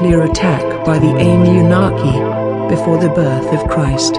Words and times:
nuclear 0.00 0.22
attack 0.22 0.62
by 0.86 0.98
the 0.98 1.08
Anunnaki 1.08 2.16
before 2.74 2.96
the 2.96 3.10
birth 3.10 3.52
of 3.52 3.68
Christ. 3.68 4.14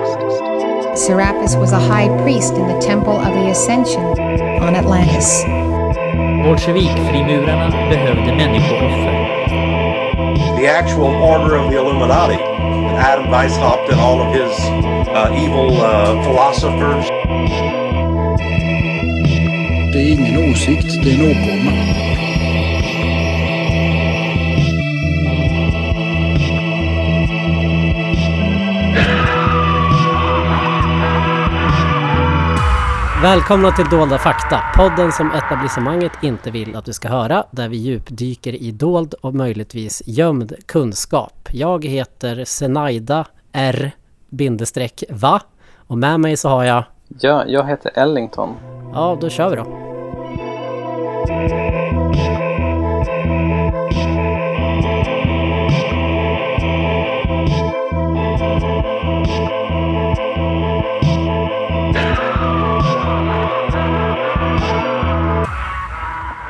Serapis 0.95 1.55
was 1.55 1.71
a 1.71 1.79
high 1.79 2.07
priest 2.21 2.53
in 2.53 2.67
the 2.67 2.79
Temple 2.79 3.13
of 3.17 3.33
the 3.33 3.49
Ascension 3.49 4.03
on 4.61 4.75
Atlantis. 4.75 5.43
Bolsjevikfrimurarna 6.43 7.69
behövde 7.89 8.35
människooffer. 8.35 9.11
the 10.59 10.67
actual 10.67 11.15
order 11.15 11.55
of 11.55 11.71
the 11.71 11.77
Illuminati. 11.77 12.37
Adam 12.97 13.31
Weishaupt 13.31 13.89
and 13.91 13.99
all 13.99 14.21
of 14.21 14.33
his 14.35 14.53
uh, 15.09 15.33
evil 15.33 15.81
uh, 15.81 16.21
philosophers. 16.23 17.07
Det 19.93 19.99
är 19.99 20.11
ingen 20.11 20.51
åsikt, 20.51 21.03
det 21.03 21.09
är 21.09 21.15
en 21.15 21.31
åkomma. 21.31 22.20
Välkomna 33.21 33.71
till 33.71 33.85
Dolda 33.85 34.17
fakta, 34.17 34.59
podden 34.75 35.11
som 35.11 35.31
etablissemanget 35.31 36.11
inte 36.21 36.51
vill 36.51 36.75
att 36.75 36.85
du 36.85 36.93
ska 36.93 37.07
höra, 37.09 37.43
där 37.51 37.69
vi 37.69 37.77
djupdyker 37.77 38.53
i 38.53 38.71
dold 38.71 39.13
och 39.13 39.35
möjligtvis 39.35 40.01
gömd 40.05 40.53
kunskap. 40.65 41.49
Jag 41.51 41.85
heter 41.85 42.45
Senaida 42.45 43.25
R 43.51 43.91
bindestreck 44.29 45.03
va 45.09 45.41
och 45.75 45.97
med 45.97 46.19
mig 46.19 46.37
så 46.37 46.49
har 46.49 46.63
jag, 46.63 46.83
Ja, 47.19 47.43
jag 47.47 47.67
heter 47.67 47.91
Ellington. 47.95 48.55
ja 48.93 49.17
då 49.21 49.29
kör 49.29 49.49
vi 49.49 49.55
då. 49.55 49.65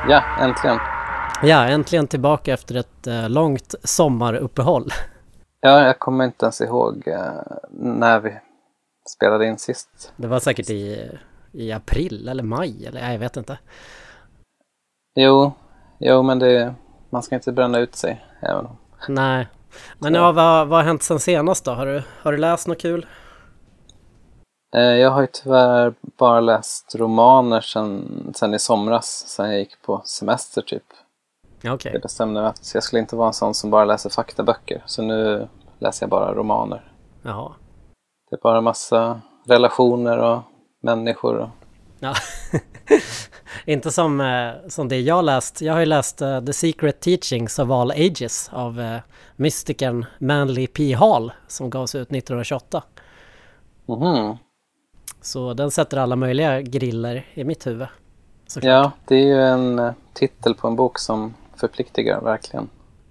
Ja, 0.08 0.22
äntligen. 0.40 0.78
Ja, 1.42 1.64
äntligen 1.64 2.06
tillbaka 2.06 2.52
efter 2.54 2.74
ett 2.74 3.06
eh, 3.06 3.28
långt 3.28 3.74
sommaruppehåll. 3.84 4.92
Ja, 5.60 5.86
jag 5.86 5.98
kommer 5.98 6.24
inte 6.24 6.44
ens 6.44 6.60
ihåg 6.60 7.08
eh, 7.08 7.42
när 7.70 8.20
vi 8.20 8.34
spelade 9.16 9.46
in 9.46 9.58
sist. 9.58 10.12
Det 10.16 10.26
var 10.26 10.40
säkert 10.40 10.70
i, 10.70 11.10
i 11.52 11.72
april 11.72 12.28
eller 12.28 12.42
maj 12.42 12.86
eller 12.86 13.00
nej, 13.00 13.12
jag 13.12 13.20
vet 13.20 13.36
inte. 13.36 13.58
Jo, 15.14 15.52
jo 15.98 16.22
men 16.22 16.38
det, 16.38 16.74
man 17.10 17.22
ska 17.22 17.34
inte 17.34 17.52
bränna 17.52 17.78
ut 17.78 17.96
sig. 17.96 18.24
Även 18.40 18.66
om. 18.66 18.76
Nej. 19.08 19.48
Men 19.98 20.14
ja, 20.14 20.32
vad, 20.32 20.68
vad 20.68 20.78
har 20.78 20.84
hänt 20.84 21.02
sen 21.02 21.20
senast 21.20 21.64
då? 21.64 21.70
Har 21.70 21.86
du, 21.86 22.02
har 22.22 22.32
du 22.32 22.38
läst 22.38 22.68
något 22.68 22.80
kul? 22.80 23.06
Eh, 24.76 24.82
jag 24.82 25.10
har 25.10 25.20
ju 25.20 25.26
tyvärr 25.32 25.94
bara 26.18 26.40
läst 26.40 26.94
romaner 26.94 27.60
sen, 27.60 28.32
sen 28.36 28.54
i 28.54 28.58
somras, 28.58 29.24
sen 29.28 29.50
jag 29.50 29.58
gick 29.58 29.82
på 29.82 30.02
semester 30.04 30.62
typ. 30.62 30.84
Okej. 31.66 31.92
Jag 31.92 32.02
bestämde 32.02 32.40
mig 32.40 32.50
att 32.50 32.70
jag 32.74 32.82
skulle 32.82 33.00
inte 33.00 33.16
vara 33.16 33.26
en 33.26 33.34
sån 33.34 33.54
som 33.54 33.70
bara 33.70 33.84
läser 33.84 34.10
faktaböcker. 34.10 34.82
Så 34.86 35.02
nu 35.02 35.48
läser 35.78 36.02
jag 36.02 36.10
bara 36.10 36.34
romaner. 36.34 36.92
Jaha. 37.22 37.52
Det 38.30 38.36
är 38.36 38.40
bara 38.42 38.60
massa 38.60 39.20
relationer 39.46 40.18
och 40.18 40.42
människor. 40.82 41.38
Och... 41.38 41.48
Ja. 42.00 42.14
Inte 43.66 43.90
som, 43.90 44.20
eh, 44.20 44.68
som 44.68 44.88
det 44.88 45.00
jag 45.00 45.24
läst. 45.24 45.60
Jag 45.60 45.72
har 45.72 45.80
ju 45.80 45.86
läst 45.86 46.22
eh, 46.22 46.44
The 46.44 46.52
Secret 46.52 47.00
Teachings 47.00 47.58
of 47.58 47.70
All 47.70 47.90
Ages 47.90 48.50
av 48.52 48.80
eh, 48.80 48.98
mystikern 49.36 50.06
Manly 50.18 50.66
P. 50.66 50.92
Hall 50.92 51.32
som 51.46 51.70
gavs 51.70 51.94
ut 51.94 52.12
1928. 52.12 52.82
Mhm. 53.86 54.36
Så 55.22 55.54
den 55.54 55.70
sätter 55.70 55.96
alla 55.96 56.16
möjliga 56.16 56.60
griller 56.60 57.26
i 57.34 57.44
mitt 57.44 57.66
huvud. 57.66 57.86
såklart. 58.46 58.68
Ja, 58.70 58.92
det 59.08 59.14
är 59.14 59.26
ju 59.26 59.40
en 59.42 59.78
eh, 59.78 59.92
titel 60.12 60.54
på 60.54 60.68
en 60.68 60.76
bok 60.76 60.98
som 60.98 61.34
förpliktigar 61.56 62.20
verkligen. 62.20 62.68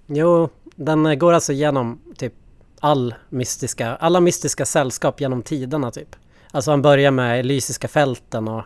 Jo, 0.08 0.50
den 0.76 1.06
eh, 1.06 1.16
går 1.16 1.34
alltså 1.34 1.54
igenom 1.54 2.00
typ 2.18 2.34
all 2.80 3.14
mystiska, 3.30 3.96
alla 3.96 4.20
mystiska 4.20 4.66
sällskap 4.66 5.22
genom 5.22 5.42
tiderna 5.44 5.92
typ. 5.92 6.16
Alltså 6.52 6.72
han 6.72 6.82
börjar 6.82 7.12
med 7.12 7.40
Elysiska 7.40 7.88
fälten 7.88 8.48
och 8.48 8.64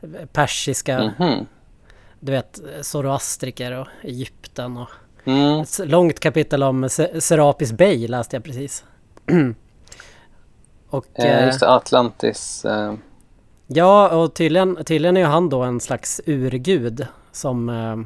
eh, 0.00 0.26
persiska, 0.32 1.12
Mhm. 1.18 1.46
du 2.20 2.32
vet, 2.32 2.60
zoroastriker 2.82 3.72
och 3.80 3.86
Egypten 4.02 4.76
och 4.76 4.88
Mm. 5.24 5.60
ett 5.60 5.78
långt 5.84 6.20
kapitel 6.20 6.62
om 6.62 6.88
Se- 6.88 7.20
Serapis 7.20 7.72
Bay 7.72 8.08
läste 8.08 8.36
jag 8.36 8.44
precis. 8.44 8.84
och 10.96 11.06
Eh, 11.14 11.38
eh, 11.38 11.46
just 11.46 11.60
det, 11.60 11.74
Atlantis. 11.74 12.64
Eh, 12.64 12.94
ja, 13.66 14.08
och 14.08 14.34
tydligen, 14.34 14.84
tydligen 14.84 15.16
är 15.16 15.24
han 15.24 15.48
då 15.48 15.62
en 15.62 15.80
slags 15.80 16.20
urgud 16.26 17.06
som 17.32 17.68
eh, 17.68 17.96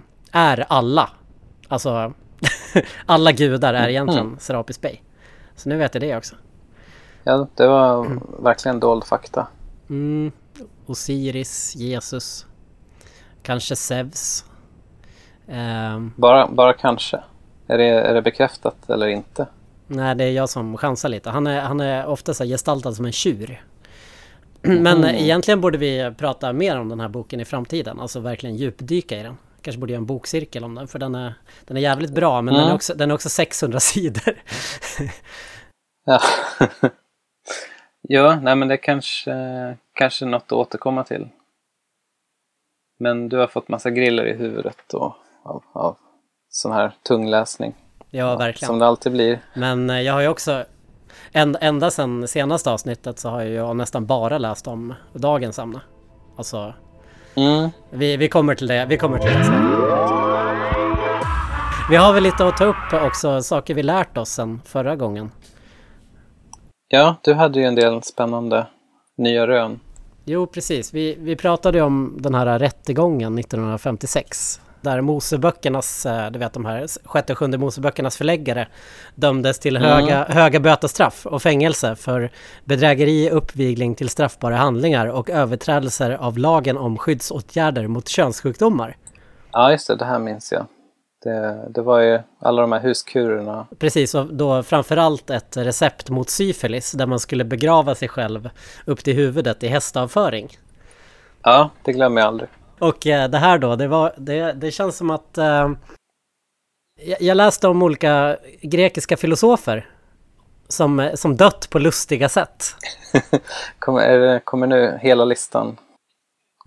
är 0.40 0.64
alla. 0.68 1.10
Alltså 1.68 2.12
alla 3.06 3.32
gudar 3.32 3.74
är 3.74 3.88
egentligen 3.88 4.36
Serapis 4.38 4.80
Bay. 4.80 4.96
Så 5.56 5.68
nu 5.68 5.76
vet 5.76 5.94
jag 5.94 6.02
det 6.02 6.16
också. 6.16 6.34
ja, 7.24 7.46
det 7.54 7.66
var 7.66 8.06
verkligen 8.42 8.80
dold 8.80 9.04
fakta. 9.04 9.46
Mm. 9.90 10.32
Osiris, 10.86 11.76
Jesus, 11.76 12.46
kanske 13.42 13.76
Zeus. 13.76 14.44
Ehm, 15.48 16.12
Bara, 16.16 16.46
bara 16.48 16.72
kanske. 16.72 17.20
Är 17.66 17.78
det, 17.78 17.84
är 17.84 18.14
det 18.14 18.22
bekräftat 18.22 18.90
eller 18.90 19.06
inte? 19.06 19.46
Nej, 19.90 20.14
det 20.14 20.24
är 20.24 20.30
jag 20.32 20.48
som 20.48 20.76
chansar 20.76 21.08
lite. 21.08 21.30
Han 21.30 21.46
är, 21.46 21.60
han 21.60 21.80
är 21.80 22.06
ofta 22.06 22.34
så 22.34 22.44
gestaltad 22.44 22.92
som 22.92 23.04
en 23.04 23.12
tjur. 23.12 23.64
Men 24.62 25.04
eh, 25.04 25.22
egentligen 25.22 25.60
borde 25.60 25.78
vi 25.78 26.14
prata 26.18 26.52
mer 26.52 26.78
om 26.80 26.88
den 26.88 27.00
här 27.00 27.08
boken 27.08 27.40
i 27.40 27.44
framtiden. 27.44 28.00
Alltså 28.00 28.20
verkligen 28.20 28.56
djupdyka 28.56 29.20
i 29.20 29.22
den. 29.22 29.36
Kanske 29.62 29.80
borde 29.80 29.92
göra 29.92 30.00
en 30.00 30.06
bokcirkel 30.06 30.64
om 30.64 30.74
den. 30.74 30.88
För 30.88 30.98
den 30.98 31.14
är, 31.14 31.34
den 31.64 31.76
är 31.76 31.80
jävligt 31.80 32.14
bra. 32.14 32.42
Men 32.42 32.54
den, 32.54 32.62
är 32.62 32.66
Mm. 32.66 32.74
också, 32.76 32.94
den 32.94 33.10
är 33.10 33.14
också 33.14 33.28
600 33.28 33.80
sidor. 33.80 34.42
Ja. 36.04 36.20
ja, 38.02 38.40
nej 38.42 38.56
men 38.56 38.68
det 38.68 38.74
är 38.74 38.82
kanske, 38.82 39.32
kanske 39.94 40.24
något 40.26 40.42
att 40.42 40.52
återkomma 40.52 41.04
till. 41.04 41.28
Men 42.98 43.28
du 43.28 43.36
har 43.36 43.46
fått 43.46 43.68
massa 43.68 43.90
griller 43.90 44.26
i 44.26 44.32
huvudet 44.36 44.94
och 44.94 45.14
av, 45.42 45.62
av 45.72 45.96
sån 46.48 46.72
här 46.72 46.92
tung 47.02 47.30
läsning. 47.30 47.74
Ja, 48.10 48.36
verkligen. 48.36 48.66
Som 48.66 48.78
det 48.78 48.86
alltid 48.86 49.12
blir. 49.12 49.40
Men 49.54 49.90
eh, 49.90 50.00
jag 50.00 50.12
har 50.12 50.20
ju 50.20 50.28
också 50.28 50.64
en, 51.32 51.56
ända 51.60 51.90
sedan 51.90 52.28
senaste 52.28 52.70
avsnittet 52.70 53.18
så 53.18 53.28
har 53.28 53.42
jag 53.42 53.76
nästan 53.76 54.06
bara 54.06 54.38
läst 54.38 54.66
om 54.66 54.94
dagens 55.12 55.58
ämne. 55.58 55.80
Alltså, 56.36 56.74
Mm. 57.34 57.70
vi, 57.90 58.16
vi 58.16 58.28
kommer 58.28 58.54
till 58.54 58.66
det, 58.66 58.86
vi 58.88 58.96
kommer 58.96 59.18
till 59.18 59.30
det 59.30 59.44
sen. 59.44 59.70
Vi 61.90 61.96
har 61.96 62.12
väl 62.12 62.22
lite 62.22 62.46
att 62.46 62.56
ta 62.56 62.64
upp 62.64 62.92
också, 62.92 63.42
saker 63.42 63.74
vi 63.74 63.82
lärt 63.82 64.18
oss 64.18 64.28
sen 64.30 64.60
förra 64.64 64.96
gången. 64.96 65.30
Ja, 66.88 67.16
du 67.22 67.34
hade 67.34 67.60
ju 67.60 67.64
en 67.66 67.74
del 67.74 68.02
spännande 68.02 68.66
nya 69.16 69.46
rön. 69.46 69.80
Jo, 70.24 70.46
precis. 70.46 70.94
Vi, 70.94 71.16
vi 71.20 71.36
pratade 71.36 71.78
ju 71.78 71.84
om 71.84 72.16
den 72.18 72.34
här 72.34 72.58
rättegången 72.58 73.38
1956. 73.38 74.60
Där 74.80 75.00
Moseböckernas, 75.00 76.06
eh, 76.06 76.30
du 76.30 76.38
vet 76.38 76.52
de 76.52 76.64
här 76.64 76.86
sjätte 77.04 77.32
och 77.32 77.38
sjunde 77.38 77.58
Moseböckernas 77.58 78.16
förläggare 78.16 78.68
dömdes 79.14 79.58
till 79.58 79.76
höga, 79.76 80.24
höga 80.24 80.60
bötesstraff 80.60 81.26
och 81.26 81.42
fängelse 81.42 81.96
för 81.96 82.30
bedrägeri, 82.64 83.30
uppvigling 83.30 83.94
till 83.94 84.08
straffbara 84.08 84.56
handlingar 84.56 85.06
och 85.06 85.30
överträdelser 85.30 86.10
av 86.10 86.38
lagen 86.38 86.76
om 86.76 86.98
skyddsåtgärder 86.98 87.86
mot 87.86 88.08
könssjukdomar. 88.08 88.96
Ja, 89.52 89.72
just 89.72 89.86
det, 89.86 89.96
det 89.96 90.04
här 90.04 90.18
minns 90.18 90.52
jag. 90.52 90.66
Det, 91.22 91.68
det 91.74 91.82
var 91.82 92.00
ju 92.00 92.20
alla 92.40 92.62
de 92.62 92.72
här 92.72 92.80
huskurerna. 92.80 93.66
Precis, 93.78 94.14
och 94.14 94.34
då 94.34 94.62
framförallt 94.62 95.30
ett 95.30 95.56
recept 95.56 96.10
mot 96.10 96.30
syfilis 96.30 96.92
där 96.92 97.06
man 97.06 97.18
skulle 97.18 97.44
begrava 97.44 97.94
sig 97.94 98.08
själv 98.08 98.50
upp 98.84 99.04
till 99.04 99.14
huvudet 99.16 99.62
i 99.62 99.68
hästavföring. 99.68 100.48
Ja, 101.42 101.70
det 101.84 101.92
glömmer 101.92 102.20
jag 102.20 102.28
aldrig. 102.28 102.48
Och 102.80 103.06
eh, 103.06 103.30
det 103.30 103.38
här 103.38 103.58
då, 103.58 103.76
det, 103.76 103.88
var, 103.88 104.14
det, 104.16 104.52
det 104.52 104.70
känns 104.70 104.96
som 104.96 105.10
att... 105.10 105.38
Eh, 105.38 105.70
jag 107.20 107.36
läste 107.36 107.68
om 107.68 107.82
olika 107.82 108.36
grekiska 108.62 109.16
filosofer 109.16 109.88
som, 110.68 111.00
eh, 111.00 111.14
som 111.14 111.36
dött 111.36 111.70
på 111.70 111.78
lustiga 111.78 112.28
sätt. 112.28 112.64
kommer, 113.78 114.38
kommer 114.38 114.66
nu 114.66 114.98
hela 115.00 115.24
listan? 115.24 115.76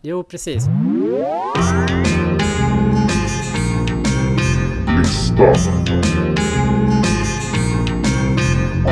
Jo, 0.02 0.24
precis. 0.24 0.64
Lista. 4.98 5.46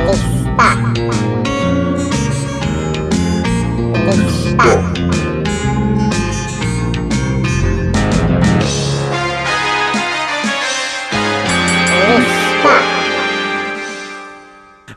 Lista. 0.08 1.31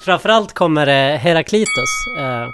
Framförallt 0.04 0.52
kommer 0.52 0.86
eh, 0.86 1.18
Heraklitus 1.18 1.90
eh, 2.18 2.48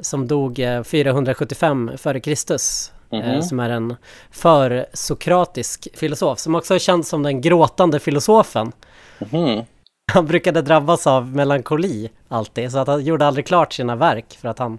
som 0.00 0.26
dog 0.28 0.58
eh, 0.58 0.82
475 0.82 1.90
före 1.96 2.20
Kristus. 2.20 2.92
eh, 3.12 3.18
Mhm. 3.32 3.42
som 3.42 3.60
är 3.60 3.70
en 3.70 3.96
försokratisk 4.30 5.88
filosof 5.94 6.38
som 6.38 6.54
också 6.54 6.74
är 6.74 6.78
känd 6.78 7.06
som 7.06 7.22
den 7.22 7.40
gråtande 7.40 8.00
filosofen. 8.00 8.72
Mhm. 9.18 9.64
Han 10.12 10.26
brukade 10.26 10.62
drabbas 10.62 11.06
av 11.06 11.26
melankoli 11.36 12.10
alltid 12.28 12.72
så 12.72 12.78
att 12.78 12.88
han 12.88 13.04
gjorde 13.04 13.26
aldrig 13.26 13.46
klart 13.46 13.72
sina 13.72 13.96
verk 13.96 14.38
för 14.40 14.48
att 14.48 14.58
han, 14.58 14.78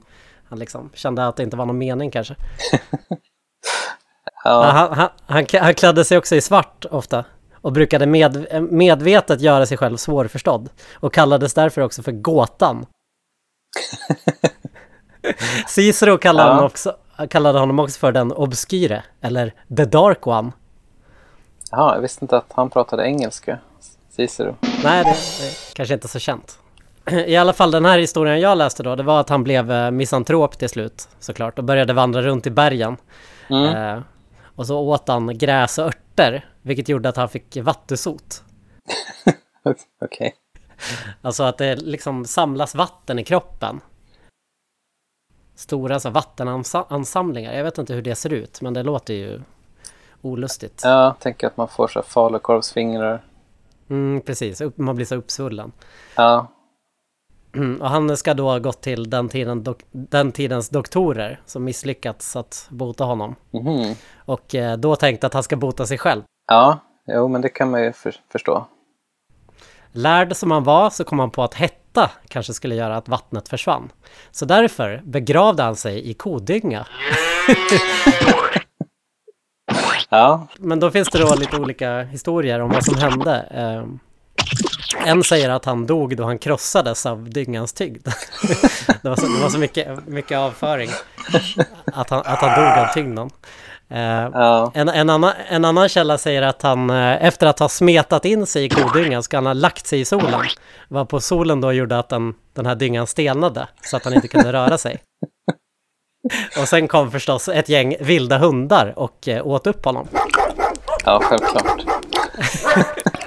han 0.49 0.59
liksom 0.59 0.89
kände 0.93 1.27
att 1.27 1.35
det 1.35 1.43
inte 1.43 1.57
var 1.57 1.65
någon 1.65 1.77
mening 1.77 2.11
kanske. 2.11 2.35
Ja, 4.43 4.63
Han, 4.63 4.93
han, 4.93 5.09
han, 5.25 5.45
han 5.61 5.73
klädde 5.73 6.05
sig 6.05 6.17
också 6.17 6.35
i 6.35 6.41
svart 6.41 6.85
ofta 6.91 7.25
och 7.63 7.71
brukade 7.71 8.05
med, 8.05 8.47
medvetet 8.71 9.41
göra 9.41 9.65
sig 9.65 9.77
själv 9.77 9.97
svårförstådd 9.97 10.69
och 10.93 11.13
kallades 11.13 11.53
därför 11.53 11.81
också 11.81 12.03
för 12.03 12.11
gåtan. 12.11 12.85
Cicero 15.67 16.17
kallade, 16.17 16.47
Ja. 16.49 16.53
honom 16.53 16.65
också, 16.65 16.95
kallade 17.29 17.59
honom 17.59 17.79
också 17.79 17.99
för 17.99 18.11
den 18.11 18.31
obskyre 18.31 19.03
eller 19.21 19.53
the 19.77 19.85
dark 19.85 20.27
one. 20.27 20.51
Jaha, 21.71 21.95
jag 21.95 22.01
visste 22.01 22.25
inte 22.25 22.37
att 22.37 22.51
han 22.53 22.69
pratade 22.69 23.03
engelska, 23.05 23.59
Cicero. 24.09 24.55
Nej, 24.83 25.03
det, 25.03 25.09
det 25.11 25.73
kanske 25.73 25.93
inte 25.93 26.07
så 26.07 26.19
känt. 26.19 26.59
I 27.11 27.35
alla 27.35 27.53
fall 27.53 27.71
den 27.71 27.85
här 27.85 27.99
historien 27.99 28.39
jag 28.39 28.57
läste 28.57 28.83
då, 28.83 28.95
det 28.95 29.03
var 29.03 29.19
att 29.19 29.29
han 29.29 29.43
blev 29.43 29.71
eh, 29.71 29.91
misantrop 29.91 30.57
till 30.57 30.69
slut 30.69 31.07
såklart 31.19 31.57
och 31.57 31.63
började 31.63 31.93
vandra 31.93 32.21
runt 32.21 32.47
i 32.47 32.49
bergen. 32.49 32.97
Mm. 33.49 33.75
Eh, 33.97 34.03
och 34.55 34.67
så 34.67 34.79
åt 34.79 35.07
han 35.07 35.37
gräs 35.37 35.77
och 35.77 35.85
örter, 35.85 36.49
vilket 36.61 36.89
gjorde 36.89 37.09
att 37.09 37.17
han 37.17 37.29
fick 37.29 37.57
vattusot. 37.57 38.43
Okej. 40.01 40.35
Alltså 41.21 41.43
att 41.43 41.57
det 41.57 41.75
liksom 41.75 42.25
samlas 42.25 42.75
vatten 42.75 43.19
i 43.19 43.23
kroppen. 43.23 43.81
Stora 45.55 45.99
så 45.99 46.09
vattenansamlingar. 46.09 47.53
Jag 47.53 47.63
vet 47.63 47.77
inte 47.77 47.93
hur 47.93 48.01
det 48.01 48.15
ser 48.15 48.33
ut, 48.33 48.61
men 48.61 48.73
det 48.73 48.83
låter 48.83 49.13
ju 49.13 49.41
olustigt. 50.21 50.81
Ja, 50.83 51.03
jag 51.03 51.19
tänker 51.19 51.47
att 51.47 51.57
man 51.57 51.67
får 51.67 51.87
så 51.87 51.99
här 51.99 52.05
falukorvsfingrar. 52.07 53.23
Mm, 53.89 54.21
precis, 54.21 54.61
man 54.75 54.95
blir 54.95 55.05
så 55.05 55.15
uppsvullen. 55.15 55.71
Ja, 56.15 56.47
Mm, 57.55 57.81
och 57.81 57.89
han 57.89 58.17
ska 58.17 58.33
då 58.33 58.49
ha 58.49 58.59
gått 58.59 58.81
till 58.81 59.09
den, 59.09 59.29
tiden 59.29 59.63
dok- 59.63 59.85
den 59.91 60.31
tidens 60.31 60.69
doktorer 60.69 61.41
som 61.45 61.63
misslyckats 61.63 62.35
att 62.35 62.67
bota 62.69 63.03
honom. 63.03 63.35
mhm. 63.51 63.95
Och 64.25 64.55
eh, 64.55 64.77
då 64.77 64.95
tänkte 64.95 65.27
att 65.27 65.33
han 65.33 65.43
ska 65.43 65.55
bota 65.55 65.85
sig 65.85 65.97
själv. 65.97 66.21
ja, 66.47 66.79
jo, 67.07 67.27
men 67.27 67.41
det 67.41 67.49
kan 67.49 67.71
man 67.71 67.83
ju 67.83 67.93
för, 67.93 68.15
förstå. 68.31 68.67
Lärd 69.91 70.35
som 70.35 70.51
han 70.51 70.63
var 70.63 70.89
så 70.89 71.03
kom 71.03 71.19
han 71.19 71.29
på 71.31 71.43
att 71.43 71.53
hetta 71.53 72.11
kanske 72.27 72.53
skulle 72.53 72.75
göra 72.75 72.97
att 72.97 73.07
vattnet 73.09 73.49
försvann. 73.49 73.91
Så 74.31 74.45
därför 74.45 75.01
begravde 75.05 75.63
han 75.63 75.75
sig 75.75 76.09
i 76.09 76.13
kodynga. 76.13 76.87
Ja, 80.09 80.47
Men 80.59 80.79
då 80.79 80.91
finns 80.91 81.09
det 81.09 81.19
då 81.19 81.35
lite 81.35 81.57
olika 81.57 82.01
historier 82.01 82.59
om 82.59 82.69
vad 82.69 82.85
som 82.85 82.97
hände. 82.97 83.35
Ehm, 83.51 83.99
En 84.97 85.23
säger 85.23 85.49
att 85.49 85.65
han 85.65 85.85
dog 85.85 86.17
då 86.17 86.23
han 86.23 86.39
krossades 86.39 87.05
av 87.05 87.29
dyngans 87.29 87.73
tyngd. 87.73 88.07
Det 89.01 89.09
var 89.09 89.15
så, 89.15 89.27
det 89.27 89.41
var 89.41 89.49
så 89.49 89.57
mycket, 89.57 90.07
mycket 90.07 90.37
avföring 90.37 90.89
att 91.85 92.09
han, 92.09 92.19
att 92.25 92.39
han 92.39 92.61
dog 92.61 92.77
av 92.77 92.93
tyngden. 92.93 93.29
Eh, 93.89 94.29
ja, 94.33 94.71
En, 94.73 94.89
en, 94.89 95.09
annan, 95.09 95.33
en 95.49 95.65
annan 95.65 95.89
källa 95.89 96.17
säger 96.17 96.41
att 96.41 96.61
han 96.61 96.89
eh, 96.89 97.25
efter 97.25 97.47
att 97.47 97.59
ha 97.59 97.69
smetat 97.69 98.25
in 98.25 98.45
sig 98.45 98.65
i 98.65 98.69
kodyngan 98.69 99.23
ska 99.23 99.37
han 99.37 99.45
ha 99.45 99.53
lagt 99.53 99.87
sig 99.87 99.99
i 99.99 100.05
solen. 100.05 100.41
Var 100.87 101.05
på 101.05 101.19
solen 101.19 101.61
då 101.61 101.73
gjorde 101.73 101.99
att 101.99 102.09
den, 102.09 102.33
den 102.53 102.65
här 102.65 102.75
dyngan 102.75 103.07
stelnade 103.07 103.67
så 103.81 103.97
att 103.97 104.03
han 104.03 104.13
inte 104.13 104.27
kunde 104.27 104.53
röra 104.53 104.77
sig. 104.77 104.99
Och 106.61 106.67
sen 106.67 106.87
kom 106.87 107.11
förstås 107.11 107.47
ett 107.49 107.69
gäng 107.69 107.95
vilda 107.99 108.37
hundar 108.37 108.93
och 108.95 109.27
eh, 109.27 109.47
åt 109.47 109.67
upp 109.67 109.85
honom. 109.85 110.07
ja, 111.05 111.21
självklart. 111.23 111.85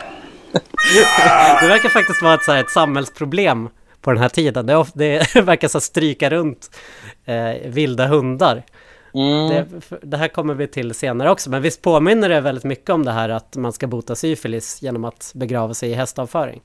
Det 1.60 1.68
verkar 1.68 1.88
faktiskt 1.88 2.22
vara 2.22 2.34
ett, 2.34 2.42
så 2.44 2.52
här, 2.52 2.60
ett 2.60 2.70
samhällsproblem 2.70 3.68
på 4.00 4.12
den 4.12 4.22
här 4.22 4.28
tiden. 4.28 4.66
Det, 4.66 4.86
det 4.94 5.34
verkar 5.42 5.68
så 5.68 5.78
här 5.78 5.80
stryka 5.80 6.30
runt 6.30 6.70
eh, 7.24 7.70
vilda 7.70 8.06
hundar. 8.06 8.62
Mm. 9.14 9.48
Det, 9.48 9.66
det 10.02 10.16
här 10.16 10.28
kommer 10.28 10.54
vi 10.54 10.66
till 10.66 10.94
senare 10.94 11.30
också, 11.30 11.50
men 11.50 11.62
visst 11.62 11.82
påminner 11.82 12.28
det 12.28 12.40
väldigt 12.40 12.64
mycket 12.64 12.90
om 12.90 13.04
det 13.04 13.12
här 13.12 13.28
att 13.28 13.56
man 13.56 13.72
ska 13.72 13.86
bota 13.86 14.14
syfilis 14.14 14.82
genom 14.82 15.04
att 15.04 15.32
begrava 15.34 15.74
sig 15.74 15.90
i 15.90 15.94
hästavföring? 15.94 16.62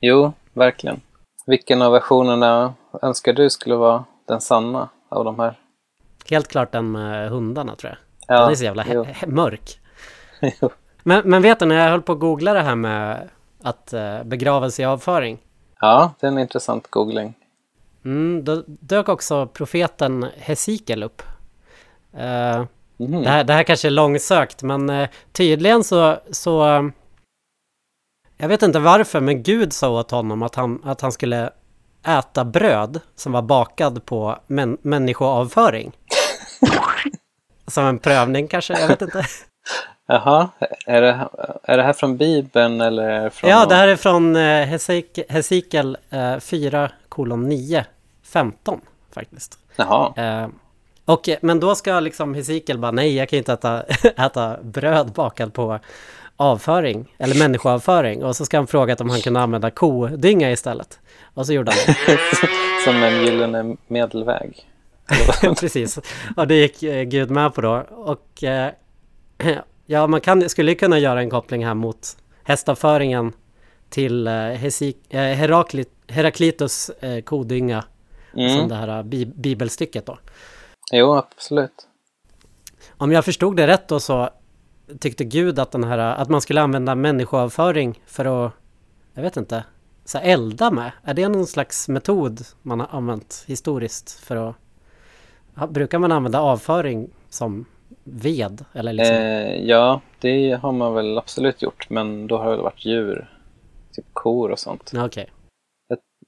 Jo, 0.00 0.32
verkligen. 0.52 1.00
Vilken 1.46 1.82
av 1.82 1.92
versionerna 1.92 2.74
önskar 3.02 3.32
du 3.32 3.50
skulle 3.50 3.74
vara 3.74 4.04
den 4.28 4.40
sanna 4.40 4.88
av 5.08 5.24
de 5.24 5.38
här? 5.38 5.58
Helt 6.30 6.48
klart 6.48 6.72
den 6.72 6.90
med 6.90 7.30
hundarna 7.30 7.76
tror 7.76 7.90
jag. 7.90 8.36
Ja, 8.36 8.42
Den 8.42 8.50
är 8.50 8.54
så 8.54 8.64
jävla 8.64 8.84
mörk. 9.26 9.80
Men, 11.08 11.22
men 11.30 11.42
vet 11.42 11.58
du, 11.58 11.66
när 11.66 11.74
jag 11.84 11.90
höll 11.90 12.02
på 12.02 12.12
att 12.12 12.18
googla 12.18 12.54
det 12.54 12.62
här 12.62 12.74
med 12.74 13.28
att 13.62 13.92
eh, 13.92 14.22
begravelse 14.24 14.82
i 14.82 14.84
avföring, 14.84 15.38
Ja, 15.80 16.12
det 16.20 16.26
är 16.26 16.30
en 16.30 16.38
intressant 16.38 16.90
googling. 16.90 17.34
mm, 18.04 18.44
då 18.44 18.62
dök 18.66 19.08
också 19.08 19.46
profeten 19.46 20.26
Hesekiel 20.36 21.02
upp. 21.02 21.22
Eh, 22.16 22.64
Mhm. 23.00 23.22
Det 23.22 23.28
här, 23.28 23.44
det 23.44 23.52
här 23.52 23.62
kanske 23.62 23.88
är 23.88 23.90
långsökt, 23.90 24.62
men 24.62 24.90
eh, 24.90 25.08
tydligen 25.32 25.84
så, 25.84 26.16
så... 26.30 26.66
eh, 26.76 26.82
Jag 28.36 28.48
vet 28.48 28.62
inte 28.62 28.78
varför, 28.78 29.20
men 29.20 29.42
Gud 29.42 29.72
sa 29.72 29.90
åt 29.90 30.10
honom 30.10 30.42
att 30.42 30.54
han, 30.54 30.80
att 30.84 31.00
han 31.00 31.12
skulle 31.12 31.50
äta 32.06 32.44
bröd 32.44 33.00
som 33.14 33.32
var 33.32 33.42
bakad 33.42 34.04
på 34.04 34.38
män, 34.46 34.78
människoavföring. 34.82 35.92
Som 37.66 37.84
en 37.84 37.98
prövning 37.98 38.48
kanske, 38.48 38.80
jag 38.80 38.88
vet 38.88 39.02
inte. 39.02 39.24
Jaha, 40.10 40.48
är 40.86 41.02
det, 41.02 41.28
är 41.62 41.76
det 41.76 41.82
här 41.82 41.92
från 41.92 42.16
Bibeln 42.16 42.80
eller 42.80 43.30
från... 43.30 43.50
Ja, 43.50 43.66
det 43.66 43.74
här 43.74 43.88
är 43.88 43.96
från 43.96 44.36
eh, 44.36 44.40
Hesek- 44.66 45.24
Hesekiel 45.28 45.96
eh, 46.10 46.38
4 46.38 46.90
kolon 47.08 47.48
9, 47.48 47.84
15 48.22 48.80
faktiskt. 49.14 49.58
Jaha, 49.76 50.12
Eh, 50.16 50.48
och, 51.04 51.28
men 51.40 51.60
då 51.60 51.74
ska 51.74 52.00
liksom 52.00 52.34
Hesekiel 52.34 52.78
bara, 52.78 52.90
nej 52.90 53.16
jag 53.16 53.28
kan 53.28 53.36
inte 53.36 53.52
äta, 53.52 53.82
äta 54.16 54.56
bröd 54.62 55.12
bakad 55.12 55.54
på 55.54 55.78
avföring, 56.36 57.14
eller 57.18 57.38
människoavföring. 57.38 58.24
Och 58.24 58.36
så 58.36 58.44
ska 58.44 58.56
han 58.56 58.66
fråga 58.66 58.96
om 59.00 59.10
han 59.10 59.20
kunde 59.20 59.40
använda 59.40 59.70
kodynga 59.70 60.50
istället. 60.52 60.98
Och 61.34 61.46
så 61.46 61.52
gjorde 61.52 61.72
han 61.72 61.94
det. 62.06 62.18
som 62.84 63.02
en 63.02 63.24
gyllene 63.24 63.76
medelväg. 63.86 64.68
Precis. 65.60 65.98
Och 66.36 66.46
det 66.46 66.54
gick 66.54 66.80
Gud 67.10 67.30
med 67.30 67.54
på 67.54 67.60
då. 67.60 67.84
Och 67.90 68.44
eh, 68.44 68.70
ja, 69.90 70.06
man 70.06 70.20
kan, 70.20 70.48
skulle 70.48 70.74
kunna 70.74 70.98
göra 70.98 71.20
en 71.20 71.30
koppling 71.30 71.66
här 71.66 71.74
mot 71.74 72.16
hästavföringen 72.42 73.32
till 73.88 74.26
eh, 74.26 74.32
eh, 74.34 75.20
Heraklit, 75.20 75.92
Heraklitus 76.08 76.90
eh, 76.90 77.22
kodynga. 77.22 77.84
Som 78.32 78.40
Mm. 78.40 78.68
det 78.68 78.74
här 78.74 79.02
bi, 79.02 79.26
bibelstycket 79.26 80.06
då. 80.06 80.18
Jo, 80.92 81.14
absolut. 81.14 81.88
Om 82.90 83.12
jag 83.12 83.24
förstod 83.24 83.56
det 83.56 83.66
rätt 83.66 83.88
då 83.88 84.00
så 84.00 84.30
tyckte 85.00 85.24
Gud 85.24 85.58
att 85.58 85.72
den 85.72 85.84
här, 85.84 85.98
att 85.98 86.28
man 86.28 86.40
skulle 86.40 86.60
använda 86.60 86.94
människoavföring 86.94 88.02
för 88.06 88.46
att, 88.46 88.52
jag 89.14 89.22
vet 89.22 89.36
inte, 89.36 89.64
så 90.04 90.18
elda 90.18 90.70
med. 90.70 90.92
Är 91.04 91.14
det 91.14 91.28
någon 91.28 91.46
slags 91.46 91.88
metod 91.88 92.40
man 92.62 92.80
har 92.80 92.88
använt 92.90 93.44
historiskt 93.46 94.10
för 94.10 94.36
att, 94.36 95.70
brukar 95.70 95.98
man 95.98 96.12
använda 96.12 96.40
avföring 96.40 97.10
som 97.28 97.66
ved? 98.04 98.64
Eller 98.72 98.92
liksom? 98.92 99.16
Eh, 99.16 99.64
ja, 99.64 100.00
det 100.20 100.52
har 100.52 100.72
man 100.72 100.94
väl 100.94 101.18
absolut 101.18 101.62
gjort, 101.62 101.90
men 101.90 102.26
då 102.26 102.38
har 102.38 102.44
det 102.44 102.50
väl 102.50 102.60
varit 102.60 102.84
djur. 102.84 103.30
Typ 103.92 104.06
kor 104.12 104.50
och 104.50 104.58
sånt. 104.58 104.92
Okej. 104.96 105.30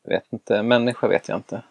Jag 0.03 0.11
vet 0.11 0.33
inte, 0.33 0.63
människa 0.63 1.09
vet 1.09 1.29
jag 1.29 1.39
inte. 1.39 1.63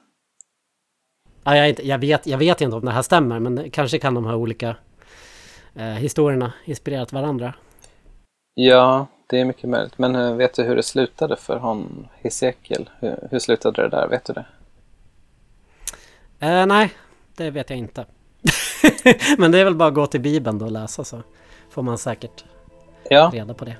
Ja, 1.44 1.58
jag, 1.58 1.70
inte, 1.70 1.88
jag, 1.88 1.98
vet, 1.98 2.28
jag 2.28 2.38
vet 2.38 2.62
inte 2.62 2.76
om 2.76 2.86
det 2.86 2.92
här 2.92 3.02
stämmer 3.02 3.40
men 3.40 3.72
kanske 3.72 4.00
kan 4.00 4.14
de 4.14 4.26
här 4.26 4.36
olika 4.36 4.76
eh, 5.76 5.86
historierna 5.86 6.54
inspirerat 6.66 7.14
varandra. 7.14 7.54
Ja, 8.54 9.08
det 9.28 9.40
är 9.40 9.46
mycket 9.46 9.70
möjligt. 9.70 9.98
Men 9.98 10.16
eh, 10.16 10.36
vet 10.36 10.54
du 10.54 10.64
hur 10.64 10.76
det 10.76 10.84
slutade 10.84 11.36
för 11.36 11.60
hon 11.60 12.08
Hesekiel? 12.22 12.90
Hur, 13.00 13.28
hur 13.32 13.40
slutade 13.40 13.82
det 13.82 13.90
där? 13.90 14.08
Vet 14.08 14.26
du 14.26 14.34
det? 14.34 14.46
Eh, 16.40 16.66
nej, 16.66 16.92
det 17.36 17.52
vet 17.52 17.70
jag 17.70 17.80
inte. 17.80 18.06
men 19.38 19.52
det 19.52 19.60
är 19.60 19.64
väl 19.64 19.76
bara 19.76 19.90
att 19.90 19.96
gå 19.96 20.06
till 20.06 20.22
Bibeln 20.22 20.60
då 20.60 20.66
och 20.66 20.72
läsa 20.72 21.04
så 21.04 21.22
får 21.70 21.82
man 21.82 21.98
säkert 21.98 22.44
Ja, 23.10 23.30
reda 23.34 23.54
på 23.54 23.66
det. 23.66 23.76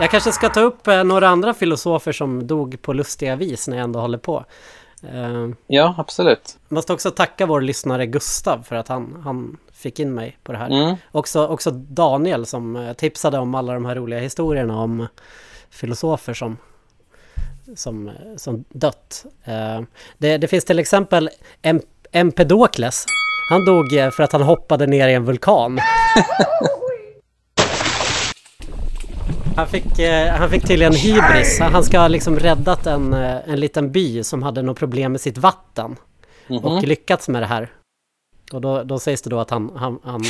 Jag 0.00 0.10
kanske 0.10 0.32
ska 0.32 0.48
ta 0.48 0.60
upp 0.60 0.86
eh, 0.88 1.04
några 1.04 1.28
andra 1.28 1.54
filosofer 1.54 2.12
som 2.12 2.46
dog 2.46 2.82
på 2.82 2.92
lustiga 2.92 3.36
vis 3.36 3.68
när 3.68 3.76
jag 3.76 3.84
ändå 3.84 4.00
håller 4.00 4.18
på. 4.18 4.44
Eh, 5.02 5.48
Ja, 5.66 5.94
absolut. 5.98 6.58
måste 6.68 6.92
också 6.92 7.10
tacka 7.10 7.46
vår 7.46 7.60
lyssnare 7.60 8.06
Gustav 8.06 8.62
för 8.62 8.76
att 8.76 8.88
han, 8.88 9.20
han 9.24 9.56
fick 9.72 10.00
in 10.00 10.14
mig 10.14 10.38
på 10.42 10.52
det 10.52 10.58
här. 10.58 10.70
Mm. 10.70 10.96
Också, 11.12 11.46
också 11.46 11.70
Daniel 11.70 12.46
som 12.46 12.76
eh, 12.76 12.92
tipsade 12.92 13.38
om 13.38 13.54
alla 13.54 13.74
de 13.74 13.84
här 13.84 13.94
roliga 13.94 14.20
historierna 14.20 14.80
om 14.80 15.06
filosofer 15.70 16.34
som, 16.34 16.56
som, 17.74 18.10
som 18.36 18.64
dött. 18.68 19.24
Eh, 19.44 19.80
Det, 20.18 20.38
det 20.38 20.48
finns 20.48 20.64
till 20.64 20.78
exempel 20.78 21.30
Em- 21.62 21.82
Empedokles. 22.12 23.04
Han 23.50 23.64
dog 23.64 23.92
eh, 23.92 24.10
för 24.10 24.22
att 24.22 24.32
han 24.32 24.42
hoppade 24.42 24.86
ner 24.86 25.08
i 25.08 25.14
en 25.14 25.24
vulkan. 25.24 25.78
Han 29.56 29.68
fick, 29.68 29.98
eh, 29.98 30.28
han 30.34 30.50
fick 30.50 30.66
tydligen 30.66 30.94
hybris. 30.94 31.60
Han 31.60 31.84
ska 31.84 31.98
ha 31.98 32.08
liksom 32.08 32.38
räddat 32.38 32.86
en, 32.86 33.12
en 33.14 33.60
liten 33.60 33.92
by 33.92 34.24
som 34.24 34.42
hade 34.42 34.62
något 34.62 34.78
problem 34.78 35.12
med 35.12 35.20
sitt 35.20 35.38
vatten. 35.38 35.96
Mhm. 36.46 36.58
Och 36.64 36.82
lyckats 36.82 37.28
med 37.28 37.42
det 37.42 37.46
här. 37.46 37.72
Och 38.52 38.60
då, 38.60 38.82
då 38.82 38.98
sägs 38.98 39.22
det 39.22 39.30
då 39.30 39.40
att 39.40 39.50
han, 39.50 39.72
han, 39.76 39.98
han 40.04 40.22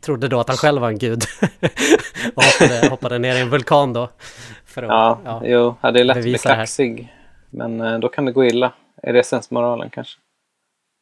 trodde 0.00 0.28
då 0.28 0.40
att 0.40 0.48
han 0.48 0.56
själv 0.56 0.80
var 0.80 0.88
en 0.88 0.98
gud. 0.98 1.24
och 2.34 2.42
hoppade, 2.44 2.88
hoppade 2.90 3.18
ner 3.18 3.36
i 3.36 3.40
en 3.40 3.50
vulkan 3.50 3.92
då. 3.92 4.10
För 4.76 4.82
att, 4.82 4.88
Ja, 4.88 5.18
ja. 5.24 5.40
jo, 5.44 5.74
ja, 5.80 5.90
det 5.90 6.00
är 6.00 6.04
lätt 6.04 6.16
att 6.16 6.22
bli 6.22 6.38
kaxig. 6.38 7.14
Men 7.50 7.80
eh, 7.80 7.98
då 7.98 8.08
kan 8.08 8.24
det 8.24 8.32
gå 8.32 8.44
illa. 8.44 8.72
Är 9.02 9.12
det 9.12 9.22
sensmoralen 9.22 9.90
kanske? 9.90 10.18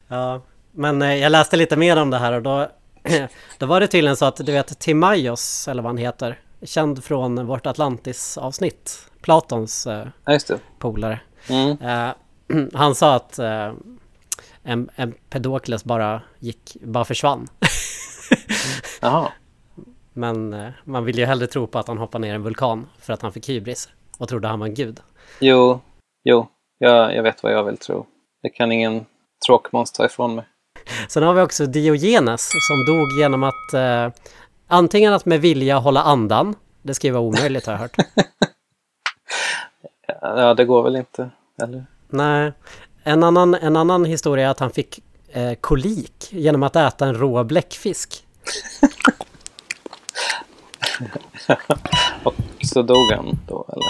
Ja, 0.08 0.40
men 0.72 1.02
eh, 1.02 1.14
jag 1.14 1.32
läste 1.32 1.56
lite 1.56 1.76
mer 1.76 1.96
om 1.96 2.10
det 2.10 2.18
här 2.18 2.32
och 2.32 2.42
då, 2.42 2.68
då 3.58 3.66
var 3.66 3.80
det 3.80 3.86
tydligen 3.86 4.16
så 4.16 4.24
att 4.24 4.36
du 4.36 4.52
vet 4.52 4.78
Timaios, 4.78 5.68
eller 5.68 5.82
vad 5.82 5.90
han 5.90 5.98
heter, 5.98 6.38
känd 6.62 7.04
från 7.04 7.46
vårt 7.46 7.66
Atlantis-avsnitt, 7.66 9.08
Platons 9.20 9.86
eh, 9.86 10.06
Ja, 10.24 10.38
polare. 10.78 11.20
Mm. 11.48 11.76
Han 12.74 12.94
sa 12.94 13.14
att 13.14 13.38
en, 14.62 14.90
en 14.96 15.14
Pedokles 15.30 15.84
bara 15.84 16.22
gick, 16.38 16.76
bara 16.82 17.04
försvann. 17.04 17.48
Jaha. 19.00 19.28
Men 20.14 20.52
eh, 20.52 20.68
man 20.84 21.04
vill 21.04 21.18
ju 21.18 21.24
hellre 21.24 21.46
tro 21.46 21.66
på 21.66 21.78
att 21.78 21.88
han 21.88 21.98
hoppade 21.98 22.22
ner 22.22 22.32
i 22.32 22.36
en 22.36 22.42
vulkan 22.42 22.86
för 22.98 23.12
att 23.12 23.22
han 23.22 23.32
fick 23.32 23.48
hybris 23.48 23.88
och 24.18 24.28
trodde 24.28 24.48
han 24.48 24.60
var 24.60 24.66
en 24.66 24.74
gud. 24.74 25.00
Jo, 25.40 25.80
jo, 26.24 26.46
jag, 26.78 27.14
jag 27.14 27.22
vet 27.22 27.42
vad 27.42 27.52
jag 27.52 27.64
vill 27.64 27.76
tro. 27.76 28.06
Det 28.42 28.48
kan 28.48 28.72
ingen 28.72 29.06
tråkmåns 29.46 29.92
ta 29.92 30.06
ifrån 30.06 30.34
mig. 30.34 30.44
Sen 31.08 31.22
har 31.22 31.34
vi 31.34 31.40
också 31.40 31.66
Diogenes 31.66 32.50
som 32.68 32.84
dog 32.86 33.06
genom 33.20 33.42
att 33.42 33.74
eh, 33.74 34.08
antingen 34.66 35.12
att 35.12 35.24
med 35.24 35.40
vilja 35.40 35.78
hålla 35.78 36.02
andan, 36.02 36.54
det 36.82 36.94
ska 36.94 37.06
ju 37.06 37.12
vara 37.12 37.22
omöjligt 37.22 37.66
har 37.66 37.72
jag 37.72 37.80
hört. 37.80 37.96
Ja, 40.20 40.54
det 40.54 40.64
går 40.64 40.82
väl 40.82 40.96
inte, 40.96 41.30
eller? 41.62 41.86
Nej, 42.08 42.52
en 43.02 43.22
annan, 43.22 43.54
en 43.54 43.76
annan 43.76 44.04
historia 44.04 44.46
är 44.46 44.50
att 44.50 44.60
han 44.60 44.70
fick 44.70 45.00
eh, 45.32 45.54
kolik 45.54 46.28
genom 46.30 46.62
att 46.62 46.76
äta 46.76 47.06
en 47.06 47.14
rå 47.14 47.44
bläckfisk. 47.44 48.26
Och 52.22 52.34
så 52.62 52.82
dog 52.82 53.12
han 53.12 53.38
då, 53.48 53.64
eller? 53.68 53.84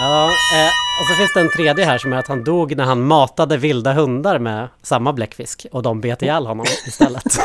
Ja, 0.00 0.24
eh, 0.24 0.68
och 1.00 1.06
så 1.10 1.14
finns 1.18 1.34
det 1.34 1.40
en 1.40 1.50
tredje 1.50 1.84
här 1.84 1.98
som 1.98 2.12
är 2.12 2.16
att 2.16 2.28
han 2.28 2.44
dog 2.44 2.76
när 2.76 2.84
han 2.84 3.02
matade 3.06 3.56
vilda 3.56 3.92
hundar 3.92 4.38
med 4.38 4.68
samma 4.82 5.12
bläckfisk 5.12 5.66
och 5.72 5.82
de 5.82 6.00
bet 6.00 6.22
ihjäl 6.22 6.46
honom 6.46 6.66
istället. 6.86 7.22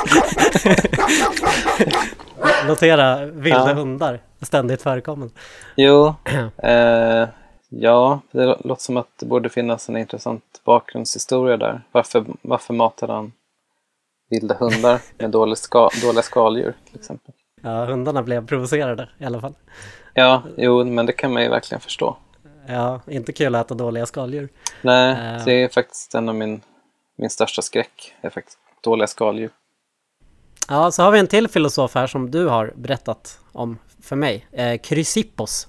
Notera 2.68 3.26
vilda 3.26 3.70
Ja. 3.70 3.74
hundar, 3.74 4.20
ständigt 4.42 4.82
förekommande. 4.82 5.34
Jo, 5.76 6.16
eh, 6.64 7.28
ja, 7.70 8.20
det 8.32 8.40
lå- 8.46 8.68
låter 8.68 8.82
som 8.84 8.98
att 8.98 9.08
det 9.20 9.26
borde 9.26 9.50
finnas 9.50 9.90
en 9.90 9.98
intressant 9.98 10.44
bakgrundshistoria 10.66 11.58
där. 11.58 11.82
Varför, 11.92 12.26
varför 12.42 12.74
matade 12.74 13.14
han 13.14 13.32
vilda 14.30 14.56
hundar 14.60 15.00
med 15.18 15.30
dålig 15.30 15.58
ska, 15.58 15.90
dåliga 16.02 16.22
skaldjur 16.24 16.74
till 16.92 17.00
exempel? 17.00 17.34
Ja, 17.62 17.86
hundarna 17.86 18.24
blev 18.24 18.48
provocerade 18.48 19.10
i 19.18 19.26
alla 19.26 19.42
fall. 19.42 19.54
Ja, 20.14 20.44
jo, 20.58 20.84
men 20.86 21.06
det 21.06 21.14
kan 21.14 21.34
man 21.34 21.44
ju 21.44 21.50
verkligen 21.50 21.82
förstå. 21.82 22.18
Ja, 22.68 23.02
inte 23.08 23.34
kul 23.34 23.56
att 23.56 23.66
äta 23.66 23.74
dåliga 23.76 24.06
skaldjur. 24.06 24.50
Nej, 24.82 25.12
Eh. 25.12 25.46
det 25.46 25.64
är 25.64 25.70
faktiskt 25.70 26.16
en 26.16 26.30
av 26.30 26.36
min, 26.36 26.62
min 27.16 27.30
största 27.30 27.62
skräck. 27.62 28.14
är 28.22 28.30
faktiskt 28.30 28.58
dåliga 28.84 29.08
skaldjur. 29.08 29.50
Ja, 30.70 30.92
så 30.92 31.04
har 31.04 31.12
vi 31.12 31.20
en 31.20 31.28
till 31.28 31.48
filosof 31.48 31.96
här 31.96 32.08
som 32.08 32.32
du 32.32 32.48
har 32.48 32.74
berättat 32.76 33.40
om 33.52 33.78
för 34.04 34.16
mig. 34.16 34.48
Eh, 34.52 34.82
Chrysippos, 34.82 35.68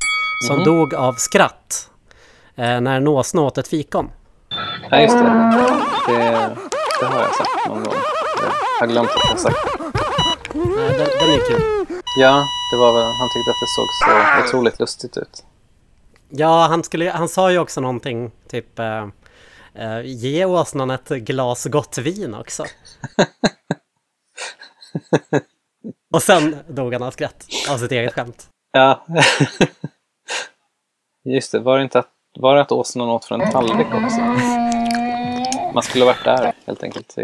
som 0.49 0.57
Mhm. 0.57 0.65
dog 0.65 0.95
av 0.95 1.13
skratt 1.13 1.91
eh, 2.57 2.81
när 2.81 2.97
en 2.97 3.09
åsna 3.09 3.43
åt 3.43 3.59
ett 3.59 3.69
fikon. 3.69 4.11
Ja, 4.91 5.01
just 5.01 5.15
det. 5.15 5.23
det. 6.09 6.57
Det 7.01 7.07
har 7.07 7.21
jag 7.21 7.35
sagt 7.35 7.69
någon 7.69 7.83
gång. 7.85 7.95
Jag 8.81 8.87
har 8.87 8.93
glömt 8.93 9.09
att 9.09 9.17
jag 9.25 9.31
har 9.31 9.37
sagt. 9.37 9.57
Den, 10.53 10.97
den 10.97 11.31
är 11.31 11.49
kul. 11.49 11.87
Ja, 12.17 12.47
det 12.73 12.77
var 12.77 12.93
väl, 12.93 13.03
han 13.03 13.29
tyckte 13.29 13.51
att 13.51 13.61
det 13.61 13.67
såg 13.67 13.87
så 14.05 14.11
otroligt 14.45 14.81
lustigt 14.81 15.17
ut. 15.17 15.45
Ja, 16.29 16.67
han, 16.67 16.85
skulle, 16.85 17.11
han 17.11 17.29
sa 17.29 17.53
ju 17.53 17.59
också 17.59 17.81
någonting 17.81 18.31
typ 18.49 18.79
eh, 18.79 19.09
eh, 19.75 20.01
Ge 20.05 20.45
åsnan 20.45 20.91
ett 20.91 21.09
glas 21.09 21.65
gott 21.65 21.99
vin 21.99 22.35
också. 22.35 22.65
Och 26.15 26.23
sen 26.23 26.57
dog 26.69 26.93
han 26.93 27.03
av 27.03 27.11
skratt 27.11 27.47
av 27.71 27.79
sitt 27.79 27.93
eget 27.93 28.13
skämt. 28.13 28.49
Ja. 28.73 29.07
Just 31.25 31.53
det, 31.53 31.59
var 31.59 31.79
det 31.79 31.85
inte 31.85 31.99
att, 31.99 32.11
var 32.39 32.55
det 32.55 32.61
att 32.61 32.73
åsnan 32.73 33.09
åt 33.09 33.25
från 33.25 33.41
en 33.41 33.51
tallrik 33.51 33.87
också? 33.87 34.21
Man 35.75 35.83
skulle 35.83 36.05
ha 36.05 36.13
varit 36.13 36.25
där 36.25 36.53
helt 36.67 36.83
enkelt. 36.83 37.17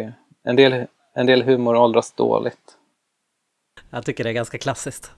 En 0.44 0.56
del, 0.56 0.86
en 1.14 1.26
del 1.26 1.42
humor 1.42 1.76
åldras 1.76 2.12
dåligt. 2.12 2.77
Jag 3.90 4.04
tycker 4.04 4.24
det 4.24 4.30
är 4.30 4.34
ganska 4.34 4.58
klassiskt. 4.58 5.10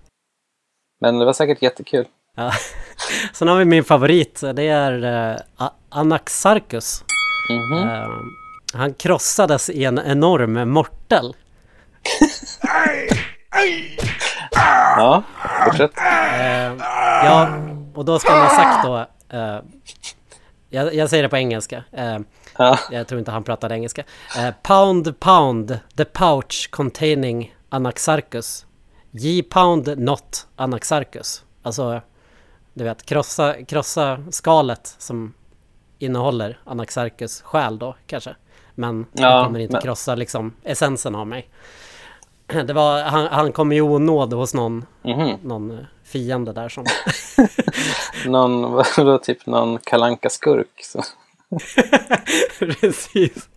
Men 1.00 1.19
det 1.19 1.25
var 1.25 1.33
säkert 1.33 1.62
jättekul. 1.62 2.07
Ja. 2.37 2.53
Sen 3.33 3.49
har 3.49 3.57
vi 3.57 3.65
min 3.65 3.85
favorit, 3.85 4.41
det 4.55 4.62
är 4.69 5.05
eh, 5.35 5.41
A- 5.57 5.73
Anaxarchus. 5.89 7.05
Mhm. 7.50 7.89
Eh, 7.89 8.09
han 8.75 8.95
krossades 8.95 9.71
i 9.71 9.85
en 9.85 9.99
enorm 9.99 10.71
mortel. 10.71 11.35
Ja, 14.97 15.23
fortsätt. 15.65 15.99
Eh, 15.99 16.75
ja, 17.25 17.49
och 17.95 18.05
då 18.05 18.19
ska 18.19 18.33
man 18.33 18.41
ha 18.41 18.49
sagt 18.57 18.85
då... 18.87 19.07
Eh, 19.39 19.59
jag, 20.73 20.95
jag 20.95 21.11
säger 21.11 21.23
det 21.23 21.29
på 21.29 21.37
engelska. 21.37 21.85
Ja, 22.59 22.79
jag 22.91 23.07
tror 23.09 23.19
inte 23.19 23.31
han 23.31 23.45
pratade 23.45 23.75
engelska. 23.75 24.03
Pound, 24.62 25.21
pound, 25.21 25.79
the 25.97 26.05
pouch 26.05 26.69
containing 26.71 27.55
Anaxarchus. 27.71 28.67
Ye 29.12 29.43
pound 29.43 29.99
not 29.99 30.47
Anaxarchus. 30.57 31.45
Alltså, 31.62 32.00
du 32.75 32.85
vet, 32.85 33.03
krossa, 33.03 33.65
krossa 33.65 34.25
skalet 34.31 34.95
som 34.99 35.35
innehåller 35.99 36.59
Anaxarchus 36.65 37.43
själ 37.43 37.79
då 37.79 37.95
kanske. 38.07 38.35
Men 38.75 39.07
Ja, 39.12 39.39
det 39.39 39.45
kommer 39.45 39.59
inte 39.61 39.73
men- 39.73 39.83
krossa 39.83 40.15
liksom 40.15 40.55
essensen 40.65 41.15
av 41.15 41.27
mig. 41.27 41.49
Det 42.67 42.73
var, 42.73 43.03
han, 43.03 43.27
han 43.27 43.53
kom 43.53 43.73
i 43.73 43.81
onåd 43.81 44.33
hos 44.33 44.55
någon, 44.55 44.85
mhm. 45.03 45.37
någon 45.43 45.71
eh, 45.71 45.85
fiende 46.05 46.53
där 46.53 46.69
som... 46.69 46.85
Någon, 48.27 48.73
vadå, 48.73 49.19
typ 49.19 49.47
någon 49.47 49.79
kalanka 49.79 50.31
skurk 50.31 50.81
så. 50.85 51.03
Precis. 52.59 53.49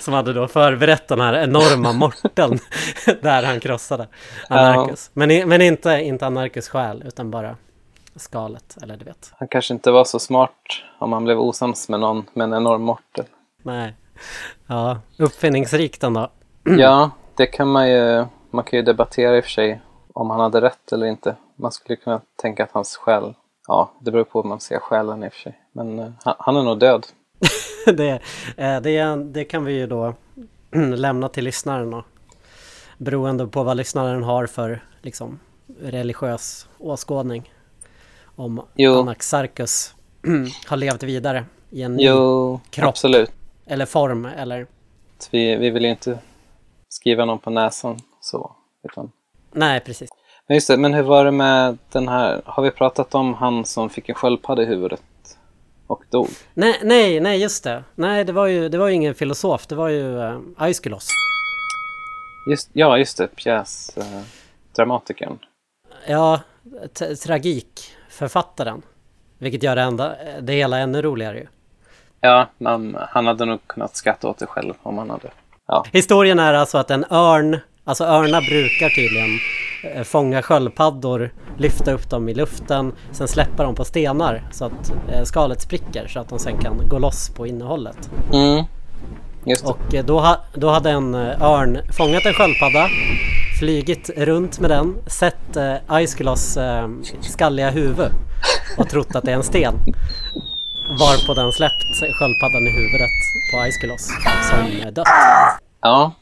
Som 0.00 0.14
hade 0.14 0.32
då 0.32 0.48
förberett 0.48 1.08
den 1.08 1.20
här 1.20 1.34
enorma 1.34 1.92
morteln 1.92 2.58
där 3.22 3.42
han 3.42 3.60
krossade 3.60 4.08
Anarchus. 4.48 5.10
Men, 5.12 5.30
i- 5.30 5.44
men 5.46 5.60
inte, 5.62 5.90
inte 5.90 6.26
Anarchus 6.26 6.68
själ 6.68 7.02
utan 7.06 7.30
bara 7.30 7.56
skalet, 8.16 8.76
eller 8.82 8.96
du 8.96 9.04
vet. 9.04 9.32
Han 9.38 9.48
kanske 9.48 9.74
inte 9.74 9.90
var 9.90 10.04
så 10.04 10.18
smart 10.18 10.50
om 10.98 11.12
han 11.12 11.24
blev 11.24 11.40
osams 11.40 11.88
med 11.88 12.00
någon 12.00 12.24
med 12.34 12.44
en 12.44 12.52
enorm 12.54 12.82
mortel. 12.82 13.24
Nej. 13.62 13.94
Ja, 14.66 14.98
uppfinningsrikt 15.18 16.02
ändå. 16.04 16.30
Ja, 16.64 17.10
det 17.36 17.46
kan 17.46 17.68
man 17.68 17.90
ju, 17.90 18.24
man 18.50 18.64
kan 18.64 18.76
ju 18.78 18.82
debattera 18.82 19.36
i 19.36 19.40
och 19.40 19.44
för 19.44 19.50
sig 19.50 19.80
om 20.14 20.30
han 20.30 20.40
hade 20.40 20.60
rätt 20.60 20.92
eller 20.92 21.06
inte. 21.06 21.36
Man 21.56 21.72
skulle 21.72 21.96
kunna 21.96 22.20
tänka 22.42 22.64
att 22.64 22.72
hans 22.72 22.96
själ, 22.96 23.34
ja, 23.66 23.90
det 24.00 24.10
beror 24.10 24.24
på 24.24 24.42
hur 24.42 24.48
man 24.48 24.60
ser 24.60 24.78
själen 24.78 25.24
i 25.24 25.28
och 25.28 25.32
för 25.32 25.40
sig. 25.40 25.60
Men 25.72 25.98
eh, 25.98 26.10
han, 26.24 26.34
han 26.38 26.56
är 26.56 26.62
nog 26.62 26.78
död. 26.78 27.06
det, 27.86 28.20
eh, 28.56 28.80
det, 28.80 29.16
det 29.24 29.44
kan 29.44 29.64
vi 29.64 29.72
ju 29.72 29.86
då 29.86 30.14
lämna 30.96 31.28
till 31.28 31.44
lyssnaren. 31.44 32.02
Beroende 32.98 33.46
på 33.46 33.62
vad 33.62 33.76
lyssnaren 33.76 34.22
har 34.22 34.46
för 34.46 34.84
liksom, 35.02 35.40
religiös 35.80 36.68
åskådning. 36.78 37.52
Om 38.24 38.62
Jo. 38.74 39.00
Anaxarchus 39.00 39.94
har 40.66 40.76
levt 40.76 41.02
vidare 41.02 41.44
i 41.70 41.82
en 41.82 41.96
ny 41.96 42.04
Jo, 42.04 42.60
kropp. 42.70 42.88
absolut. 42.88 43.30
eller 43.66 43.86
form 43.86 44.24
eller 44.24 44.66
Vi, 45.30 45.56
vi 45.56 45.70
vill 45.70 45.84
ju 45.84 45.90
inte 45.90 46.18
skriva 46.88 47.24
någon 47.24 47.38
på 47.38 47.50
näsan 47.50 47.96
så. 48.20 48.56
Utan... 48.84 49.10
Nej, 49.52 49.80
precis. 49.80 50.10
Men 50.46 50.54
just 50.54 50.68
det, 50.68 50.76
men 50.76 50.94
hur 50.94 51.02
var 51.02 51.24
det 51.24 51.30
med 51.30 51.78
den 51.92 52.08
här, 52.08 52.42
har 52.44 52.62
vi 52.62 52.70
pratat 52.70 53.14
om 53.14 53.34
han 53.34 53.64
som 53.64 53.90
fick 53.90 54.08
en 54.08 54.14
sköldpadda 54.14 54.62
i 54.62 54.66
huvudet? 54.66 55.02
Och 55.90 56.02
dog. 56.10 56.28
Nej, 56.54 56.80
nej, 56.82 57.20
nej 57.20 57.40
just 57.40 57.64
det. 57.64 57.84
Nej, 57.94 58.24
det 58.24 58.32
var 58.32 58.46
ju, 58.46 58.68
det 58.68 58.78
var 58.78 58.88
ju 58.88 58.94
ingen 58.94 59.14
filosof, 59.14 59.66
det 59.66 59.74
var 59.74 59.88
ju 59.88 60.02
uh, 60.02 60.40
Aeschylus. 60.56 61.08
Just, 62.50 62.70
ja, 62.72 62.98
just 62.98 63.18
det. 63.18 63.26
Pjäs... 63.26 63.96
Uh, 63.98 64.04
dramatikern. 64.76 65.38
Ja, 66.06 66.40
tragikförfattaren. 67.24 68.82
Vilket 69.38 69.62
gör 69.62 69.76
det, 69.76 69.82
enda, 69.82 70.14
det 70.40 70.52
hela 70.52 70.78
ännu 70.78 71.02
roligare 71.02 71.38
ju. 71.38 71.46
Ja, 72.20 72.46
men 72.58 72.96
han 73.00 73.26
hade 73.26 73.44
nog 73.44 73.66
kunnat 73.66 73.96
skratta 73.96 74.28
åt 74.28 74.38
det 74.38 74.46
själv 74.46 74.74
om 74.82 74.98
han 74.98 75.10
hade. 75.10 75.30
Ja. 75.66 75.84
Historien 75.92 76.38
är 76.38 76.54
alltså 76.54 76.78
att 76.78 76.90
en 76.90 77.04
örn, 77.10 77.58
alltså 77.84 78.04
örnar 78.04 78.40
brukar 78.40 78.88
tydligen 78.88 79.38
eh, 79.94 80.02
fånga 80.02 80.42
sköldpaddor, 80.42 81.30
lyfta 81.58 81.92
upp 81.92 82.10
dem 82.10 82.28
i 82.28 82.34
luften, 82.34 82.92
sen 83.12 83.28
släppa 83.28 83.62
dem 83.62 83.74
på 83.74 83.84
stenar 83.84 84.42
så 84.52 84.64
att 84.64 84.92
eh, 85.12 85.22
skalet 85.22 85.60
spricker 85.60 86.08
så 86.08 86.20
att 86.20 86.28
de 86.28 86.38
sen 86.38 86.58
kan 86.58 86.88
gå 86.88 86.98
loss 86.98 87.30
på 87.30 87.46
innehållet. 87.46 88.10
Mm. 88.32 88.64
Och 89.64 89.94
eh, 89.94 90.04
då, 90.04 90.20
ha, 90.20 90.44
då 90.54 90.70
hade 90.70 90.90
en 90.90 91.14
örn 91.14 91.78
fångat 91.92 92.26
en 92.26 92.32
sköldpadda, 92.32 92.88
flygit 93.58 94.10
runt 94.16 94.60
med 94.60 94.70
den, 94.70 94.96
sett 95.06 95.56
eh, 95.56 95.74
Aiskylos 95.86 96.56
eh, 96.56 96.88
skalliga 97.20 97.70
huvud 97.70 98.10
och 98.78 98.88
trott 98.88 99.14
att 99.14 99.24
det 99.24 99.30
är 99.30 99.36
en 99.36 99.42
sten. 99.42 99.74
Varpå 101.00 101.34
den 101.34 101.52
släppt 101.52 102.00
sköldpaddan 102.18 102.62
i 102.66 102.70
huvudet 102.70 103.10
på 103.52 103.58
Aiskylos 103.58 104.10
som 104.50 104.92
dött. 104.94 105.08
Ja. 105.80 106.12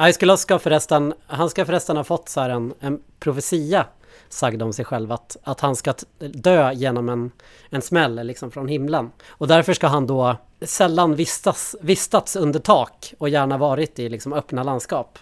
Aiskylos 0.00 0.40
ska 0.40 0.58
förresten, 0.58 1.14
han 1.26 1.50
ska 1.50 1.64
förresten 1.66 1.96
ha 1.96 2.04
fått 2.04 2.28
så 2.28 2.40
en, 2.40 2.74
en 2.80 3.00
profetia 3.20 3.86
sagd 4.28 4.62
om 4.62 4.72
sig 4.72 4.84
själv 4.84 5.12
att, 5.12 5.36
att 5.42 5.60
han 5.60 5.76
ska 5.76 5.94
dö 6.18 6.72
genom 6.72 7.08
en, 7.08 7.30
en 7.70 7.82
smäll 7.82 8.26
liksom 8.26 8.50
från 8.50 8.68
himlen. 8.68 9.10
Och 9.28 9.48
därför 9.48 9.72
ska 9.72 9.86
han 9.86 10.06
då 10.06 10.36
sällan 10.62 11.14
vistas, 11.14 11.76
vistats 11.80 12.36
under 12.36 12.60
tak 12.60 13.14
och 13.18 13.28
gärna 13.28 13.58
varit 13.58 13.98
i 13.98 14.08
liksom 14.08 14.32
öppna 14.32 14.62
landskap. 14.62 15.18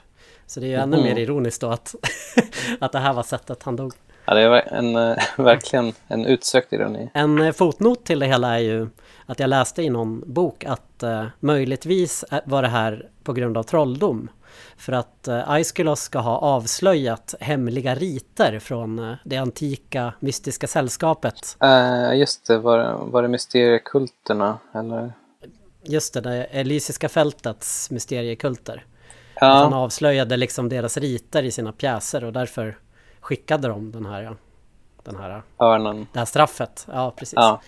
Så 0.47 0.61
det 0.61 0.67
är 0.67 0.69
ju 0.69 0.75
ännu 0.77 0.97
Mhm. 0.97 1.05
mer 1.07 1.19
ironiskt 1.19 1.61
då 1.61 1.69
att, 1.69 1.95
att 2.81 2.93
det 2.93 2.99
här 2.99 3.13
var 3.13 3.23
sättet 3.23 3.63
han 3.63 3.77
dog. 3.77 3.93
ja, 4.25 4.35
det 4.35 4.49
var 4.49 4.57
en, 4.67 4.97
eh, 4.97 5.17
verkligen 5.37 5.93
en 6.09 6.25
utsökt 6.27 6.73
ironi. 6.73 7.11
En 7.15 7.41
eh, 7.43 7.53
fotnot 7.53 8.05
till 8.05 8.19
det 8.19 8.27
hela 8.27 8.55
är 8.55 8.59
ju 8.63 8.89
att 9.27 9.41
jag 9.41 9.49
läste 9.51 9.83
i 9.83 9.91
någon 9.91 10.33
bok 10.33 10.65
att 10.65 11.03
eh, 11.03 11.25
möjligtvis 11.41 12.25
är- 12.31 12.41
var 12.45 12.63
det 12.63 12.69
här 12.69 13.09
på 13.25 13.33
grund 13.33 13.57
av 13.59 13.63
trolldom. 13.63 14.29
För 14.77 14.93
att 14.93 15.29
eh, 15.29 15.51
Aeschylus 15.51 16.01
ska 16.01 16.19
ha 16.19 16.39
avslöjat 16.39 17.35
hemliga 17.41 17.95
riter 17.95 18.59
från 18.59 18.99
eh, 18.99 19.17
det 19.25 19.37
antika 19.37 20.13
mystiska 20.21 20.67
sällskapet. 20.67 21.57
Uh, 21.65 22.19
just 22.19 22.47
det, 22.47 22.59
var, 22.59 22.99
var 23.01 23.23
det 23.23 23.29
mysteriekulterna? 23.29 24.59
Eller? 24.75 25.13
Just 25.83 26.15
det, 26.15 26.21
det 26.21 26.45
Elysiska 26.45 27.09
fältets 27.09 27.91
mysteriekulter. 27.91 28.85
Att 29.35 29.63
han 29.63 29.73
Ja, 29.73 29.79
avslöjade 29.79 30.37
liksom 30.37 30.69
deras 30.69 30.97
riter 30.97 31.43
i 31.43 31.51
sina 31.51 31.73
pjäser 31.73 32.25
och 32.25 32.33
därför 32.33 32.79
skickade 33.21 33.69
de 33.69 33.93
den 33.93 34.07
här, 34.07 34.23
ja, 34.23 34.37
den 35.03 35.17
här, 35.17 35.43
örnen. 35.61 36.07
det 36.13 36.19
här 36.19 36.27
straffet. 36.27 36.87
Ja, 36.93 37.13
precis. 37.17 37.35
Ja. 37.37 37.61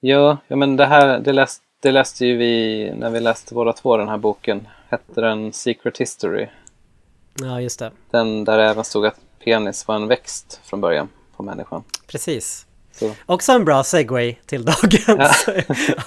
Ja, 0.00 0.38
men 0.48 0.76
det 0.76 0.86
här 0.86 1.18
det, 1.18 1.32
läst, 1.32 1.62
det 1.82 1.92
läste 1.92 2.26
ju 2.26 2.36
vi 2.36 2.92
när 2.96 3.10
vi 3.10 3.20
läste 3.20 3.54
båda 3.54 3.72
två 3.72 3.96
den 3.96 4.08
här 4.08 4.18
boken. 4.18 4.68
Hette 4.88 5.20
den 5.20 5.52
Secret 5.52 5.98
History? 5.98 6.48
ja 7.40 7.60
just 7.60 7.78
det. 7.78 7.92
Den 8.10 8.44
där 8.44 8.58
även 8.58 8.84
stod 8.84 9.06
att 9.06 9.20
penis 9.44 9.88
var 9.88 9.94
en 9.94 10.08
växt 10.08 10.60
från 10.64 10.80
början 10.80 11.08
på 11.36 11.42
människan. 11.42 11.84
Precis. 12.06 12.66
Så. 12.92 13.10
Också 13.26 13.52
en 13.52 13.64
bra 13.64 13.84
segway 13.84 14.34
till 14.46 14.64
dagens 14.82 15.48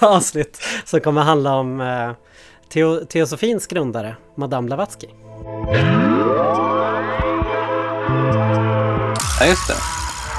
avsnitt 0.00 0.62
som 0.84 1.00
kommer 1.00 1.20
handla 1.22 1.54
om 1.54 1.80
eh, 1.80 2.12
teo 2.68 3.04
teosofins 3.04 3.66
grundare, 3.66 4.16
Madame 4.34 4.66
Blavatsky. 4.66 5.06
Ja, 9.40 9.46
just 9.46 9.68
det. 9.68 9.74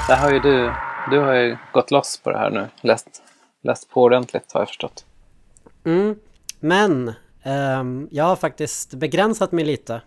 Där 0.08 0.16
har 0.16 0.32
ju 0.32 0.40
du, 0.40 0.72
du 1.10 1.18
har 1.18 1.34
ju 1.34 1.56
gått 1.72 1.90
loss 1.90 2.20
på 2.24 2.30
det 2.30 2.38
här 2.38 2.50
nu. 2.50 2.68
Läst, 2.80 3.22
läst 3.62 3.90
på 3.90 4.02
ordentligt 4.02 4.52
har 4.52 4.60
jag 4.60 4.68
förstått. 4.68 5.04
Mm. 5.84 6.16
Men 6.60 7.14
ehm, 7.42 8.08
jag 8.10 8.24
har 8.24 8.36
faktiskt 8.36 8.94
begränsat 8.94 9.52
mig 9.52 9.64
lite. 9.64 10.02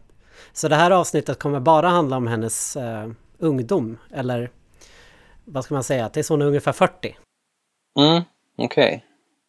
Så 0.54 0.68
det 0.68 0.76
här 0.76 0.92
avsnittet 0.92 1.40
kommer 1.40 1.60
bara 1.60 1.90
handla 1.90 2.18
om 2.18 2.28
hennes 2.28 2.76
eh, 2.76 3.10
ungdom, 3.38 3.98
eller 4.14 4.52
vad 5.46 5.64
ska 5.64 5.74
man 5.74 5.84
säga, 5.84 6.10
tills 6.10 6.30
hon 6.30 6.42
är 6.42 6.46
ungefär 6.46 6.72
40. 6.72 7.18
Mm, 8.00 8.24
okej. 8.58 9.06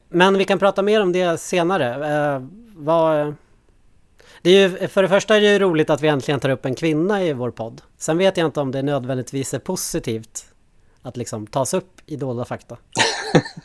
Men 0.09 0.39
vi 0.39 0.45
kan 0.45 0.59
prata 0.59 0.83
mer 0.83 1.03
om 1.03 1.13
det 1.13 1.41
senare. 1.41 2.09
Eh, 2.17 2.43
vad, 2.77 3.35
det 4.43 4.51
är 4.51 4.69
ju, 4.69 4.89
för 4.89 5.03
det 5.03 5.09
första 5.09 5.37
är 5.37 5.41
det 5.41 5.53
ju 5.53 5.59
roligt 5.59 5.91
att 5.91 6.01
vi 6.01 6.09
äntligen 6.09 6.41
tar 6.41 6.49
upp 6.49 6.67
en 6.67 6.75
kvinna 6.75 7.23
i 7.23 7.33
vår 7.33 7.51
podd. 7.51 7.83
Sen 7.99 8.19
vet 8.19 8.37
jag 8.37 8.47
inte 8.47 8.61
om 8.61 8.73
det 8.73 8.83
nödvändigtvis 8.83 9.55
är 9.55 9.59
positivt 9.59 10.45
att 11.03 11.17
liksom 11.17 11.47
tas 11.47 11.75
upp 11.75 12.01
i 12.07 12.17
dolda 12.17 12.45
fakta. 12.45 12.77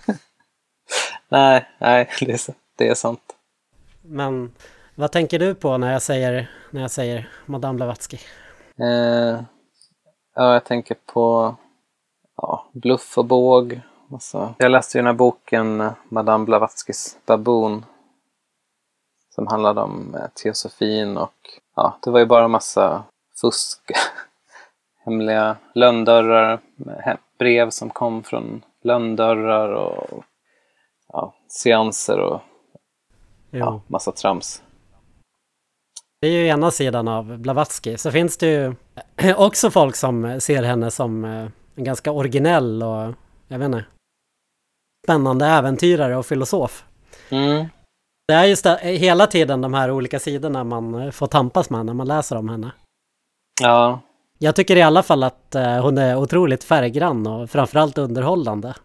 Nej, 1.29 1.67
nej, 1.79 2.09
det 2.19 2.31
är, 2.31 2.39
det 2.77 2.87
är 2.87 2.95
sant. 2.95 3.21
Men 4.11 4.51
vad 4.95 5.11
tänker 5.11 5.39
du 5.39 5.55
på 5.55 5.77
när 5.77 5.91
jag 5.93 6.01
säger, 6.01 6.51
när 6.69 6.81
jag 6.81 6.91
säger 6.91 7.29
Madame 7.45 7.75
Blavatsky? 7.77 8.17
Eh, 8.79 9.41
ja, 10.35 10.53
jag 10.53 10.63
tänker 10.63 10.95
på 11.05 11.55
ja, 12.37 12.65
bluff 12.73 13.17
och 13.17 13.25
båg. 13.25 13.81
Alltså, 14.11 14.53
Jag 14.57 14.71
läste 14.71 14.97
ju 14.97 14.99
den 14.99 15.05
här 15.05 15.13
boken 15.13 15.89
Madame 16.09 16.45
Blavatskys 16.45 17.17
baboon. 17.25 17.85
Som 19.29 19.47
handlade 19.47 19.81
om 19.81 20.15
eh, 20.15 20.27
teosofin 20.43 21.17
och 21.17 21.33
ja, 21.75 21.97
det 22.03 22.09
var 22.09 22.19
ju 22.19 22.25
bara 22.25 22.47
massa 22.47 23.03
fusk. 23.41 23.79
Hemliga 25.05 25.57
lönndörrar, 25.75 26.59
he- 26.77 27.17
brev 27.39 27.69
som 27.69 27.89
kom 27.89 28.23
från 28.23 28.63
lönndörrar 28.83 29.69
och 29.73 30.23
ja, 31.07 31.33
seanser 31.47 32.19
och 32.19 32.41
ja, 33.51 33.81
massa 33.87 34.11
trams. 34.11 34.63
Det 36.21 36.27
är 36.27 36.31
ju 36.31 36.47
ena 36.47 36.71
sidan 36.71 37.07
av 37.07 37.37
Blavatsky. 37.37 37.97
Så 37.97 38.11
finns 38.11 38.37
det 38.37 38.47
ju 38.47 38.75
också 39.37 39.71
folk 39.71 39.95
som 39.95 40.41
ser 40.41 40.63
henne 40.63 40.91
som 40.91 41.25
eh, 41.25 41.47
en 41.75 41.83
ganska 41.83 42.11
originell 42.11 42.83
och, 42.83 43.13
jag 43.47 43.59
vet 43.59 43.65
inte, 43.65 43.85
spännande 45.05 45.45
äventyrare 45.45 46.17
och 46.17 46.25
filosof. 46.25 46.85
Mm. 47.29 47.65
Det 48.27 48.33
är 48.33 48.45
just 48.45 48.63
det, 48.63 48.79
hela 48.83 49.27
tiden 49.27 49.61
de 49.61 49.73
här 49.73 49.91
olika 49.91 50.19
sidorna 50.19 50.63
man 50.63 50.95
eh, 50.95 51.11
får 51.11 51.27
tampas 51.27 51.69
med 51.69 51.85
när 51.85 51.93
man 51.93 52.07
läser 52.07 52.35
om 52.35 52.49
henne. 52.49 52.71
Ja, 53.61 54.01
Jag 54.39 54.55
tycker 54.55 54.75
i 54.75 54.81
alla 54.81 55.03
fall 55.03 55.23
att 55.23 55.55
eh, 55.55 55.81
hon 55.81 55.97
är 55.97 56.15
otroligt 56.15 56.63
färggrann 56.63 57.27
och 57.27 57.49
framförallt 57.49 57.97
underhållande. 57.97 58.75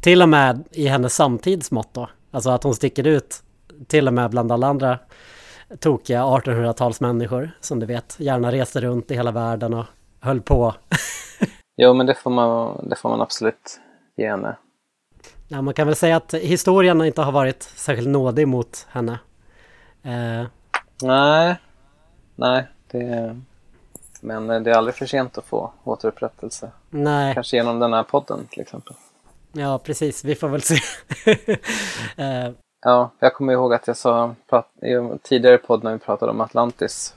Till 0.00 0.22
och 0.22 0.28
med 0.28 0.68
i 0.70 0.86
hennes 0.86 1.14
samtidsmått 1.14 1.94
då. 1.94 2.08
Alltså 2.30 2.50
att 2.50 2.62
hon 2.62 2.74
sticker 2.74 3.06
ut 3.06 3.42
till 3.86 4.06
och 4.06 4.14
med 4.14 4.30
bland 4.30 4.52
alla 4.52 4.66
andra 4.66 4.98
tokiga 5.78 6.22
1800-talsmänniskor 6.22 7.50
som 7.60 7.80
du 7.80 7.86
vet 7.86 8.20
gärna 8.20 8.52
reste 8.52 8.80
runt 8.80 9.10
i 9.10 9.14
hela 9.14 9.30
världen 9.30 9.74
och 9.74 9.84
höll 10.20 10.40
på. 10.40 10.74
jo 11.76 11.94
men 11.94 12.06
det 12.06 12.14
får 12.14 12.30
man, 12.30 12.88
det 12.88 12.96
får 12.96 13.08
man 13.08 13.20
absolut 13.20 13.80
ge 14.16 14.30
henne. 14.30 14.56
Ja, 15.48 15.62
man 15.62 15.74
kan 15.74 15.86
väl 15.86 15.96
säga 15.96 16.16
att 16.16 16.34
historien 16.34 17.04
inte 17.04 17.22
har 17.22 17.32
varit 17.32 17.62
särskilt 17.62 18.08
nådig 18.08 18.48
mot 18.48 18.86
henne. 18.90 19.18
Eh, 20.02 20.46
Nej, 21.02 21.56
nej. 22.36 22.66
Det, 22.90 23.40
men 24.20 24.46
det 24.46 24.70
är 24.70 24.74
aldrig 24.74 24.94
för 24.94 25.06
sent 25.06 25.38
att 25.38 25.44
få 25.44 25.72
återupprättelse. 25.84 26.70
nej, 26.90 27.34
Kanske 27.34 27.56
genom 27.56 27.78
den 27.78 27.92
här 27.92 28.02
podden 28.02 28.46
till 28.50 28.60
exempel. 28.60 28.94
Ja 29.52 29.78
precis, 29.78 30.24
vi 30.24 30.34
får 30.34 30.48
väl 30.48 30.62
se. 30.62 30.74
eh, 32.22 32.52
Ja, 32.82 33.10
jag 33.18 33.34
kommer 33.34 33.52
ihåg 33.52 33.74
att 33.74 33.86
jag 33.86 33.96
sa 33.96 34.34
prat, 34.48 34.70
i 34.82 35.18
tidigare 35.22 35.58
podd 35.58 35.84
när 35.84 35.92
vi 35.92 35.98
pratade 35.98 36.32
om 36.32 36.40
Atlantis 36.40 37.14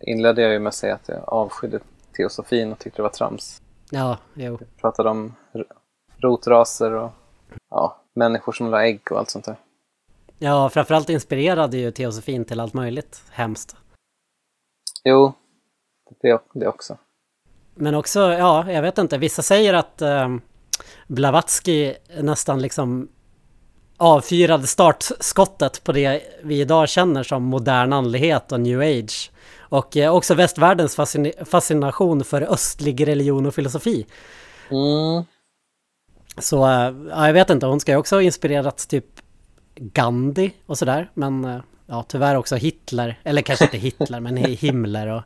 inledde 0.00 0.42
jag 0.42 0.52
ju 0.52 0.58
med 0.58 0.68
att 0.68 0.74
säga 0.74 0.94
att 0.94 1.08
jag 1.08 1.24
avskydde 1.26 1.80
teosofin 2.16 2.72
och 2.72 2.78
tyckte 2.78 2.98
det 2.98 3.02
var 3.02 3.10
trams. 3.10 3.62
ja, 3.90 4.18
jo. 4.34 4.58
Jag 4.60 4.76
pratade 4.80 5.10
om 5.10 5.34
rotraser 6.18 6.92
och 6.92 7.10
ja, 7.70 8.00
människor 8.14 8.52
som 8.52 8.70
la 8.70 8.86
ägg 8.86 9.00
och 9.10 9.18
allt 9.18 9.30
sånt 9.30 9.44
där. 9.44 9.56
Ja, 10.38 10.68
framförallt 10.68 11.08
inspirerade 11.08 11.76
ju 11.76 11.90
teosofin 11.90 12.44
till 12.44 12.60
allt 12.60 12.74
möjligt 12.74 13.22
hemskt. 13.30 13.76
Jo, 15.04 15.32
det, 16.20 16.42
det 16.54 16.66
också. 16.66 16.98
Men 17.74 17.94
också, 17.94 18.20
ja, 18.20 18.72
jag 18.72 18.82
vet 18.82 18.98
inte, 18.98 19.18
vissa 19.18 19.42
säger 19.42 19.74
att 19.74 20.02
eh, 20.02 20.28
Blavatsky 21.08 21.94
nästan 22.20 22.62
liksom 22.62 23.08
avfyrade 23.96 24.66
startskottet 24.66 25.84
på 25.84 25.92
det 25.92 26.22
vi 26.42 26.60
idag 26.60 26.88
känner 26.88 27.22
som 27.22 27.42
modern 27.42 27.92
andlighet 27.92 28.52
och 28.52 28.60
new 28.60 28.80
age. 28.80 29.30
Och 29.58 29.96
eh, 29.96 30.14
också 30.14 30.34
västvärldens 30.34 30.96
fascin- 30.96 31.44
fascination 31.44 32.24
för 32.24 32.42
östlig 32.42 33.08
religion 33.08 33.46
och 33.46 33.54
filosofi. 33.54 34.06
Mm, 34.70 35.24
Så 36.38 36.64
eh, 36.66 36.94
ja, 37.10 37.26
jag 37.26 37.32
vet 37.32 37.50
inte, 37.50 37.66
hon 37.66 37.80
ska 37.80 37.92
ju 37.92 37.98
också 37.98 38.16
ha 38.16 38.22
inspirerats 38.22 38.86
typ 38.86 39.04
Gandhi 39.76 40.52
och 40.66 40.78
sådär. 40.78 41.10
Men 41.14 41.44
eh, 41.44 41.60
ja, 41.86 42.04
tyvärr 42.08 42.34
också 42.36 42.56
Hitler, 42.56 43.20
eller 43.24 43.42
kanske 43.42 43.64
inte 43.64 43.78
Hitler, 43.78 44.20
men 44.20 44.36
Himmler 44.36 45.06
och 45.06 45.22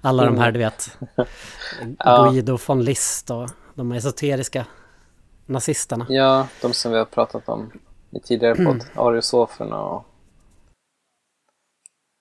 alla 0.00 0.24
de 0.24 0.38
här 0.38 0.52
du 0.52 0.58
vet. 0.58 0.98
Guido 2.32 2.58
von 2.66 2.84
List 2.84 3.30
och 3.30 3.50
de 3.74 3.92
esoteriska 3.92 4.66
nazisterna. 5.52 6.06
Ja, 6.08 6.48
de 6.62 6.72
som 6.72 6.92
vi 6.92 6.98
har 6.98 7.04
pratat 7.04 7.48
om 7.48 7.72
i 8.10 8.20
tidigare 8.20 8.64
podd. 8.64 8.84
Ariosoferna 8.94 9.80
och... 9.80 10.04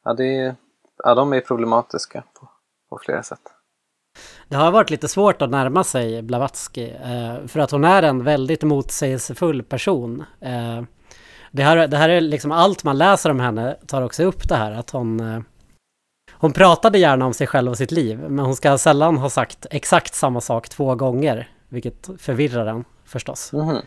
Ja, 0.04 0.14
det 0.14 0.38
är... 0.38 0.56
ja, 1.04 1.16
de 1.16 1.34
är 1.34 1.42
problematiska 1.42 2.24
på, 2.40 2.50
på 2.90 3.00
flera 3.06 3.24
sätt. 3.24 3.42
Det 4.48 4.56
har 4.56 4.72
varit 4.72 4.90
lite 4.90 5.08
svårt 5.08 5.42
att 5.42 5.50
närma 5.50 5.84
sig 5.84 6.22
Blavatsky 6.22 6.90
eh, 6.90 7.48
för 7.48 7.60
att 7.60 7.72
hon 7.72 7.84
är 7.84 8.04
en 8.04 8.24
väldigt 8.24 8.64
motsägelsefull 8.64 9.64
person. 9.64 10.24
Eh, 10.40 10.82
det, 11.52 11.64
här, 11.64 11.88
det 11.88 11.98
här 11.98 12.10
är 12.10 12.22
liksom 12.22 12.52
allt 12.52 12.84
man 12.84 12.98
läser 12.98 13.30
om 13.30 13.40
henne 13.40 13.78
tar 13.88 14.02
också 14.02 14.24
upp 14.24 14.50
det 14.50 14.56
här 14.56 14.72
att 14.72 14.90
hon 14.90 15.20
eh, 15.20 15.42
hon 16.32 16.54
pratade 16.54 17.00
gärna 17.00 17.26
om 17.26 17.34
sig 17.34 17.48
själv 17.48 17.72
och 17.72 17.78
sitt 17.78 17.92
liv 17.92 18.20
men 18.20 18.46
hon 18.46 18.56
ska 18.56 18.78
sällan 18.78 19.18
ha 19.18 19.30
sagt 19.30 19.66
exakt 19.72 20.16
samma 20.16 20.42
sak 20.42 20.70
två 20.70 20.96
gånger 20.96 21.50
vilket 21.70 22.10
förvirrar 22.18 22.66
en 22.66 22.86
förstås. 23.12 23.54
Mhm. 23.54 23.78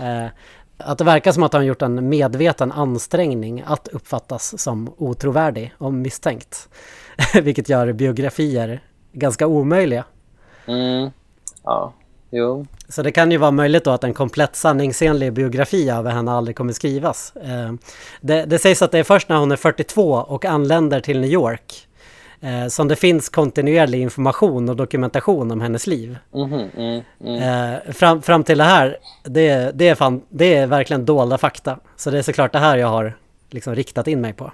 Eh, 0.00 0.30
att 0.78 0.98
det 0.98 1.04
verkar 1.04 1.32
som 1.32 1.42
att 1.42 1.52
hon 1.52 1.66
gjort 1.66 1.82
en 1.82 2.08
medveten 2.08 2.72
ansträngning 2.72 3.62
att 3.66 3.88
uppfattas 3.88 4.62
som 4.62 4.94
otrovärdig 4.98 5.74
och 5.78 5.92
misstänkt. 5.92 6.68
Vilket 7.42 7.68
gör 7.68 7.92
biografier 7.92 8.80
ganska 9.12 9.46
omöjliga. 9.46 10.04
Mm. 10.66 11.10
Ja, 11.62 11.92
jo. 12.30 12.66
Så 12.88 13.02
det 13.02 13.12
kan 13.12 13.30
ju 13.30 13.38
vara 13.38 13.50
möjligt 13.50 13.84
då 13.84 13.90
att 13.90 14.04
en 14.04 14.14
komplett 14.14 14.56
sanningsenlig 14.56 15.32
biografi 15.32 15.90
över 15.90 16.10
henne 16.10 16.32
aldrig 16.32 16.56
kommer 16.56 16.72
skrivas. 16.72 17.36
Eh, 17.36 17.72
Det, 18.20 18.44
det 18.44 18.58
sägs 18.58 18.82
att 18.82 18.92
det 18.92 18.98
är 18.98 19.04
först 19.04 19.28
när 19.28 19.36
hon 19.36 19.52
är 19.52 19.56
42 19.56 20.12
och 20.12 20.44
anländer 20.44 21.00
till 21.00 21.20
New 21.20 21.30
York 21.30 21.85
eh, 22.40 22.66
som 22.66 22.88
det 22.88 22.96
finns 22.96 23.28
kontinuerlig 23.28 24.00
information 24.00 24.68
och 24.68 24.76
dokumentation 24.76 25.50
om 25.50 25.60
hennes 25.60 25.86
liv. 25.86 26.18
Mhm, 26.34 26.70
mm, 26.76 27.02
mm. 27.20 27.42
Eh, 27.42 27.92
fram, 27.92 28.22
fram 28.22 28.44
till 28.44 28.58
det 28.58 28.64
här, 28.64 28.96
det, 29.24 29.70
det, 29.74 29.88
är 29.88 29.94
fan, 29.94 30.22
det 30.28 30.54
är 30.54 30.66
verkligen 30.66 31.04
dolda 31.04 31.38
fakta. 31.38 31.78
Så 31.96 32.10
det 32.10 32.18
är 32.18 32.22
såklart 32.22 32.52
det 32.52 32.58
här 32.58 32.76
jag 32.76 32.88
har 32.88 33.16
liksom 33.50 33.74
riktat 33.74 34.06
in 34.06 34.20
mig 34.20 34.32
på. 34.32 34.52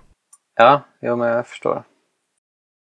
Ja, 0.57 0.83
jo, 1.03 1.17
men 1.17 1.29
jag 1.29 1.47
förstår. 1.47 1.83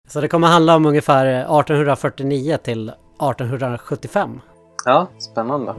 Så 0.09 0.21
det 0.21 0.29
kommer 0.29 0.49
handla 0.49 0.77
om 0.77 0.87
ungefär 0.87 1.27
1849 1.27 2.57
till 2.57 2.89
1875. 2.89 4.41
Ja, 4.85 5.09
spännande. 5.19 5.75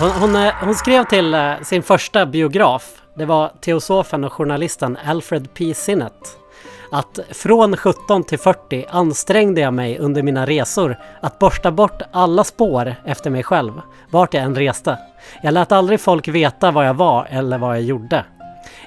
Hon, 0.00 0.10
hon, 0.10 0.36
eh, 0.36 0.54
hon 0.64 0.74
skrev 0.74 1.04
till 1.04 1.34
eh, 1.34 1.52
sin 1.62 1.82
första 1.82 2.26
biograf, 2.26 3.02
det 3.16 3.24
var 3.24 3.52
teosofen 3.60 4.24
och 4.24 4.32
journalisten 4.32 4.98
Alfred 5.04 5.54
P. 5.54 5.74
Sinnett, 5.74 6.38
att 6.92 7.18
från 7.30 7.76
17 7.76 8.24
till 8.24 8.38
40 8.38 8.86
ansträngde 8.90 9.60
jag 9.60 9.74
mig 9.74 9.98
under 9.98 10.22
mina 10.22 10.46
resor 10.46 10.96
att 11.20 11.38
borsta 11.38 11.70
bort 11.70 12.02
alla 12.12 12.44
spår 12.44 12.94
efter 13.04 13.30
mig 13.30 13.42
själv, 13.42 13.72
vart 14.10 14.34
jag 14.34 14.42
än 14.42 14.54
reste. 14.54 14.98
Jag 15.42 15.54
lät 15.54 15.72
aldrig 15.72 16.00
folk 16.00 16.28
veta 16.28 16.70
vad 16.70 16.86
jag 16.86 16.94
var 16.94 17.26
eller 17.30 17.58
vad 17.58 17.76
jag 17.76 17.82
gjorde. 17.82 18.24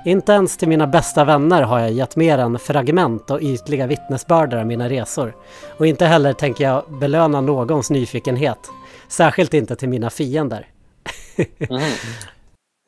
Inte 0.06 0.32
ens 0.32 0.58
till 0.58 0.68
mina 0.70 0.88
bästa 0.88 1.24
vänner 1.26 1.62
har 1.62 1.80
jag 1.80 1.92
gett 1.92 2.16
mer 2.16 2.38
än 2.38 2.60
fragment 2.60 3.32
och 3.32 3.42
ytliga 3.42 3.88
vittnesbörder 3.88 4.58
av 4.58 4.66
mina 4.66 4.90
resor. 4.90 5.36
Och 5.78 5.88
inte 5.88 6.06
heller 6.06 6.34
tänker 6.34 6.64
jag 6.64 6.84
belöna 7.00 7.42
någons 7.42 7.90
nyfikenhet. 7.90 8.60
Särskilt 9.08 9.54
inte 9.54 9.76
till 9.76 9.90
mina 9.90 10.10
fiender. 10.10 10.68
mm. 11.70 11.82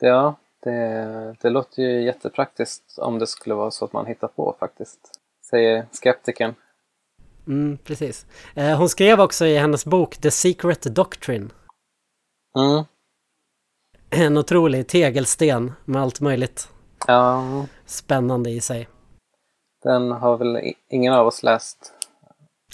Ja, 0.00 0.36
det, 0.62 1.36
det 1.40 1.50
låter 1.50 1.82
ju 1.82 2.02
jättepraktiskt 2.02 2.98
om 2.98 3.18
det 3.18 3.26
skulle 3.26 3.54
vara 3.54 3.70
så 3.70 3.84
att 3.84 3.92
man 3.92 4.06
hittar 4.06 4.28
på 4.28 4.56
faktiskt. 4.60 4.98
Säger 5.50 5.86
skeptikern. 6.02 6.54
Mm, 7.46 7.78
precis. 7.84 8.26
Eh, 8.54 8.78
hon 8.78 8.88
skrev 8.88 9.20
också 9.20 9.46
i 9.46 9.58
hennes 9.58 9.84
bok 9.86 10.16
The 10.16 10.30
Secret 10.30 10.82
Doctrine. 10.82 11.48
Mm. 12.58 12.84
En 14.10 14.36
otrolig 14.36 14.88
tegelsten 14.88 15.72
med 15.84 16.02
allt 16.02 16.20
möjligt 16.20 16.68
Ja, 17.06 17.44
spännande 17.86 18.50
i 18.50 18.60
sig. 18.60 18.88
den 19.82 20.10
har 20.12 20.36
väl 20.36 20.72
ingen 20.88 21.12
av 21.12 21.26
oss 21.26 21.42
läst. 21.42 21.92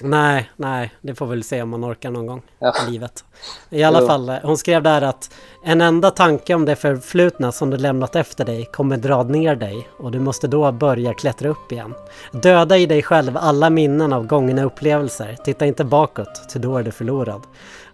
Nej, 0.03 0.51
nej, 0.57 0.95
det 1.01 1.15
får 1.15 1.27
vi 1.27 1.31
väl 1.31 1.45
se 1.45 1.63
om 1.63 1.69
man 1.69 1.85
orkar 1.85 2.11
någon 2.11 2.27
gång 2.27 2.43
Ja. 2.59 2.75
i 2.87 2.91
livet. 2.91 3.25
I 3.71 3.83
alla 3.83 4.07
fall, 4.07 4.29
eh, 4.29 4.37
hon 4.43 4.59
skrev 4.59 4.83
där 4.83 5.03
att 5.03 5.35
en 5.65 5.81
enda 5.81 6.11
tanke 6.11 6.55
om 6.55 6.65
det 6.65 6.77
förflutna 6.77 7.53
som 7.53 7.71
du 7.71 7.77
lämnat 7.77 8.17
efter 8.17 8.45
dig 8.45 8.65
kommer 8.73 8.97
dra 8.97 9.23
ner 9.23 9.57
dig 9.57 9.89
och 9.99 10.11
du 10.11 10.21
måste 10.21 10.49
då 10.49 10.73
börja 10.73 11.15
klättra 11.15 11.49
upp 11.49 11.73
igen. 11.73 11.95
Döda 12.33 12.77
i 12.79 12.87
dig 12.87 13.03
själv 13.03 13.37
alla 13.37 13.71
minnen 13.71 14.13
av 14.13 14.27
gångna 14.27 14.63
upplevelser. 14.65 15.37
Titta 15.45 15.67
inte 15.67 15.85
bakåt, 15.85 16.49
till 16.49 16.61
då 16.61 16.77
är 16.77 16.83
du 16.83 16.91
förlorad. 16.91 17.43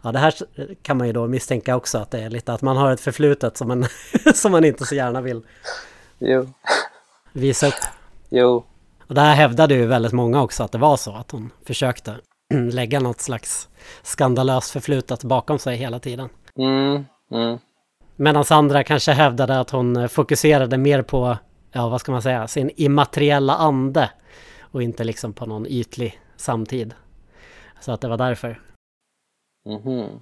Ja, 0.03 0.13
det 0.13 0.19
här 0.19 0.35
kan 0.83 0.97
man 0.99 1.07
ju 1.07 1.13
då 1.13 1.27
misstänka 1.27 1.77
också 1.77 1.99
att 1.99 2.11
det 2.11 2.19
är 2.21 2.31
lite 2.31 2.53
att 2.53 2.63
man 2.63 2.77
har 2.77 2.93
ett 2.93 3.01
förflutet 3.01 3.57
som 3.57 3.69
man, 3.69 3.87
som 4.35 4.53
man 4.53 4.65
inte 4.65 4.85
så 4.87 4.95
gärna 4.95 5.21
vill 5.21 5.43
Jo, 6.19 6.49
visa 7.33 7.67
upp. 7.67 7.75
jo. 8.29 8.65
Och 9.07 9.15
det 9.15 9.21
här 9.21 9.35
hävdade 9.35 9.75
ju 9.75 9.87
väldigt 9.87 10.13
många 10.13 10.43
också 10.43 10.63
att 10.63 10.73
det 10.73 10.79
var 10.79 10.97
så, 10.97 11.15
att 11.15 11.31
hon 11.31 11.51
försökte 11.67 12.17
lägga 12.73 13.01
något 13.01 13.21
slags 13.21 13.69
skandalöst 14.03 14.71
förflutet 14.71 15.25
bakom 15.25 15.59
sig 15.59 15.77
hela 15.77 15.99
tiden. 15.99 16.29
Mm, 16.59 17.05
mm. 17.31 17.59
Medan 18.17 18.45
andra 18.51 18.85
kanske 18.85 19.13
hävdade 19.13 19.61
att 19.61 19.71
hon 19.71 20.09
fokuserade 20.09 20.79
mer 20.79 21.03
på, 21.03 21.39
ja 21.73 21.89
vad 21.89 22.01
ska 22.01 22.13
man 22.13 22.23
säga, 22.23 22.49
sin 22.49 22.71
immateriella 22.77 23.55
ande 23.55 24.11
och 24.61 24.83
inte 24.83 25.05
liksom 25.05 25.33
på 25.33 25.47
någon 25.47 25.67
ytlig 25.67 26.21
samtid. 26.37 26.95
Så 27.81 27.93
att 27.93 28.01
det 28.01 28.09
var 28.09 28.17
därför. 28.17 28.61
Mhm. 29.67 30.21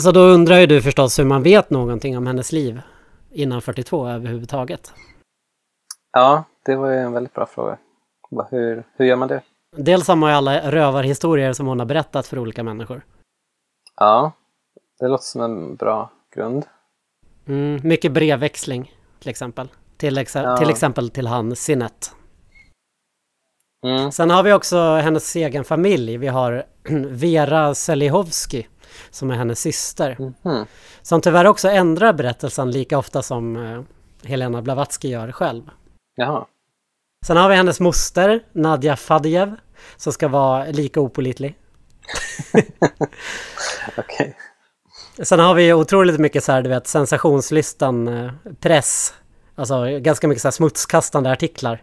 Så 0.00 0.12
då 0.12 0.20
undrar 0.20 0.58
ju 0.58 0.66
du 0.66 0.82
förstås 0.82 1.18
hur 1.18 1.24
man 1.24 1.42
vet 1.42 1.70
någonting 1.70 2.18
om 2.18 2.26
hennes 2.26 2.52
liv 2.52 2.80
innan 3.30 3.62
42 3.62 4.08
överhuvudtaget. 4.08 4.92
Ja, 6.12 6.44
det 6.64 6.76
var 6.76 6.90
ju 6.90 6.98
en 6.98 7.12
väldigt 7.12 7.34
bra 7.34 7.46
fråga. 7.46 7.78
Hur, 8.50 8.84
hur 8.96 9.04
gör 9.06 9.16
man 9.16 9.28
det? 9.28 9.42
Dels 9.76 10.08
har 10.08 10.16
man 10.16 10.30
ju 10.30 10.36
alla 10.36 10.70
rövarhistorier 10.70 11.52
som 11.52 11.66
hon 11.66 11.78
har 11.78 11.86
berättat 11.86 12.26
för 12.26 12.38
olika 12.38 12.62
människor. 12.62 13.04
Ja, 13.96 14.32
det 15.00 15.08
låter 15.08 15.24
som 15.24 15.40
en 15.40 15.76
bra 15.76 16.10
grund. 16.34 16.64
Mm, 17.46 17.80
mycket 17.84 18.12
brevväxling 18.12 18.92
till 19.20 19.28
exempel. 19.30 19.68
Till, 19.96 20.18
exa- 20.18 20.42
Ja. 20.42 20.56
till 20.56 20.70
exempel 20.70 21.10
till 21.10 21.26
han 21.26 21.56
Sinnet. 21.56 22.12
Mm. 23.86 24.12
Sen 24.12 24.30
har 24.30 24.42
vi 24.42 24.52
också 24.52 24.78
hennes 24.94 25.36
egen 25.36 25.64
familj. 25.64 26.16
Vi 26.16 26.26
har 26.26 26.64
Vera 27.10 27.74
Selihovsky 27.74 28.64
som 29.10 29.30
är 29.30 29.34
hennes 29.34 29.60
syster. 29.60 30.16
Mhm. 30.42 30.66
Som 31.02 31.20
tyvärr 31.20 31.44
också 31.46 31.68
ändrar 31.68 32.12
berättelsen 32.12 32.70
lika 32.70 32.98
ofta 32.98 33.22
som 33.22 33.56
eh, 33.56 33.82
Helena 34.24 34.62
Blavatsky 34.62 35.08
gör 35.08 35.32
själv. 35.32 35.70
Jaha. 36.14 36.46
Sen 37.26 37.36
har 37.36 37.48
vi 37.48 37.54
hennes 37.54 37.80
moster 37.80 38.40
Nadja 38.52 38.96
Fadjev 38.96 39.56
som 39.96 40.12
ska 40.12 40.28
vara 40.28 40.64
lika 40.64 41.00
opålitlig. 41.00 41.58
Okej. 43.98 44.36
Sen 45.22 45.40
har 45.40 45.54
vi 45.54 45.72
otroligt 45.72 46.20
mycket 46.20 46.44
så 46.44 46.52
här, 46.52 46.62
du 46.62 46.68
vet, 46.68 46.86
sensationslistan 46.86 48.08
eh, 48.08 48.30
press. 48.60 49.14
Alltså 49.54 49.98
ganska 49.98 50.28
mycket 50.28 50.42
så 50.42 50.48
här 50.48 50.52
smutskastande 50.52 51.30
artiklar. 51.30 51.82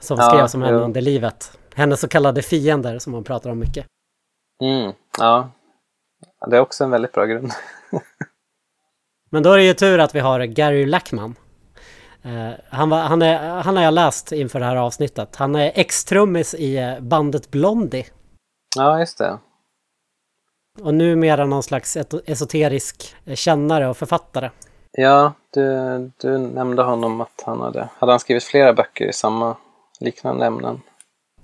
Som 0.00 0.18
Ja, 0.18 0.30
skrevs 0.30 0.54
om 0.54 0.62
henne 0.62 0.78
under 0.78 1.00
livet. 1.00 1.58
Hennes 1.74 2.00
så 2.00 2.08
kallade 2.08 2.42
fiender 2.42 2.98
som 2.98 3.12
man 3.12 3.24
pratar 3.24 3.50
om 3.50 3.58
mycket. 3.58 3.86
Mm. 4.62 4.92
Ja. 5.18 5.50
Det 6.46 6.56
är 6.56 6.60
också 6.60 6.84
en 6.84 6.90
väldigt 6.90 7.12
bra 7.12 7.24
grund. 7.24 7.52
Men 9.30 9.42
då 9.42 9.52
är 9.52 9.56
det 9.56 9.64
ju 9.64 9.74
tur 9.74 9.98
att 9.98 10.14
vi 10.14 10.20
har 10.20 10.40
Gary 10.40 10.86
Lackman. 10.86 11.34
Eh, 12.26 12.52
han, 12.68 12.90
var, 12.90 12.98
han, 12.98 13.22
är, 13.22 13.48
han 13.48 13.76
har 13.76 13.82
jag 13.82 13.94
läst 13.94 14.32
inför 14.32 14.60
det 14.60 14.66
här 14.66 14.76
avsnittet. 14.76 15.36
Han 15.36 15.54
är 15.54 15.72
ex-trummis 15.74 16.54
i 16.54 16.76
eh, 16.76 17.00
bandet 17.00 17.50
Blondie. 17.50 18.06
Ja, 18.76 18.98
just 18.98 19.18
det. 19.18 19.38
Och 20.80 20.94
numera 20.94 21.46
någon 21.46 21.62
slags 21.62 21.96
esoterisk 22.26 23.14
eh, 23.24 23.34
kännare 23.34 23.88
och 23.88 23.96
författare. 23.96 24.50
Ja, 24.92 25.32
du, 25.52 26.10
du 26.16 26.38
nämnde 26.38 26.82
honom 26.82 27.20
att 27.20 27.42
han 27.46 27.60
hade... 27.60 27.88
Hade 27.98 28.12
han 28.12 28.20
skrivit 28.20 28.44
flera 28.44 28.72
böcker 28.72 29.04
i 29.08 29.12
samma 29.12 29.56
liknande 30.00 30.46
ämnen? 30.46 30.80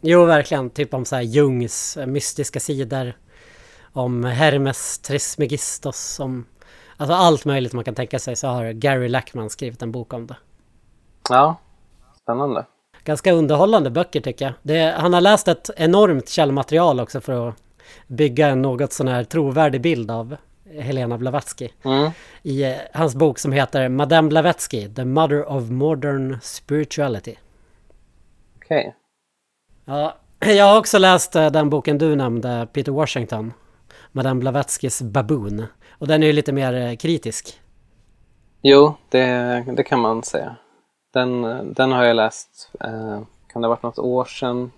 Jo, 0.01 0.25
verkligen. 0.25 0.71
Typ 0.71 0.95
om 0.95 1.05
så 1.05 1.17
här 1.17 1.23
Jungs 1.23 1.99
mystiska 2.07 2.61
sidor. 2.61 3.17
Om 3.93 4.25
Hermes 4.25 4.99
Trismegistos. 4.99 6.21
Om, 6.21 6.47
alltså 6.97 7.15
allt 7.15 7.45
möjligt 7.45 7.73
man 7.73 7.85
kan 7.85 7.95
tänka 7.95 8.19
sig 8.19 8.37
så 8.37 8.49
har 8.49 8.73
Gary 8.73 9.09
Lackman 9.09 9.51
skrivit 9.51 9.83
en 9.83 9.93
bok 9.93 10.13
om 10.13 10.27
det. 10.27 10.37
Ja, 11.31 11.57
spännande. 12.23 12.67
Ganska 13.05 13.33
underhållande 13.33 13.91
böcker 13.91 14.21
tycker 14.21 14.45
jag. 14.45 14.55
Det, 14.63 14.95
han 14.99 15.15
har 15.15 15.21
läst 15.21 15.49
ett 15.49 15.71
enormt 15.77 16.29
källmaterial 16.29 17.01
också 17.01 17.21
för 17.21 17.49
att 17.49 17.55
bygga 18.07 18.49
en 18.49 18.63
något 18.63 18.93
sån 18.93 19.09
här 19.09 19.25
trovärdig 19.25 19.81
bild 19.81 20.11
av 20.11 20.37
Helena 20.81 21.19
Blavatsky 21.19 21.69
Mm. 21.85 22.11
i 22.43 22.63
eh, 22.65 22.77
hans 22.95 23.15
bok 23.15 23.39
som 23.39 23.53
heter 23.53 23.89
Madame 23.89 24.29
Blavatsky, 24.29 24.89
The 24.95 25.05
Mother 25.05 25.45
of 25.49 25.71
Modern 25.71 26.39
Spirituality. 26.43 27.35
Okej. 28.57 28.95
Ja, 29.85 30.17
jag 30.47 30.65
har 30.65 30.79
också 30.79 30.99
läst 30.99 31.37
eh, 31.37 31.51
den 31.51 31.71
boken 31.71 31.99
du 31.99 32.17
nämnde, 32.17 32.69
Peter 32.73 32.93
Washington. 32.93 33.53
Madame 34.13 34.41
Blavatskys 34.41 35.03
Baboon. 35.03 35.67
Och 35.91 36.07
den 36.07 36.23
är 36.23 36.27
ju 36.27 36.33
lite 36.33 36.53
mer 36.53 36.73
eh, 36.75 36.97
kritisk. 36.97 37.61
Jo, 38.63 38.95
det, 39.09 39.65
det 39.77 39.83
kan 39.83 40.01
man 40.01 40.23
säga. 40.23 40.57
Den, 41.13 41.43
den 41.75 41.93
har 41.93 42.05
jag 42.05 42.17
läst. 42.17 42.71
Eh, 42.81 43.21
kan 43.53 43.63
det 43.63 43.69
ha 43.69 43.75
varit 43.75 43.83
något 43.83 43.99
år 43.99 44.25
sedan? 44.25 44.71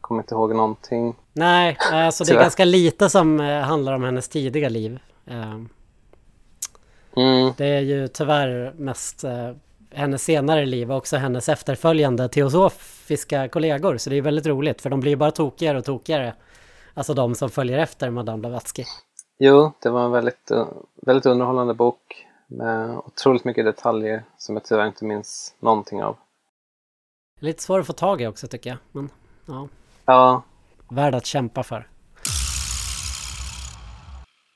Kommer 0.00 0.22
inte 0.22 0.34
ihåg 0.34 0.54
någonting. 0.54 1.16
Nej, 1.32 1.76
alltså 1.80 2.24
det 2.24 2.32
är 2.32 2.40
ganska 2.40 2.64
lite 2.64 3.08
som 3.08 3.40
eh, 3.40 3.60
handlar 3.60 3.92
om 3.92 4.02
hennes 4.02 4.28
tidiga 4.28 4.68
liv. 4.68 4.98
Eh, 5.26 5.58
Mm. 7.16 7.52
Det 7.56 7.66
är 7.66 7.80
ju 7.80 8.08
tyvärr 8.08 8.72
mest 8.76 9.24
eh, 9.24 9.50
hennes 9.90 10.22
senare 10.22 10.66
liv 10.66 10.90
och 10.90 10.96
också 10.96 11.16
hennes 11.16 11.48
efterföljande 11.48 12.28
teosofiska 12.28 13.48
kollegor. 13.48 13.96
Så 13.96 14.10
det 14.10 14.16
är 14.16 14.22
väldigt 14.22 14.46
roligt 14.46 14.82
för 14.82 14.90
de 14.90 15.00
blir 15.00 15.10
ju 15.10 15.16
bara 15.16 15.30
tokigare 15.30 15.78
och 15.78 15.84
tokigare. 15.84 16.34
Alltså 16.94 17.14
de 17.14 17.34
som 17.34 17.50
följer 17.50 17.78
efter 17.78 18.10
Madame 18.10 18.40
Blavatsky. 18.40 18.84
Jo, 19.38 19.72
det 19.82 19.90
var 19.90 20.04
en 20.04 20.10
väldigt, 20.10 20.50
eh, 20.50 20.66
väldigt 21.06 21.26
underhållande 21.26 21.74
bok 21.74 22.26
med 22.48 22.96
otroligt 22.96 23.44
mycket 23.44 23.64
detaljer 23.64 24.24
som 24.38 24.54
jag 24.56 24.64
tyvärr 24.64 24.86
inte 24.86 25.04
minns 25.04 25.54
någonting 25.60 26.02
av. 26.02 26.16
Lite 27.40 27.62
svår 27.62 27.80
att 27.80 27.86
få 27.86 27.92
tag 27.92 28.20
i 28.20 28.26
också 28.26 28.46
tycker 28.46 28.70
jag. 28.70 28.78
Men 28.92 29.10
ja, 29.46 29.68
Ja, 30.08 30.42
värd 30.88 31.14
att 31.14 31.26
kämpa 31.26 31.62
för. 31.62 31.88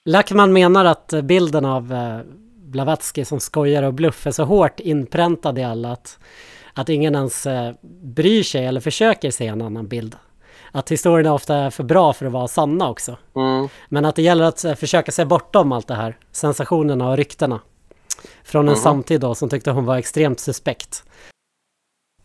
Lackman 0.04 0.52
menar 0.52 0.84
att 0.84 1.14
bilden 1.22 1.64
av 1.64 1.92
eh, 1.92 2.20
Blavatsky 2.56 3.24
som 3.24 3.40
skojar 3.40 3.82
och 3.82 3.94
bluff 3.94 4.26
är 4.26 4.30
så 4.30 4.44
hårt 4.44 4.80
inpräntad 4.80 5.58
i 5.58 5.62
alla 5.62 5.92
att, 5.92 6.18
att 6.74 6.88
ingen 6.88 7.14
ens 7.14 7.46
eh, 7.46 7.74
bryr 8.02 8.42
sig 8.42 8.66
eller 8.66 8.80
försöker 8.80 9.30
se 9.30 9.46
en 9.46 9.62
annan 9.62 9.88
bild. 9.88 10.16
Att 10.72 10.92
historierna 10.92 11.34
ofta 11.34 11.56
är 11.56 11.70
för 11.70 11.84
bra 11.84 12.12
för 12.12 12.26
att 12.26 12.32
vara 12.32 12.48
sanna 12.48 12.90
också. 12.90 13.16
mm. 13.36 13.68
Men 13.88 14.04
att 14.04 14.16
det 14.16 14.22
gäller 14.22 14.44
att 14.44 14.64
eh, 14.64 14.74
försöka 14.74 15.12
se 15.12 15.24
bortom 15.24 15.72
allt 15.72 15.88
det 15.88 15.94
här, 15.94 16.18
sensationerna 16.30 17.10
och 17.10 17.16
ryktena. 17.16 17.60
Från 18.44 18.68
en 18.68 18.72
Mhm. 18.74 18.82
samtid 18.82 19.20
då 19.20 19.34
som 19.34 19.48
tyckte 19.48 19.70
hon 19.70 19.84
var 19.84 19.96
extremt 19.96 20.40
suspekt. 20.40 21.04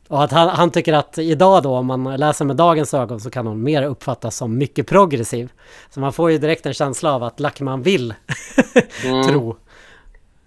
Och 0.08 0.24
att 0.24 0.32
han, 0.32 0.50
han 0.50 0.72
tycker 0.72 0.94
att 0.94 1.18
idag 1.18 1.64
då, 1.64 1.76
om 1.76 1.86
man 1.86 2.04
läser 2.18 2.46
med 2.46 2.56
dagens 2.56 2.94
ögon 2.94 3.20
så 3.20 3.30
kan 3.30 3.48
hon 3.48 3.64
mer 3.64 3.84
uppfattas 3.84 4.36
som 4.36 4.58
mycket 4.58 4.88
progressiv. 4.88 5.52
Så 5.90 6.00
man 6.00 6.14
får 6.14 6.32
ju 6.32 6.38
direkt 6.38 6.66
en 6.66 6.74
känsla 6.74 7.14
av 7.14 7.24
att 7.24 7.40
Lackman 7.40 7.82
vill 7.82 8.14
Mm. 9.06 9.28
tro 9.28 9.56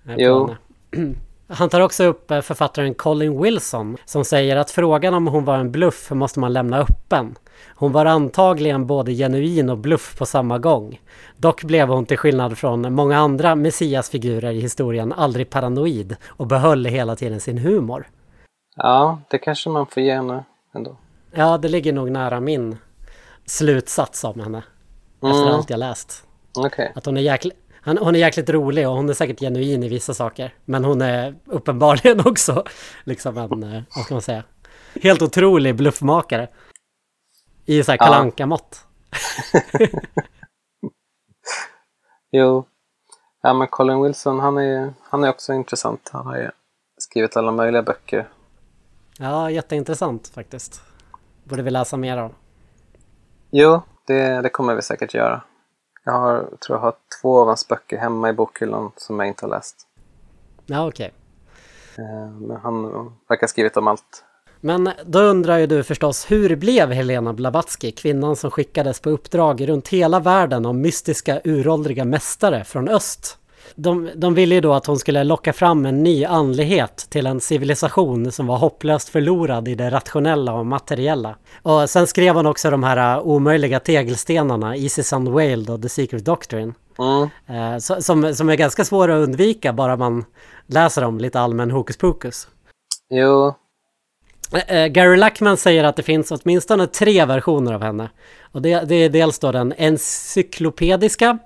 eh, 0.08 0.14
Jo. 0.18 0.54
Han 1.52 1.68
tar 1.68 1.80
också 1.80 2.04
upp 2.04 2.30
eh, 2.30 2.40
författaren 2.40 2.94
Colin 2.94 3.42
Wilson 3.42 3.96
som 4.04 4.24
säger 4.24 4.56
att 4.56 4.70
frågan 4.70 5.14
om 5.14 5.26
hon 5.26 5.44
var 5.44 5.58
en 5.58 5.72
bluff 5.72 6.10
måste 6.10 6.40
man 6.40 6.52
lämna 6.52 6.78
öppen. 6.78 7.34
Hon 7.74 7.92
var 7.92 8.06
antagligen 8.06 8.86
både 8.86 9.12
genuin 9.14 9.70
och 9.70 9.78
bluff 9.78 10.18
på 10.18 10.26
samma 10.26 10.58
gång. 10.58 11.00
Dock 11.36 11.62
blev 11.64 11.88
hon 11.88 12.06
till 12.06 12.16
skillnad 12.18 12.58
från 12.58 12.94
många 12.94 13.18
andra 13.18 13.54
messiasfigurer 13.54 14.50
i 14.50 14.60
historien 14.60 15.12
aldrig 15.12 15.50
paranoid 15.50 16.16
och 16.26 16.46
behöll 16.46 16.84
hela 16.86 17.16
tiden 17.16 17.40
sin 17.40 17.58
humor. 17.58 18.06
ja, 18.76 19.18
det 19.30 19.38
kanske 19.38 19.68
man 19.70 19.86
får 19.86 20.02
ge 20.02 20.14
henne 20.14 20.44
ändå. 20.74 20.96
Ja, 21.34 21.58
det 21.58 21.68
ligger 21.68 21.92
nog 21.92 22.10
nära 22.10 22.40
min 22.40 22.76
slutsats 23.46 24.24
om 24.24 24.40
henne. 24.40 24.62
Efter 25.22 25.42
Mm. 25.42 25.54
allt 25.54 25.70
jag 25.70 25.78
läst. 25.78 26.24
Okej. 26.58 26.92
Att 26.94 27.06
hon 27.06 27.16
är, 27.16 27.20
jäkla, 27.20 27.50
han, 27.82 27.98
hon 27.98 28.14
är 28.14 28.18
jäkligt 28.18 28.50
rolig 28.50 28.88
och 28.88 28.94
hon 28.94 29.08
är 29.08 29.14
säkert 29.14 29.40
genuin 29.40 29.82
i 29.82 29.88
vissa 29.88 30.14
saker. 30.14 30.54
Men 30.64 30.84
hon 30.84 31.00
är 31.00 31.34
uppenbarligen 31.46 32.20
också 32.26 32.64
liksom 33.04 33.38
en, 33.38 33.62
eh, 33.62 33.82
vad 33.96 34.04
ska 34.04 34.14
man 34.14 34.22
säga, 34.22 34.44
helt 35.02 35.22
otrolig 35.22 35.76
bluffmakare. 35.76 36.48
I 37.66 37.82
så 37.82 37.90
här 37.90 37.98
kalanka 37.98 38.46
mått 38.46 38.86
Jo. 42.32 42.66
Ja, 43.42 43.54
men 43.54 43.68
Colin 43.68 44.02
Wilson, 44.02 44.40
han 44.40 44.58
är, 44.58 44.94
han 45.02 45.24
är 45.24 45.28
också 45.30 45.52
intressant. 45.52 46.10
Han 46.12 46.26
har 46.26 46.36
ju 46.36 46.50
skrivit 46.98 47.36
alla 47.36 47.52
möjliga 47.52 47.82
böcker. 47.82 48.28
Ja, 49.18 49.50
jätteintressant 49.50 50.28
faktiskt. 50.28 50.82
Borde 51.44 51.62
vi 51.62 51.70
läsa 51.70 51.96
mer 51.96 52.16
av. 52.16 52.34
Jo, 53.50 53.82
det, 54.06 54.40
det 54.40 54.48
kommer 54.48 54.74
vi 54.74 54.82
säkert 54.82 55.14
göra. 55.14 55.42
Jag 56.04 56.12
har, 56.12 56.48
tror 56.66 56.78
jag 56.78 56.82
har 56.82 56.94
två 57.22 57.38
av 57.38 57.46
hans 57.46 57.68
böcker 57.68 57.98
hemma 57.98 58.28
i 58.28 58.32
bokhyllan 58.32 58.92
som 58.96 59.18
jag 59.20 59.28
inte 59.28 59.44
har 59.44 59.50
läst. 59.50 59.76
Ja, 60.66 60.88
okej. 60.88 61.12
Eh, 61.98 62.30
Men 62.30 62.56
han 62.56 62.82
verkar 63.28 63.40
ha 63.40 63.48
skrivit 63.48 63.76
om 63.76 63.88
allt. 63.88 64.24
Men 64.60 64.90
då 65.06 65.20
undrar 65.20 65.58
ju 65.58 65.66
du 65.66 65.82
förstås, 65.82 66.30
hur 66.30 66.56
blev 66.56 66.92
Helena 66.92 67.32
Blavatsky 67.32 67.92
kvinnan 67.92 68.36
som 68.36 68.50
skickades 68.50 69.00
på 69.00 69.10
uppdrag 69.10 69.68
runt 69.68 69.88
hela 69.88 70.20
världen 70.20 70.66
av 70.66 70.74
mystiska 70.74 71.40
uråldriga 71.44 72.04
mästare 72.04 72.64
från 72.64 72.88
öst? 72.88 73.38
De, 73.74 74.10
de 74.16 74.34
ville 74.34 74.54
ju 74.54 74.60
då 74.60 74.72
att 74.72 74.86
hon 74.86 74.98
skulle 74.98 75.24
locka 75.24 75.52
fram 75.52 75.86
en 75.86 76.02
ny 76.02 76.24
andlighet 76.24 77.06
till 77.10 77.26
en 77.26 77.40
civilisation 77.40 78.32
som 78.32 78.46
var 78.46 78.56
hopplöst 78.56 79.08
förlorad 79.08 79.68
i 79.68 79.74
det 79.74 79.90
rationella 79.90 80.54
och 80.54 80.66
materiella. 80.66 81.36
Och 81.62 81.90
sen 81.90 82.06
skrev 82.06 82.34
hon 82.34 82.46
också 82.46 82.70
de 82.70 82.82
här 82.82 83.16
uh, 83.16 83.26
omöjliga 83.26 83.80
tegelstenarna, 83.80 84.76
Isis 84.76 85.12
Unveiled 85.12 85.70
och 85.70 85.82
The 85.82 85.88
Secret 85.88 86.24
Doctrine. 86.24 86.74
Mm. 86.98 87.80
Som, 87.80 88.34
som 88.34 88.48
är 88.48 88.56
ganska 88.56 88.84
svåra 88.84 89.16
att 89.16 89.28
undvika 89.28 89.72
bara 89.72 89.96
man 89.96 90.24
läser 90.66 91.04
om 91.04 91.18
lite 91.18 91.40
allmän 91.40 91.70
hokus 91.70 91.96
pokus. 91.96 92.48
Jo, 93.10 93.54
eh, 94.66 94.86
Gary 94.86 95.16
Lackman 95.16 95.56
säger 95.56 95.84
att 95.84 95.96
det 95.96 96.02
finns 96.02 96.30
åtminstone 96.30 96.86
tre 96.86 97.24
versioner 97.24 97.72
av 97.72 97.82
henne. 97.82 98.10
Och 98.52 98.62
det, 98.62 98.80
det 98.80 98.94
är 98.94 99.08
dels 99.08 99.38
då 99.38 99.52
den 99.52 99.74
encyklopediska. 99.78 101.38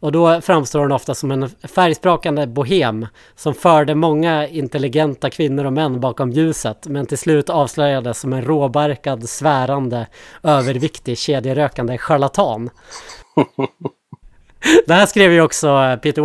Och 0.00 0.12
då 0.12 0.40
framstår 0.40 0.80
hon 0.80 0.92
ofta 0.92 1.14
som 1.14 1.30
en 1.30 1.48
färgsprakande 1.48 2.46
bohem 2.46 3.06
som 3.36 3.54
förde 3.54 3.94
många 3.94 4.48
intelligenta 4.48 5.30
kvinnor 5.30 5.64
och 5.64 5.72
män 5.72 6.00
bakom 6.00 6.30
ljuset 6.30 6.86
men 6.86 7.06
till 7.06 7.18
slut 7.18 7.50
avslöjades 7.50 8.20
som 8.20 8.32
en 8.32 8.42
råbarkad, 8.44 9.28
svärande, 9.28 10.06
överviktig, 10.42 11.18
kedjerökande 11.18 11.98
charlatan. 11.98 12.70
Det 14.86 14.94
här 14.94 15.06
skrev 15.06 15.32
ju 15.32 15.40
också 15.40 15.68
eh, 15.68 15.96
Peter 15.96 16.22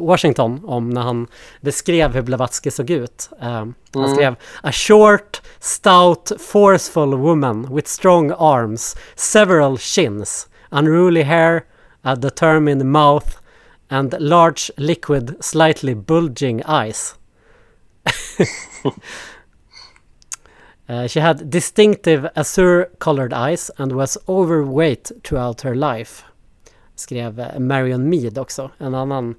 Washington, 0.00 0.60
om 0.64 0.90
när 0.90 1.00
han 1.00 1.26
beskrev 1.60 2.14
hur 2.14 2.22
Blavatsky 2.22 2.70
såg 2.70 2.90
ut. 2.90 3.28
Eh, 3.40 3.48
Han 3.48 3.74
Mm. 3.96 4.14
skrev 4.14 4.34
A 4.62 4.72
short, 4.72 5.42
stout, 5.60 6.32
forceful 6.40 7.14
woman 7.14 7.74
with 7.76 7.88
strong 7.88 8.32
arms, 8.38 8.96
several 9.14 9.78
chins, 9.78 10.48
unruly 10.70 11.22
hair, 11.22 11.62
a 12.02 12.16
determined 12.16 12.84
mouth 12.84 13.40
and 13.90 14.14
large 14.18 14.70
liquid 14.76 15.36
slightly 15.44 15.94
bulging 15.94 16.62
eyes. 16.66 17.14
Uh, 20.90 21.06
she 21.06 21.20
had 21.20 21.50
distinctive 21.50 22.28
azure-colored 22.34 23.32
eyes 23.32 23.70
and 23.78 23.92
was 23.92 24.18
overweight 24.28 25.12
throughout 25.24 25.60
her 25.60 25.74
life. 25.74 26.24
Skrev 26.96 27.38
eh, 27.38 27.58
Marion 27.58 28.08
Mead 28.08 28.38
också, 28.38 28.70
en 28.78 28.94
annan 28.94 29.34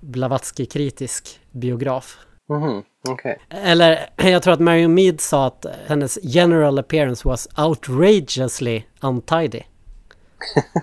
Blavatsky-kritisk 0.00 1.40
biograf. 1.52 2.18
mhm, 2.48 2.82
okej. 3.08 3.38
Eller 3.48 4.08
jag 4.16 4.42
tror 4.42 4.54
att 4.54 4.60
Marion 4.60 4.94
Mead 4.94 5.20
sa 5.20 5.46
att 5.46 5.66
hennes 5.86 6.18
general 6.22 6.78
appearance 6.78 7.28
was 7.28 7.48
outrageously 7.56 8.84
untidy. 9.00 9.62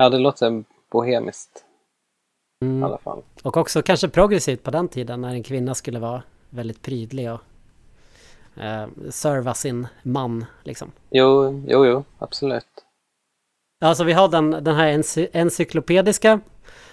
Ja, 0.00 0.08
det 0.08 0.18
låter 0.18 0.64
bohemiskt 0.92 1.64
i 2.64 2.66
Mm. 2.66 2.82
alla 2.82 2.98
fall. 2.98 3.22
Och 3.42 3.56
också 3.56 3.82
kanske 3.82 4.08
progressivt 4.08 4.62
på 4.62 4.70
den 4.70 4.88
tiden 4.88 5.20
när 5.20 5.28
en 5.34 5.42
kvinna 5.42 5.74
skulle 5.74 5.98
vara 5.98 6.22
väldigt 6.50 6.82
prydlig 6.82 7.30
och 7.32 7.40
eh, 8.62 8.86
serva 9.10 9.54
sin 9.54 9.86
man 10.02 10.44
liksom. 10.64 10.92
Jo, 11.10 11.62
jo, 11.68 11.86
jo, 11.86 12.04
absolut. 12.18 12.66
Alltså 13.84 14.04
vi 14.04 14.12
har 14.12 14.28
den, 14.28 14.50
den 14.50 14.74
här 14.74 14.92
ency- 14.98 15.28
encyklopediska 15.32 16.40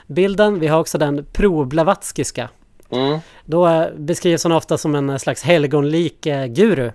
bilden, 0.07 0.59
vi 0.59 0.67
har 0.67 0.79
också 0.79 0.97
den 0.97 1.25
pro-blavatskiska. 1.33 2.49
Mm. 2.89 3.19
Då 3.45 3.67
eh, 3.67 3.87
beskrivs 3.97 4.43
hon 4.43 4.51
ofta 4.51 4.77
som 4.77 4.95
en 4.95 5.19
slags 5.19 5.43
helgonlik 5.43 6.27
guru. 6.47 6.91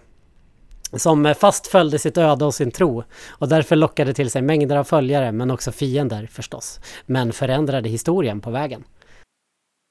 Som 0.96 1.34
fast 1.38 1.66
följde 1.66 1.98
sitt 1.98 2.18
öde 2.18 2.44
och 2.44 2.54
sin 2.54 2.70
tro 2.70 3.04
och 3.30 3.48
därför 3.48 3.76
lockade 3.76 4.14
till 4.14 4.30
sig 4.30 4.42
mängder 4.42 4.76
av 4.76 4.84
följare 4.84 5.32
men 5.32 5.50
också 5.50 5.72
fiender 5.72 6.26
förstås. 6.26 6.80
Men 7.06 7.32
förändrade 7.32 7.88
historien 7.88 8.40
på 8.40 8.50
vägen. 8.50 8.84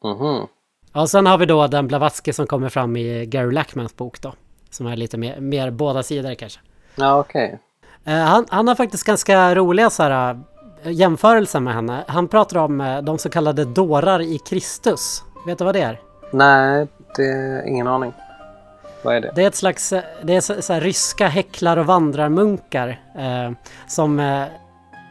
Mhm. 0.05 0.47
Ja, 0.93 1.01
och 1.01 1.09
sen 1.09 1.25
har 1.25 1.37
vi 1.37 1.45
då 1.45 1.67
den 1.67 1.87
Blavatsky 1.87 2.33
som 2.33 2.47
kommer 2.47 2.69
fram 2.69 2.97
i 2.97 3.25
Gary 3.25 3.51
Lackmans 3.51 3.95
bok 3.95 4.21
då. 4.21 4.33
Som 4.69 4.87
är 4.87 4.95
lite 4.95 5.17
mer, 5.17 5.39
mer 5.39 5.71
båda 5.71 6.03
sidor 6.03 6.33
kanske. 6.33 6.59
Ja, 6.95 7.19
okej. 7.19 7.59
Eh, 8.05 8.13
han, 8.13 8.45
han 8.49 8.67
har 8.67 8.75
faktiskt 8.75 9.03
ganska 9.03 9.55
roliga 9.55 9.89
så 9.89 10.03
här, 10.03 10.39
eh, 10.83 10.91
jämförelser 10.91 11.59
med 11.59 11.73
henne. 11.73 12.03
Han 12.07 12.27
pratar 12.27 12.57
om 12.57 12.81
eh, 12.81 13.01
de 13.01 13.17
så 13.17 13.29
kallade 13.29 13.65
dårar 13.65 14.19
i 14.21 14.39
Kristus. 14.49 15.23
Vet 15.45 15.57
du 15.57 15.63
vad 15.63 15.75
det 15.75 15.81
är? 15.81 15.99
Nej, 16.31 16.87
det 17.15 17.25
är 17.25 17.67
ingen 17.67 17.87
aning. 17.87 18.13
Vad 19.03 19.15
är 19.15 19.21
det? 19.21 19.31
Det 19.35 19.43
är 19.43 19.47
ett 19.47 19.55
slags 19.55 19.93
eh, 19.93 20.03
det 20.23 20.35
är 20.35 20.61
så, 20.61 20.73
här, 20.73 20.81
ryska 20.81 21.27
häcklar 21.27 21.77
och 21.77 21.85
vandrarmunkar 21.85 22.99
eh, 23.17 23.51
som 23.87 24.19
eh, 24.19 24.43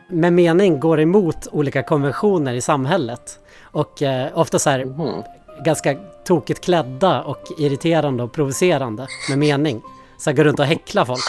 med 0.08 0.32
mening 0.32 0.80
går 0.80 1.00
emot 1.00 1.46
olika 1.52 1.82
konventioner 1.82 2.54
i 2.54 2.60
samhället. 2.60 3.38
Och 3.62 4.02
eh, 4.02 4.28
ofta 4.34 4.58
så 4.58 4.70
här 4.70 4.84
Mhm. 4.84 5.22
ganska 5.64 5.96
tokigt 6.24 6.64
klädda 6.64 7.22
och 7.22 7.42
irriterande 7.58 8.22
och 8.22 8.32
provocerande 8.32 9.06
med 9.28 9.38
mening. 9.38 9.82
Så 10.18 10.30
här, 10.30 10.36
går 10.36 10.44
runt 10.44 10.58
och 10.58 10.64
häcklar 10.66 11.04
folk. 11.04 11.20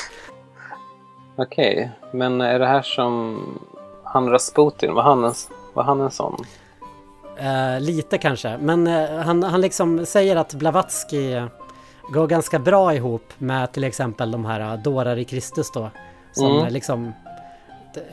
Okej, 1.35 1.91
men 2.13 2.41
är 2.41 2.59
det 2.59 2.67
här 2.67 2.81
som 2.81 3.39
han 4.03 4.29
Rasputin? 4.29 4.93
Var 4.93 5.03
han 5.03 5.23
en, 5.23 5.33
var 5.73 5.83
han 5.83 6.01
en 6.01 6.11
sån? 6.11 6.45
Eh, 7.37 7.79
lite 7.79 8.17
kanske, 8.17 8.57
men 8.57 8.87
eh, 8.87 9.09
han, 9.19 9.43
han 9.43 9.61
liksom 9.61 10.05
säger 10.05 10.35
att 10.35 10.53
Blavatsky 10.53 11.41
går 12.09 12.27
ganska 12.27 12.59
bra 12.59 12.93
ihop 12.95 13.33
med 13.37 13.71
till 13.71 13.83
exempel 13.83 14.31
de 14.31 14.45
här 14.45 14.59
eh, 14.59 14.81
dårar 14.81 15.17
i 15.17 15.25
Kristus 15.25 15.71
då. 15.71 15.89
Som 16.31 16.45
Mm. 16.51 16.65
eh, 16.65 16.71
liksom 16.71 17.13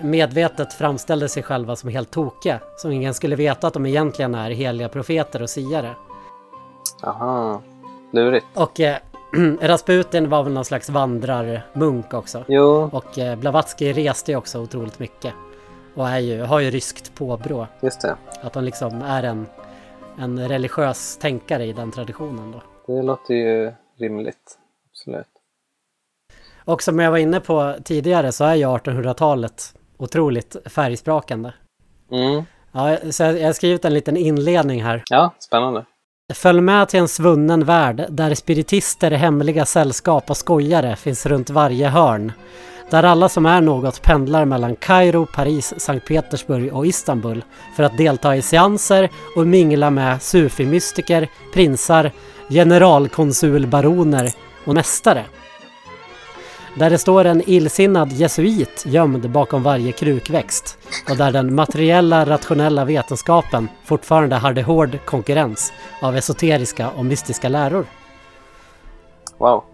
medvetet 0.01 0.73
framställde 0.73 1.29
sig 1.29 1.43
själva 1.43 1.77
som 1.77 1.91
helt 1.91 2.11
tokiga. 2.11 2.61
Som 2.77 2.93
ingen 2.93 3.15
skulle 3.15 3.37
veta 3.37 3.67
att 3.67 3.75
de 3.75 3.87
egentligen 3.87 4.35
är 4.35 4.51
heliga 4.51 4.89
profeter 4.89 5.43
och 5.43 5.51
siare. 5.51 5.95
Aha, 7.03 7.63
lurigt. 8.11 8.47
Och 8.55 8.81
eh, 8.81 8.97
Rasputin 9.61 10.31
var 10.31 10.43
väl 10.43 10.53
någon 10.53 10.65
slags 10.65 10.89
vandrarmunk 10.91 12.15
också. 12.15 12.45
Jo, 12.49 12.91
Och 12.93 13.19
eh, 13.19 13.37
Blavatsky 13.39 13.93
reste 13.93 14.31
ju 14.33 14.37
också 14.39 14.61
otroligt 14.61 14.99
mycket. 14.99 15.35
Och 15.95 16.09
är 16.09 16.19
ju, 16.19 16.43
har 16.43 16.61
ju 16.61 16.71
ryskt 16.71 17.15
påbrå. 17.15 17.67
just 17.81 18.01
det. 18.01 18.17
Att 18.43 18.55
han 18.55 18.65
liksom 18.65 19.03
är 19.03 19.23
en, 19.23 19.47
en 20.19 20.49
religiös 20.49 21.17
tänkare 21.17 21.65
i 21.67 21.73
den 21.73 21.91
traditionen 21.93 22.53
då. 22.53 22.63
Det 22.89 23.03
låter 23.03 23.35
ju 23.35 23.73
rimligt. 23.99 24.59
Absolut. 24.91 25.27
Och 26.65 26.83
som 26.83 26.99
jag 26.99 27.11
var 27.11 27.19
inne 27.19 27.41
på 27.41 27.75
tidigare 27.85 28.33
så 28.33 28.45
är 28.45 28.55
ju 28.55 28.65
1800-talet 28.65 29.75
otroligt 29.97 30.57
färgsprakande. 30.65 31.53
Mm. 32.13 32.43
Ja, 32.73 32.97
så 33.11 33.23
jag 33.23 33.47
har 33.47 33.53
skrivit 33.53 33.85
en 33.85 33.95
liten 33.95 34.17
inledning 34.17 34.83
här. 34.83 35.03
Ja, 35.11 35.35
spännande. 35.39 35.85
Följ 36.35 36.61
med 36.61 36.89
till 36.89 37.01
en 37.01 37.09
svunnen 37.09 37.65
värld 37.65 38.07
där 38.09 38.35
spiritister, 38.35 39.11
hemliga 39.11 39.65
sällskap 39.65 40.31
och 40.31 40.37
skojare 40.37 40.97
finns 40.97 41.27
runt 41.27 41.51
varje 41.51 41.89
hörn. 41.89 42.33
Där 42.91 43.03
alla 43.03 43.29
som 43.29 43.47
är 43.47 43.61
något 43.61 44.03
pendlar 44.03 44.45
mellan 44.45 44.77
Kairo, 44.77 45.27
Paris, 45.27 45.75
Sankt 45.77 46.09
Petersburg 46.09 46.75
och 46.75 46.87
Istanbul 46.87 47.45
för 47.77 47.83
att 47.83 47.97
delta 47.97 48.37
i 48.37 48.43
seanser 48.43 49.11
och 49.37 49.47
mingla 49.47 49.91
med 49.91 50.23
sufi-mystiker, 50.23 51.29
prinsar, 51.55 52.13
generalkonsulbaroner 52.51 54.33
och 54.65 54.75
mästare. 54.75 55.25
Där 56.75 56.91
det 56.91 56.99
står 56.99 57.25
en 57.25 57.43
illsinnad 57.51 58.13
jesuit 58.13 58.85
gömd 58.87 59.31
bakom 59.31 59.63
varje 59.63 59.93
krukväxt 59.93 60.79
och 61.11 61.17
där 61.17 61.33
den 61.33 61.55
materiella 61.55 62.25
rationella 62.27 62.85
vetenskapen 62.85 63.69
fortfarande 63.85 64.37
hade 64.37 64.63
hård 64.63 64.99
konkurrens 65.05 65.73
av 66.03 66.17
esoteriska 66.17 66.91
och 66.91 67.05
mystiska 67.05 67.49
läror. 67.49 67.87
Wow. 69.39 69.65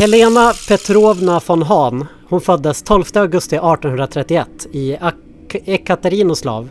Helena 0.00 0.52
Petrovna 0.68 1.40
von 1.46 1.62
Hahn, 1.62 2.06
hon 2.28 2.40
föddes 2.40 2.82
12 2.82 3.04
augusti 3.14 3.56
1831 3.56 4.48
i 4.72 4.96
Ak- 4.96 5.62
Ekaterinoslav 5.64 6.68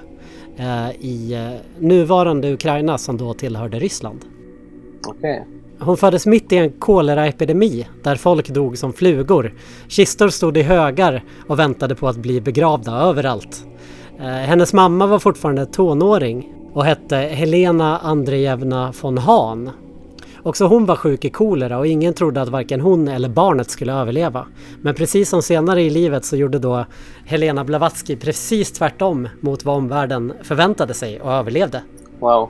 i 0.99 1.33
eh, 1.33 1.49
nuvarande 1.79 2.53
Ukraina 2.53 2.97
som 2.97 3.17
då 3.17 3.33
tillhörde 3.33 3.79
Ryssland. 3.79 4.25
Okej. 5.07 5.47
Hon 5.79 5.97
föddes 5.97 6.25
mitt 6.25 6.51
i 6.51 6.57
en 6.57 6.71
koleraepidemi 6.71 7.87
där 8.03 8.15
folk 8.15 8.49
dog 8.49 8.77
som 8.77 8.93
flugor. 8.93 9.53
Kistor 9.87 10.29
stod 10.29 10.57
i 10.57 10.61
högar 10.61 11.23
och 11.47 11.59
väntade 11.59 11.95
på 11.95 12.07
att 12.07 12.17
bli 12.17 12.41
begravda 12.41 12.91
överallt. 12.91 13.65
Eh, 14.19 14.25
hennes 14.25 14.73
mamma 14.73 15.07
var 15.07 15.19
fortfarande 15.19 15.65
tonåring 15.65 16.53
och 16.73 16.85
hette 16.85 17.15
Helena 17.15 17.97
Andrejevna 17.97 18.93
von 19.01 19.17
Hahn. 19.17 19.69
Också 20.47 20.65
hon 20.65 20.85
var 20.85 20.95
sjuk 20.95 21.25
i 21.25 21.29
kolera 21.29 21.77
och 21.77 21.87
ingen 21.87 22.13
trodde 22.13 22.41
att 22.41 22.49
varken 22.49 22.81
hon 22.81 23.07
eller 23.07 23.29
barnet 23.29 23.69
skulle 23.69 23.93
överleva. 23.93 24.47
Men 24.81 24.95
precis 24.95 25.29
som 25.29 25.41
senare 25.41 25.81
i 25.81 25.89
livet 25.89 26.25
så 26.25 26.35
gjorde 26.35 26.59
då 26.59 26.85
Helena 27.25 27.63
Blavatsky 27.63 28.15
precis 28.15 28.71
tvärtom 28.71 29.27
mot 29.39 29.65
vad 29.65 29.77
omvärlden 29.77 30.33
förväntade 30.43 30.93
sig 30.93 31.21
och 31.21 31.31
överlevde. 31.31 31.81
Wow. 32.19 32.49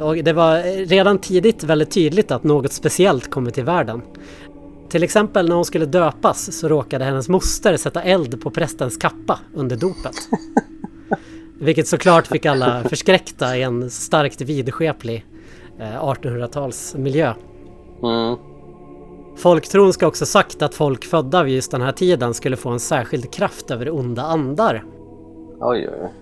Och 0.00 0.16
det 0.16 0.32
var 0.32 0.86
redan 0.86 1.18
tidigt 1.18 1.64
väldigt 1.64 1.90
tydligt 1.90 2.30
att 2.30 2.44
något 2.44 2.72
speciellt 2.72 3.30
kommit 3.30 3.54
till 3.54 3.64
världen. 3.64 4.02
Till 4.88 5.02
exempel 5.02 5.48
när 5.48 5.56
hon 5.56 5.64
skulle 5.64 5.86
döpas 5.86 6.58
så 6.58 6.68
råkade 6.68 7.04
hennes 7.04 7.28
moster 7.28 7.76
sätta 7.76 8.02
eld 8.02 8.40
på 8.40 8.50
prästens 8.50 8.96
kappa 8.96 9.38
under 9.54 9.76
dopet. 9.76 10.16
Vilket 11.58 11.88
såklart 11.88 12.26
fick 12.26 12.46
alla 12.46 12.82
förskräckta 12.88 13.56
i 13.56 13.62
en 13.62 13.90
starkt 13.90 14.40
vidskeplig 14.40 15.26
1800-talsmiljö. 15.78 17.34
Mm. 18.02 18.36
Folktron 19.36 19.92
ska 19.92 20.06
också 20.06 20.26
sagt 20.26 20.62
att 20.62 20.74
folk 20.74 21.04
födda 21.04 21.42
vid 21.42 21.54
just 21.54 21.70
den 21.70 21.82
här 21.82 21.92
tiden 21.92 22.34
skulle 22.34 22.56
få 22.56 22.68
en 22.70 22.80
särskild 22.80 23.32
kraft 23.32 23.70
över 23.70 23.90
onda 23.90 24.22
andar. 24.22 24.84
Oj, 25.60 25.88
oj, 25.88 25.98
oj. 26.02 26.12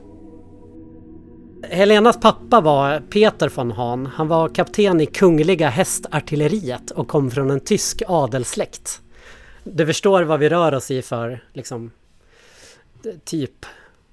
Helenas 1.70 2.20
pappa 2.20 2.60
var 2.60 3.00
Peter 3.00 3.52
von 3.54 3.70
Hahn. 3.70 4.06
Han 4.06 4.28
var 4.28 4.48
kapten 4.48 5.00
i 5.00 5.06
Kungliga 5.06 5.68
hästartilleriet 5.68 6.90
och 6.90 7.08
kom 7.08 7.30
från 7.30 7.50
en 7.50 7.60
tysk 7.60 8.02
adelssläkt. 8.08 9.00
Du 9.64 9.86
förstår 9.86 10.22
vad 10.22 10.40
vi 10.40 10.48
rör 10.48 10.74
oss 10.74 10.90
i 10.90 11.02
för 11.02 11.44
liksom, 11.52 11.90
typ 13.24 13.66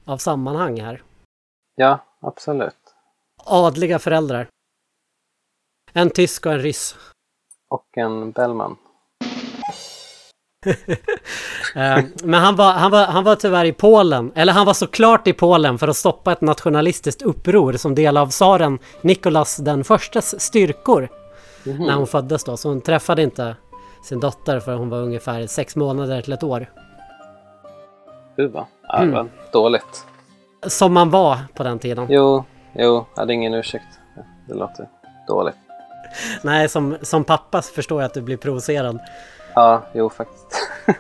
av 0.06 0.18
sammanhang 0.18 0.82
här. 0.82 1.02
Ja, 1.76 2.06
absolut. 2.22 2.76
Adliga 3.46 4.00
föräldrar. 4.00 4.48
En 5.94 6.10
tysk 6.10 6.46
och 6.46 6.52
en 6.52 6.60
ryss. 6.60 6.96
Och 7.70 7.98
en 7.98 8.32
Bellman. 8.32 8.76
Eh, 11.76 12.00
Men 12.24 12.34
han 12.44 12.56
var, 12.56 12.72
han, 12.72 12.92
var, 12.92 13.06
han 13.06 13.24
var 13.24 13.36
tyvärr 13.36 13.66
i 13.66 13.74
Polen, 13.74 14.32
eller 14.36 14.54
han 14.54 14.66
var 14.66 14.74
såklart 14.74 15.28
i 15.28 15.34
Polen 15.34 15.78
för 15.78 15.88
att 15.88 15.96
stoppa 15.98 16.32
ett 16.32 16.42
nationalistiskt 16.42 17.22
uppror 17.22 17.74
som 17.74 17.96
del 17.96 18.18
av 18.18 18.28
tsaren 18.30 18.80
Nikolas 19.02 19.58
den 19.58 19.84
förstes 19.84 20.42
styrkor. 20.42 21.10
Mhm. 21.66 21.84
när 21.86 21.94
hon 21.94 22.08
föddes 22.08 22.44
då. 22.44 22.58
Så 22.58 22.70
hon 22.70 22.82
träffade 22.82 23.22
inte 23.24 23.56
sin 24.04 24.20
dotter 24.20 24.60
förrän 24.60 24.80
hon 24.80 24.90
var 24.90 24.98
ungefär 24.98 25.48
sex 25.48 25.76
månader 25.76 26.22
till 26.22 26.34
ett 26.34 26.44
år. 26.44 26.66
Gud 28.36 28.52
va? 28.52 28.68
Ja, 28.88 29.06
var 29.06 29.30
dåligt. 29.52 30.06
Som 30.68 30.94
man 30.94 31.10
var 31.10 31.38
på 31.56 31.64
den 31.64 31.80
tiden. 31.80 32.08
Jo, 32.10 32.44
jo, 32.76 33.06
jag 33.16 33.22
hade 33.22 33.34
ingen 33.34 33.54
ursäkt. 33.54 34.00
Det 34.48 34.54
låter 34.54 34.90
dåligt. 35.28 35.56
Nej, 36.42 36.70
som, 36.70 36.98
som 37.02 37.24
pappa 37.24 37.62
förstår 37.62 38.02
jag 38.02 38.06
att 38.08 38.14
du 38.14 38.22
blir 38.22 38.38
provocerad. 38.38 39.00
Ja, 39.56 39.84
jo 39.94 40.10
faktiskt. 40.10 40.48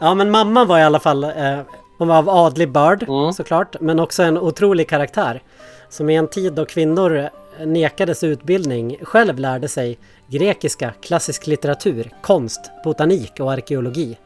Ja, 0.00 0.14
men 0.14 0.30
mamman 0.30 0.66
var 0.68 0.78
i 0.78 0.82
alla 0.82 1.00
fall... 1.00 1.24
Eh, 1.24 1.58
hon 1.98 2.08
var 2.08 2.16
av 2.18 2.28
adlig 2.28 2.72
börd 2.72 3.02
Mm. 3.08 3.32
såklart, 3.32 3.76
men 3.80 4.00
också 4.00 4.22
en 4.22 4.38
otrolig 4.38 4.88
karaktär. 4.88 5.42
Som 5.88 6.10
i 6.10 6.14
en 6.16 6.28
tid 6.28 6.52
då 6.52 6.64
kvinnor 6.64 7.28
nekades 7.64 8.24
utbildning 8.24 8.98
själv 9.02 9.38
lärde 9.38 9.68
sig 9.68 9.98
grekiska, 10.26 10.92
klassisk 11.02 11.46
litteratur, 11.46 12.10
konst, 12.22 12.60
botanik 12.84 13.32
och 13.40 13.52
arkeologi. 13.52 14.18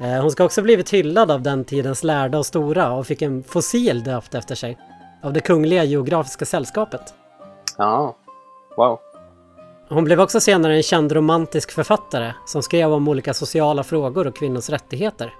Eh, 0.00 0.20
Hon 0.22 0.30
ska 0.30 0.44
också 0.44 0.62
blivit 0.62 0.90
hyllad 0.90 1.30
av 1.30 1.42
den 1.42 1.64
tidens 1.64 2.04
lärda 2.04 2.38
och 2.38 2.46
stora 2.46 2.92
och 2.92 3.06
fick 3.06 3.22
en 3.22 3.42
fossil 3.42 4.04
döpt 4.04 4.34
efter 4.34 4.54
sig. 4.54 4.78
Av 5.22 5.32
det 5.32 5.40
Kungliga 5.40 5.84
Geografiska 5.84 6.44
Sällskapet. 6.44 7.14
Ja, 7.78 8.16
wow. 8.78 9.00
Hon 9.88 10.04
blev 10.04 10.20
också 10.20 10.40
senare 10.40 10.76
en 10.76 10.82
känd 10.82 11.12
romantisk 11.12 11.70
författare 11.70 12.32
som 12.46 12.62
skrev 12.62 12.92
om 12.92 13.08
olika 13.08 13.34
sociala 13.34 13.84
frågor 13.84 14.26
och 14.26 14.36
kvinnors 14.36 14.68
rättigheter. 14.70 15.34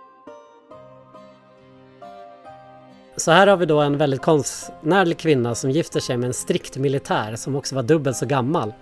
Så 3.17 3.31
här 3.31 3.47
har 3.47 3.57
vi 3.57 3.67
då 3.67 3.81
en 3.81 3.99
väldigt 3.99 4.23
konstnärlig 4.23 5.19
kvinna 5.19 5.55
som 5.55 5.71
gifter 5.71 6.01
sig 6.01 6.17
med 6.17 6.27
en 6.27 6.35
strikt 6.35 6.77
militär 6.77 7.37
som 7.37 7.57
också 7.57 7.75
var 7.75 7.83
dubbelt 7.83 8.17
så 8.17 8.27
gammal. 8.27 8.73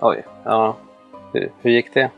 Oj, 0.00 0.26
ja. 0.44 0.76
Hur, 1.32 1.52
hur 1.62 1.70
gick 1.70 1.94
det? 1.94 2.10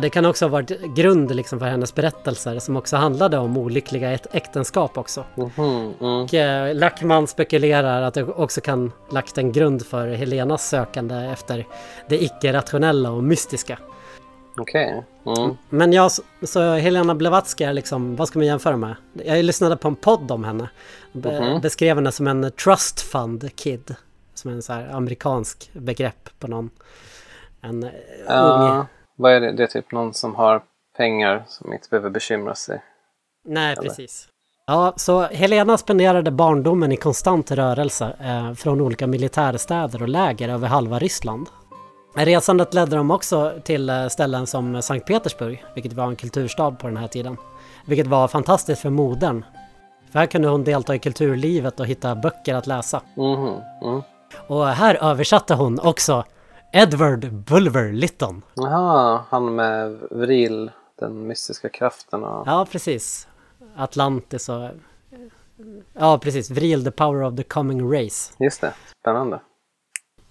Det 0.00 0.10
kan 0.10 0.26
också 0.26 0.44
ha 0.44 0.50
varit 0.50 0.94
grund 0.96 1.34
liksom 1.36 1.58
för 1.58 1.66
hennes 1.66 1.94
berättelser 1.94 2.58
som 2.58 2.76
också 2.76 2.96
handlade 2.96 3.38
om 3.38 3.56
olyckliga 3.58 4.12
äk- 4.16 4.26
äktenskap 4.32 4.98
också. 4.98 5.24
Mhm, 5.34 5.50
mm. 5.58 5.92
Och 6.22 6.34
eh, 6.34 6.74
Lackman 6.74 7.26
spekulerar 7.26 8.02
att 8.02 8.14
det 8.14 8.24
också 8.24 8.60
kan 8.60 8.92
lagt 9.10 9.38
en 9.38 9.52
grund 9.52 9.86
för 9.86 10.08
Helenas 10.08 10.68
sökande 10.68 11.14
efter 11.14 11.66
det 12.08 12.22
icke-rationella 12.24 13.10
och 13.10 13.24
mystiska. 13.24 13.78
Okej. 14.58 15.04
Mm. 15.26 15.56
Men 15.68 15.92
jag, 15.92 16.10
så 16.42 16.74
Helena 16.74 17.14
Blavatsky 17.14 17.64
är 17.64 17.72
liksom, 17.72 18.16
vad 18.16 18.28
ska 18.28 18.38
man 18.38 18.46
jämföra 18.46 18.76
med? 18.76 18.94
Jag 19.24 19.44
lyssnade 19.44 19.76
på 19.76 19.88
en 19.88 19.96
podd 19.96 20.30
om 20.30 20.44
henne. 20.44 20.68
Be, 21.12 21.40
Mhm. 21.40 21.60
Beskrev 21.60 21.96
henne 21.96 22.12
som 22.12 22.26
en 22.26 22.50
trust 22.64 23.00
fund 23.00 23.50
kid. 23.56 23.94
Som 24.34 24.50
en 24.50 24.62
så 24.62 24.72
här 24.72 24.88
amerikansk 24.92 25.70
begrepp 25.72 26.30
på 26.38 26.46
någon. 26.46 26.70
En 27.60 27.82
eh, 27.82 27.90
ung... 28.28 28.84
Vad 29.16 29.32
är 29.32 29.40
det? 29.40 29.52
Det 29.52 29.62
är 29.62 29.66
typ 29.66 29.92
någon 29.92 30.14
som 30.14 30.34
har 30.34 30.62
pengar 30.96 31.44
som 31.48 31.72
inte 31.72 31.88
behöver 31.90 32.10
bekymra 32.10 32.54
sig. 32.54 32.82
Nej, 33.44 33.76
precis. 33.76 34.28
Ja, 34.66 34.92
så 34.96 35.22
Helena 35.22 35.78
spenderade 35.78 36.30
barndomen 36.30 36.92
i 36.92 36.96
konstant 36.96 37.50
rörelse 37.50 38.16
eh, 38.20 38.54
från 38.54 38.80
olika 38.80 39.06
militärstäder 39.06 40.02
och 40.02 40.08
läger 40.08 40.48
över 40.48 40.68
halva 40.68 40.98
Ryssland. 40.98 41.48
Resandet 42.14 42.74
ledde 42.74 42.96
dem 42.96 43.10
också 43.10 43.52
till 43.64 43.90
eh, 43.90 44.08
ställen 44.08 44.46
som 44.46 44.82
Sankt 44.82 45.06
Petersburg, 45.06 45.64
vilket 45.74 45.92
var 45.92 46.06
en 46.06 46.16
kulturstad 46.16 46.70
på 46.70 46.86
den 46.86 46.96
här 46.96 47.08
tiden. 47.08 47.36
Vilket 47.86 48.06
var 48.06 48.28
fantastiskt 48.28 48.82
för 48.82 48.90
modern. 48.90 49.44
För 50.12 50.18
här 50.18 50.26
kunde 50.26 50.48
hon 50.48 50.64
delta 50.64 50.94
i 50.94 50.98
kulturlivet 50.98 51.80
och 51.80 51.86
hitta 51.86 52.14
böcker 52.14 52.54
att 52.54 52.66
läsa. 52.66 53.00
Mhm, 53.16 53.60
mm. 53.82 54.02
Och 54.46 54.66
här 54.66 54.94
översatte 54.94 55.54
hon 55.54 55.80
också 55.80 56.24
Edward 56.76 57.32
Bulwer 57.32 57.92
Lytton. 57.92 58.42
Jaha, 58.54 59.24
han 59.28 59.54
med 59.54 59.98
vril, 60.10 60.70
den 60.98 61.26
mystiska 61.26 61.68
kraften 61.68 62.24
och... 62.24 62.46
Ja, 62.46 62.66
precis. 62.72 63.28
Atlantis 63.76 64.48
och... 64.48 64.70
Ja, 65.92 66.18
precis. 66.18 66.50
Vril, 66.50 66.84
the 66.84 66.90
power 66.90 67.22
of 67.22 67.36
the 67.36 67.42
coming 67.42 67.92
race. 67.92 68.32
Just 68.38 68.60
det, 68.60 68.74
spännande. 69.00 69.40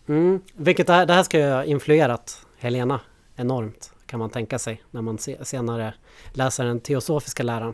Mm. 0.07 0.41
Vilket 0.55 0.87
det 0.87 0.93
här, 0.93 1.05
det 1.05 1.13
här 1.13 1.23
ska 1.23 1.39
ju 1.39 1.51
ha 1.51 1.63
influerat 1.63 2.45
Helena 2.57 2.99
enormt, 3.35 3.93
kan 4.05 4.19
man 4.19 4.29
tänka 4.29 4.59
sig, 4.59 4.83
när 4.91 5.01
man 5.01 5.17
se, 5.17 5.45
senare 5.45 5.93
läser 6.33 6.65
den 6.65 6.79
teosofiska 6.79 7.43
läran. 7.43 7.73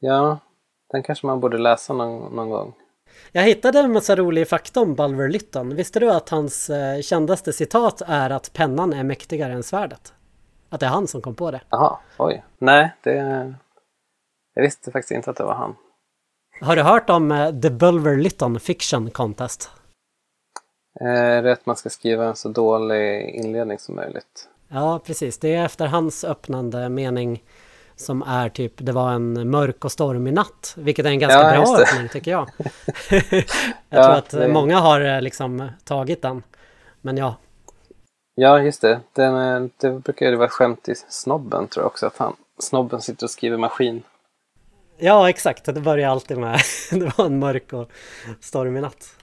Ja, 0.00 0.38
den 0.92 1.02
kanske 1.02 1.26
man 1.26 1.40
borde 1.40 1.58
läsa 1.58 1.92
någon, 1.92 2.36
någon 2.36 2.50
gång. 2.50 2.74
Jag 3.34 3.42
hittade 3.42 3.78
en 3.78 3.92
massa 3.92 4.16
rolig 4.16 4.48
fakta 4.48 4.80
om 4.80 4.94
Bulwer 4.94 5.28
Lytton. 5.28 5.76
Visste 5.76 6.00
du 6.00 6.10
att 6.10 6.28
hans 6.28 6.70
eh, 6.70 7.00
kändaste 7.00 7.52
citat 7.52 8.02
är 8.06 8.30
att 8.30 8.52
pennan 8.52 8.92
är 8.92 9.04
mäktigare 9.04 9.52
än 9.52 9.62
svärdet? 9.62 10.14
Att 10.68 10.80
det 10.80 10.86
är 10.86 10.90
han 10.90 11.06
som 11.06 11.20
kom 11.20 11.34
på 11.34 11.50
det. 11.50 11.60
Jaha, 11.68 11.98
oj. 12.18 12.44
Nej, 12.58 12.92
det... 13.02 13.54
Jag 14.54 14.62
visste 14.62 14.90
faktiskt 14.90 15.10
inte 15.10 15.30
att 15.30 15.36
det 15.36 15.44
var 15.44 15.54
han. 15.54 15.76
Har 16.60 16.76
du 16.76 16.82
hört 16.82 17.10
om 17.10 17.32
eh, 17.32 17.60
The 17.60 17.70
Bulwer 17.70 18.16
Lytton 18.16 18.60
Fiction 18.60 19.10
Contest? 19.10 19.70
Eh, 21.00 21.52
att 21.52 21.66
man 21.66 21.76
ska 21.76 21.90
skriva 21.90 22.24
en 22.24 22.36
så 22.36 22.48
dålig 22.48 23.34
inledning 23.34 23.78
som 23.78 23.96
möjligt. 23.96 24.48
Ja, 24.68 25.00
precis. 25.04 25.38
Det 25.38 25.54
är 25.54 25.64
efter 25.64 25.86
hans 25.86 26.24
öppnande 26.24 26.88
mening 26.88 27.42
som 28.02 28.22
är 28.22 28.48
typ 28.48 28.72
det 28.76 28.92
var 28.92 29.12
en 29.12 29.50
mörk 29.50 29.84
och 29.84 29.92
stormig 29.92 30.32
natt. 30.34 30.74
Vilket 30.76 31.06
är 31.06 31.10
en 31.10 31.18
ganska 31.18 31.54
Ja, 31.54 31.64
bra 31.64 31.76
öppning 31.78 32.08
tycker 32.08 32.30
jag. 32.30 32.48
jag 33.10 33.44
Ja, 33.88 34.04
tror 34.04 34.14
att 34.16 34.30
det- 34.30 34.48
många 34.48 34.78
har 34.78 35.00
eh, 35.00 35.20
liksom 35.20 35.68
tagit 35.84 36.22
den. 36.22 36.42
Men 37.00 37.16
ja, 37.16 37.34
Ja, 38.34 38.58
just 38.60 38.80
det. 38.82 39.00
Den, 39.12 39.34
är- 39.34 39.70
det 39.76 39.90
brukar 39.90 40.26
ju 40.26 40.36
vara 40.36 40.48
skämt 40.48 40.88
i 40.88 40.94
Snobben 41.08 41.68
tror 41.68 41.82
jag 41.82 41.86
också. 41.90 42.06
Att 42.06 42.16
han, 42.18 42.36
snobben 42.58 43.00
sitter 43.02 43.26
och 43.26 43.30
skriver 43.30 43.56
maskin. 43.56 44.02
ja 44.98 45.28
exakt. 45.28 45.64
Det 45.64 45.80
börjar 45.80 46.10
alltid 46.10 46.38
med 46.38 46.60
det 46.90 47.18
var 47.18 47.24
en 47.26 47.38
mörk 47.38 47.72
och 47.72 47.90
stormig 48.40 48.82
natt. 48.82 49.16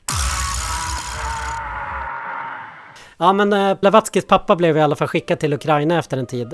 Ja 3.17 3.33
men 3.33 3.53
eh, 3.53 3.79
Blavatskys 3.79 4.25
pappa 4.27 4.55
blev 4.55 4.77
i 4.77 4.81
alla 4.81 4.95
fall 4.95 5.07
skickad 5.07 5.39
till 5.39 5.53
Ukraina 5.53 5.99
efter 5.99 6.17
en 6.17 6.25
tid. 6.25 6.53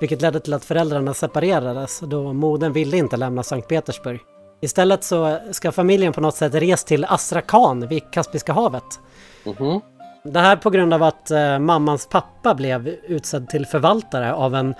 Vilket 0.00 0.22
ledde 0.22 0.40
till 0.40 0.54
att 0.54 0.64
föräldrarna 0.64 1.14
separerades 1.14 2.00
då 2.00 2.32
modern 2.32 2.72
ville 2.72 2.96
inte 2.96 3.16
lämna 3.16 3.42
Sankt 3.42 3.68
Petersburg. 3.68 4.20
Istället 4.60 5.04
så 5.04 5.38
ska 5.52 5.72
familjen 5.72 6.12
på 6.12 6.20
något 6.20 6.34
sätt 6.34 6.54
res 6.54 6.84
till 6.84 7.04
Astrakhan 7.04 7.88
vid 7.88 8.10
Kaspiska 8.10 8.52
havet. 8.52 9.00
Mhm. 9.44 9.80
Det 10.24 10.40
här 10.40 10.56
på 10.56 10.70
grund 10.70 10.94
av 10.94 11.02
att 11.02 11.30
eh, 11.30 11.58
mammans 11.58 12.06
pappa 12.06 12.54
blev 12.54 12.88
utsedd 12.88 13.48
till 13.48 13.66
förvaltare 13.66 14.34
av 14.34 14.54
en 14.54 14.74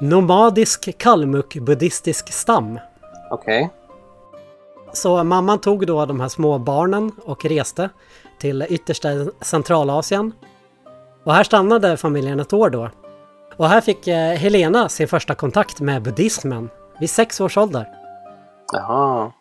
nomadisk 0.00 0.98
kalmuk-buddhistisk 0.98 2.32
stam. 2.32 2.78
Okej. 3.30 3.70
Så 4.92 5.24
mamman 5.24 5.60
tog 5.60 5.86
då 5.86 6.06
de 6.06 6.20
här 6.20 6.28
små 6.28 6.58
barnen 6.58 7.12
och 7.24 7.44
reste 7.44 7.90
till 8.38 8.66
yttersta 8.68 9.08
Centralasien. 9.40 10.32
Och 11.24 11.34
här 11.34 11.44
stannade 11.44 11.96
familjen 11.96 12.40
ett 12.40 12.52
år 12.52 12.70
då. 12.70 12.90
Och 13.56 13.68
här 13.68 13.80
fick 13.80 14.06
eh, 14.06 14.32
Helena 14.32 14.88
sin 14.88 15.08
första 15.08 15.34
kontakt 15.34 15.80
med 15.80 16.02
buddhismen 16.02 16.70
vid 17.00 17.10
sex 17.10 17.40
års 17.40 17.56
ålder. 17.56 17.88
Jaha. 18.72 19.32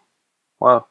Wow. 0.59 0.83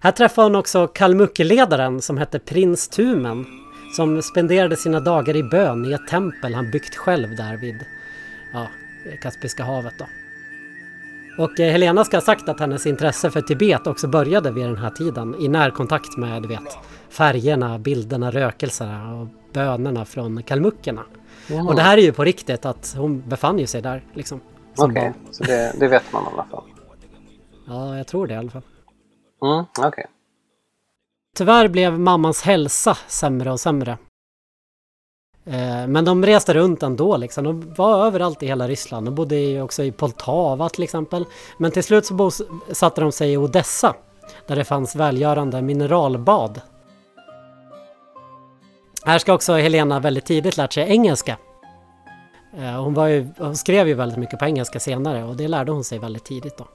Här 0.00 0.12
träffade 0.12 0.46
hon 0.46 0.56
också 0.56 0.86
Kalmuckeledaren 0.86 2.02
som 2.02 2.18
hette 2.18 2.38
Prins 2.38 2.88
Tumen 2.88 3.46
som 3.96 4.22
spenderade 4.22 4.76
sina 4.76 5.00
dagar 5.00 5.36
i 5.36 5.42
bön 5.42 5.84
i 5.84 5.92
ett 5.92 6.08
tempel 6.08 6.54
han 6.54 6.70
byggt 6.70 6.96
själv 6.96 7.36
där 7.36 7.56
vid 7.56 7.86
ja, 8.52 8.66
Kaspiska 9.22 9.64
havet. 9.64 9.94
Då. 9.98 10.06
Och 11.38 11.60
eh, 11.60 11.72
Helena 11.72 12.04
ska 12.04 12.16
ha 12.16 12.22
sagt 12.22 12.48
att 12.48 12.60
hennes 12.60 12.86
intresse 12.86 13.30
för 13.30 13.40
Tibet 13.40 13.86
också 13.86 14.08
började 14.08 14.52
vid 14.52 14.64
den 14.64 14.76
här 14.76 14.90
tiden 14.90 15.34
i 15.40 15.48
närkontakt 15.48 16.16
med 16.16 16.42
du 16.42 16.48
vet, 16.48 16.78
färgerna, 17.10 17.78
bilderna, 17.78 18.30
rökelserna 18.30 19.14
och 19.14 19.28
bönerna 19.52 20.04
från 20.04 20.42
kalmuckerna. 20.42 21.02
Mm. 21.50 21.66
Och 21.68 21.74
det 21.76 21.82
här 21.82 21.98
är 21.98 22.02
ju 22.02 22.12
på 22.12 22.24
riktigt 22.24 22.66
att 22.66 22.94
hon 22.98 23.22
befann 23.28 23.58
ju 23.58 23.66
sig 23.66 23.82
där 23.82 24.04
liksom. 24.14 24.40
Som 24.74 24.90
Okej, 24.90 25.02
barn. 25.02 25.34
så 25.34 25.44
det, 25.44 25.72
det 25.80 25.88
vet 25.88 26.12
man 26.12 26.22
i 26.22 26.26
alla 26.32 26.44
fall. 26.44 26.64
Ja, 27.66 27.96
jag 27.96 28.06
tror 28.06 28.26
det 28.26 28.34
i 28.34 28.36
alla 28.36 28.50
fall. 28.50 28.62
Mm, 29.44 29.64
okej. 29.78 30.06
Tyvärr 31.36 31.68
blev 31.68 31.98
mammans 32.00 32.42
hälsa 32.42 32.94
sämre 33.08 33.52
och 33.52 33.60
sämre. 33.60 33.98
Eh, 35.44 35.86
Men 35.86 36.04
de 36.04 36.26
reste 36.26 36.54
runt 36.54 36.82
ändå 36.82 37.16
liksom. 37.16 37.44
De 37.44 37.74
var 37.74 38.06
överallt 38.06 38.42
i 38.42 38.46
hela 38.46 38.68
Ryssland. 38.68 39.06
De 39.06 39.14
bodde 39.14 39.62
också 39.62 39.82
i 39.82 39.92
Poltava 39.92 40.68
till 40.68 40.82
exempel. 40.82 41.24
Men 41.58 41.70
till 41.70 41.84
slut 41.84 42.06
så 42.06 42.14
bosatte 42.14 43.00
de 43.00 43.12
sig 43.12 43.32
i 43.32 43.36
Odessa. 43.36 43.94
Där 44.46 44.56
det 44.56 44.64
fanns 44.64 44.96
välgörande 44.96 45.62
mineralbad. 45.62 46.60
Här 49.04 49.18
ska 49.18 49.34
också 49.34 49.52
Helena 49.52 50.00
väldigt 50.00 50.24
tidigt 50.24 50.56
lärt 50.56 50.72
sig 50.72 50.90
engelska. 50.90 51.36
Eh, 52.56 52.82
Hon, 52.82 53.10
ju, 53.10 53.28
hon 53.38 53.56
skrev 53.56 53.88
ju 53.88 53.94
väldigt 53.94 54.18
mycket 54.18 54.38
på 54.38 54.44
engelska 54.44 54.80
senare 54.80 55.24
och 55.24 55.36
det 55.36 55.48
lärde 55.48 55.72
hon 55.72 55.84
sig 55.84 55.98
väldigt 55.98 56.24
tidigt 56.24 56.58
då. 56.58 56.68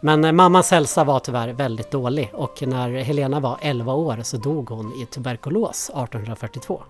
Men 0.00 0.24
eh, 0.24 0.32
mammas 0.32 0.70
hälsa 0.70 1.04
var 1.04 1.20
tyvärr 1.20 1.48
väldigt 1.48 1.90
dålig 1.90 2.30
och 2.32 2.62
när 2.62 2.88
Helena 2.90 3.40
var 3.40 3.58
11 3.62 3.92
år 3.94 4.18
så 4.22 4.36
dog 4.36 4.70
hon 4.70 4.92
i 5.02 5.06
tuberkulos 5.06 5.90
1842. 5.90 6.82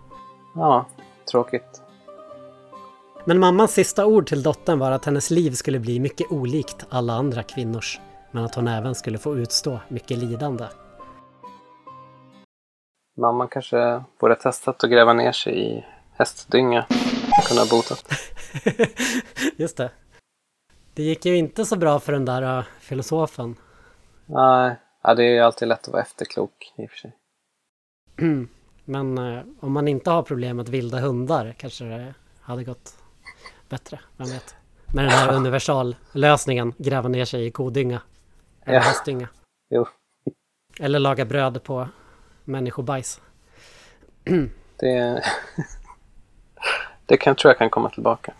Ja, 0.54 0.86
tråkigt. 1.30 1.82
Men 3.24 3.38
mammans 3.38 3.72
sista 3.72 4.06
ord 4.06 4.26
till 4.26 4.42
dottern 4.42 4.78
var 4.78 4.90
att 4.90 5.04
hennes 5.04 5.30
liv 5.30 5.50
skulle 5.50 5.78
bli 5.78 6.00
mycket 6.00 6.32
olikt 6.32 6.86
alla 6.90 7.12
andra 7.12 7.42
kvinnors. 7.42 8.00
Men 8.30 8.44
att 8.44 8.54
hon 8.54 8.68
även 8.68 8.94
skulle 8.94 9.18
få 9.18 9.36
utstå 9.36 9.80
mycket 9.88 10.18
lidande. 10.18 10.64
Mamma 13.18 13.48
kanske 13.48 14.02
borde 14.20 14.34
testat 14.34 14.84
att 14.84 14.90
gräva 14.90 15.12
ner 15.12 15.32
sig 15.32 15.76
i 15.76 15.84
hästdynga. 16.12 16.86
Kunna 17.48 17.60
ha 17.60 17.68
botat. 17.70 18.04
Just 19.56 19.76
det. 19.76 19.90
Det 20.94 21.02
gick 21.02 21.24
ju 21.26 21.36
inte 21.36 21.64
så 21.64 21.76
bra 21.76 22.00
för 22.00 22.12
den 22.12 22.24
där 22.24 22.58
uh, 22.58 22.64
filosofen. 22.80 23.56
Nej, 24.26 24.76
ja, 25.02 25.14
det 25.14 25.24
är 25.24 25.30
ju 25.30 25.38
alltid 25.40 25.68
lätt 25.68 25.80
att 25.80 25.92
vara 25.92 26.02
efterklok 26.02 26.72
i 26.76 26.86
och 26.86 26.90
för 26.90 26.96
sig. 26.96 27.16
Men 28.84 29.18
eh, 29.18 29.42
om 29.60 29.72
man 29.72 29.88
inte 29.88 30.10
har 30.10 30.22
problemet 30.22 30.68
vilda 30.68 31.00
hundar 31.00 31.54
kanske 31.58 31.84
det 31.84 32.14
hade 32.40 32.64
gått 32.64 32.94
bättre. 33.68 34.00
Vem 34.16 34.26
vet? 34.28 34.56
Med 34.94 35.04
den 35.04 35.10
här 35.12 35.32
universallösningen, 35.36 36.74
gräva 36.78 37.08
ner 37.08 37.24
sig 37.24 37.46
i 37.46 37.50
kodynga. 37.50 38.00
Eller 38.64 38.74
Ja. 38.74 38.80
hästdynga. 38.80 39.28
Jo, 39.70 39.86
Eller 40.80 40.98
laga 40.98 41.24
bröd 41.24 41.62
på 41.62 41.88
människobajs. 42.48 43.20
det... 44.80 45.22
det 47.06 47.16
kan, 47.16 47.36
tror 47.36 47.50
jag 47.50 47.58
kan 47.58 47.70
komma 47.70 47.90
tillbaka. 47.90 48.32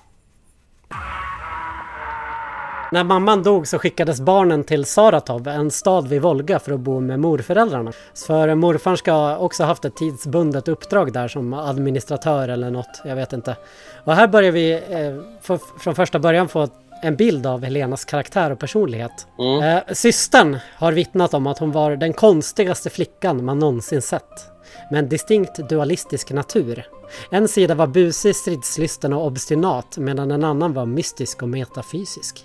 När 2.93 3.05
mamman 3.05 3.43
dog 3.43 3.67
så 3.67 3.79
skickades 3.79 4.21
barnen 4.21 4.65
till 4.65 4.85
Saratov, 4.85 5.49
en 5.49 5.71
stad 5.71 6.09
vid 6.09 6.23
Volga, 6.23 6.59
för 6.59 6.73
att 6.73 6.81
bo 6.81 7.01
med 7.01 7.21
morföräldrarna. 7.21 7.93
För 8.27 8.55
morfar 8.55 8.97
ska 8.97 9.37
också 9.37 9.63
ha 9.63 9.69
haft 9.69 9.85
ett 9.85 9.97
tidsbundet 9.97 10.69
uppdrag 10.69 11.13
där 11.13 11.29
som 11.29 11.55
administratör 11.55 12.49
eller 12.49 12.71
något, 12.71 13.03
jag 13.05 13.17
vet 13.17 13.33
inte. 13.33 13.57
Och 14.05 14.15
här 14.15 14.27
börjar 14.27 14.53
vi 14.53 14.73
eh, 14.73 15.41
få, 15.43 15.59
från 15.59 15.95
första 15.95 16.19
början 16.19 16.49
få 16.49 16.69
en 17.03 17.17
bild 17.17 17.47
av 17.47 17.65
Helenas 17.65 18.05
karaktär 18.05 18.51
och 18.51 18.59
personlighet. 18.59 19.27
Mm. 19.39 19.63
Eh, 19.63 19.95
systern 19.95 20.59
har 20.77 20.93
vittnat 20.93 21.35
om 21.35 21.47
att 21.47 21.59
hon 21.59 21.73
var 21.73 21.97
den 21.97 22.13
konstigaste 22.13 22.91
flickan 22.91 23.45
man 23.45 23.59
någonsin 23.59 24.03
sett. 24.03 24.51
Med 24.91 24.99
en 24.99 25.09
distinkt 25.09 25.69
dualistisk 25.69 26.31
natur. 26.31 26.87
En 27.31 27.49
sida 27.49 27.75
var 27.75 27.87
busig, 27.87 28.37
stridslysten 28.37 29.13
och 29.13 29.27
obstinat 29.27 29.99
medan 29.99 30.31
en 30.31 30.45
annan 30.45 30.73
var 30.73 30.87
mystisk 30.87 31.43
och 31.43 31.49
metafysisk. 31.49 32.45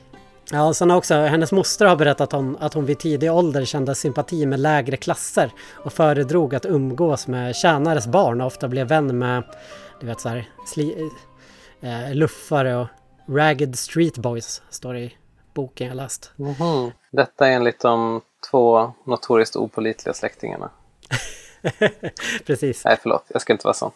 Ja, 0.52 0.68
och 0.68 0.76
sen 0.76 0.92
också 0.92 1.16
hennes 1.16 1.52
moster 1.52 1.86
har 1.86 1.96
berättat 1.96 2.34
om 2.34 2.58
att 2.60 2.74
hon 2.74 2.86
vid 2.86 3.00
tidig 3.00 3.32
ålder 3.32 3.66
kände 3.66 3.96
sympati 3.96 4.46
med 4.46 4.60
lägre 4.60 4.98
klasser 4.98 5.52
och 5.74 5.94
föredrog 5.94 6.56
att 6.56 6.66
umgås 6.66 7.28
med 7.28 7.56
tjänares 7.56 8.08
barn 8.08 8.42
och 8.42 8.48
ofta 8.48 8.68
blev 8.68 8.88
vän 8.88 9.18
med, 9.18 9.44
du 10.00 10.08
vet 10.08 10.22
så 10.22 10.30
här, 10.30 10.50
sli, 10.66 11.10
eh, 11.82 12.16
luffare 12.16 12.76
och 12.76 12.88
ragged 13.26 13.80
street 13.80 14.18
boys, 14.18 14.62
står 14.70 14.94
det 14.94 15.00
i 15.00 15.18
boken 15.54 15.88
jag 15.88 15.96
läst. 15.96 16.32
Mhm. 16.36 16.92
Detta 17.12 17.48
är 17.48 17.52
enligt 17.52 17.80
de 17.80 18.22
två 18.52 18.94
notoriskt 19.06 19.56
opolitliga 19.56 20.14
släktingarna. 20.14 20.70
Precis. 22.46 22.86
Nej, 22.86 22.98
förlåt. 23.02 23.26
Jag 23.28 23.42
ska 23.42 23.54
inte 23.54 23.68
vara 23.68 23.74
sån. 23.74 23.92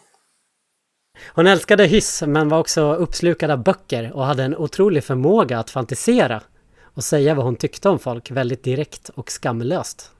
Hon 1.26 1.46
älskade 1.46 1.86
hyss 1.86 2.22
men 2.26 2.48
var 2.48 2.58
också 2.58 2.94
uppslukad 2.94 3.50
av 3.50 3.62
böcker 3.62 4.12
och 4.12 4.24
hade 4.24 4.44
en 4.44 4.56
otrolig 4.56 5.04
förmåga 5.04 5.58
att 5.58 5.70
fantisera 5.70 6.42
och 6.82 7.04
säga 7.04 7.34
vad 7.34 7.44
hon 7.44 7.56
tyckte 7.56 7.88
om 7.88 7.98
folk 7.98 8.30
väldigt 8.30 8.62
direkt 8.62 9.08
och 9.08 9.30
skamlöst. 9.30 10.12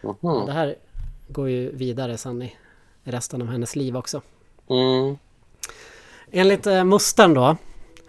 Mhm. 0.00 0.46
Det 0.46 0.52
här 0.52 0.76
går 1.28 1.48
ju 1.48 1.76
vidare 1.76 2.16
sen 2.16 2.42
i 2.42 2.56
resten 3.04 3.42
av 3.42 3.48
hennes 3.48 3.76
liv 3.76 3.96
också. 3.96 4.22
Mm. 4.70 5.18
Enligt 6.30 6.66
eh, 6.66 6.84
mostern 6.84 7.34
då 7.34 7.56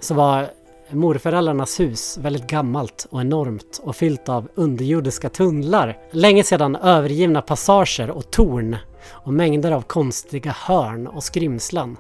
så 0.02 0.14
var 0.14 0.50
morföräldrarnas 0.90 1.80
hus 1.80 2.18
väldigt 2.22 2.48
gammalt 2.48 3.08
och 3.12 3.22
enormt 3.22 3.82
och 3.84 3.96
fyllt 3.96 4.30
av 4.30 4.48
underjordiska 4.56 5.30
tunnlar. 5.30 5.98
Länge 6.12 6.44
sedan 6.44 6.76
övergivna 6.76 7.42
passager 7.42 8.10
och 8.10 8.32
torn 8.32 8.78
och 9.10 9.34
mängder 9.34 9.72
av 9.72 9.82
konstiga 9.82 10.52
hörn 10.52 11.08
och 11.08 11.24
skrymslen. 11.24 11.98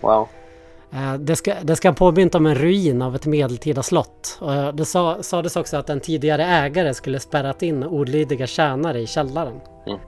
Wow. 0.00 0.28
Eh, 0.92 1.14
Det 1.14 1.36
ska, 1.36 1.54
det 1.62 1.76
ska 1.76 1.88
ha 1.88 1.94
påmint 1.94 2.34
om 2.34 2.46
en 2.46 2.54
ruin 2.54 3.02
av 3.02 3.14
ett 3.14 3.26
medeltida 3.26 3.82
slott. 3.82 4.38
Och 4.40 4.54
eh, 4.54 4.72
det 4.72 4.84
sa, 4.84 5.22
sades 5.22 5.56
också 5.56 5.76
att 5.76 5.90
en 5.90 6.00
tidigare 6.00 6.44
ägare 6.44 6.94
skulle 6.94 7.20
spärrat 7.20 7.62
in 7.62 7.84
olydiga 7.84 8.46
tjänare 8.46 9.00
i 9.00 9.06
källaren. 9.06 9.60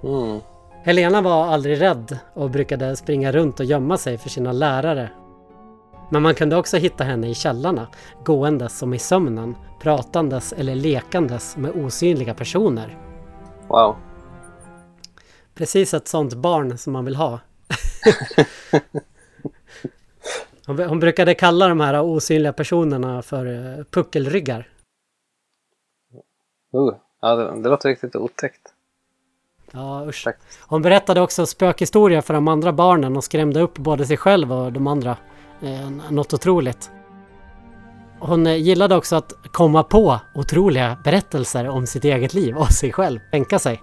Mhm. 0.03 0.41
Helena 0.85 1.21
var 1.21 1.47
aldrig 1.47 1.81
rädd 1.81 2.19
och 2.35 2.51
brukade 2.51 2.97
springa 2.97 3.33
runt 3.33 3.61
och 3.61 3.67
gömma 3.67 3.97
sig 3.97 4.19
för 4.19 4.29
sina 4.29 4.53
lärare. 4.53 5.11
Men 6.13 6.23
man 6.23 6.35
kunde 6.35 6.57
också 6.57 6.77
hitta 6.77 7.05
henne 7.05 7.31
i 7.31 7.35
källarna, 7.35 7.89
gåendes 8.25 8.79
som 8.79 8.95
i 8.95 8.99
sömnen, 8.99 9.57
pratandes 9.81 10.53
eller 10.53 10.75
lekandes 10.75 11.57
med 11.57 11.71
osynliga 11.71 12.35
personer. 12.35 12.99
Wow. 13.69 13.97
Precis 15.55 15.95
ett 15.95 16.09
sånt 16.09 16.35
barn 16.35 16.79
som 16.79 16.93
man 16.93 17.05
vill 17.05 17.17
ha. 17.17 17.41
hon, 20.67 20.79
hon 20.79 21.01
brukade 21.01 21.35
kalla 21.35 21.69
de 21.69 21.81
här 21.81 22.03
osynliga 22.03 22.53
personerna 22.53 23.23
för 23.23 23.47
eh, 23.47 23.85
puckelryggar. 23.85 24.69
Uh. 26.75 26.97
Ja, 27.21 27.37
det, 27.37 27.63
det 27.63 27.69
låter 27.69 27.89
riktigt 27.89 28.17
otäckt. 28.17 28.75
Ja, 29.73 30.05
usch. 30.07 30.25
Tack. 30.25 30.39
Hon 30.61 30.83
berättade 30.83 31.21
också 31.21 31.47
spökhistorier 31.47 32.21
för 32.21 32.35
de 32.35 32.49
andra 32.49 32.73
barnen 32.73 33.17
och 33.17 33.25
skrämde 33.25 33.61
upp 33.61 33.79
både 33.79 34.07
sig 34.07 34.17
själv 34.17 34.53
och 34.53 34.73
de 34.73 34.87
andra. 34.87 35.17
Eh, 35.63 35.91
något 36.11 36.35
otroligt. 36.35 36.91
Hon 38.19 38.47
eh, 38.47 38.57
gillade 38.57 38.97
också 38.97 39.17
att 39.17 39.33
komma 39.53 39.83
på 39.83 40.21
otroliga 40.35 40.97
berättelser 41.05 41.69
om 41.69 41.87
sitt 41.87 42.05
eget 42.05 42.35
liv 42.35 42.57
och 42.57 42.69
sig 42.69 42.93
själv. 42.93 43.21
Tänka 43.31 43.59
sig. 43.59 43.83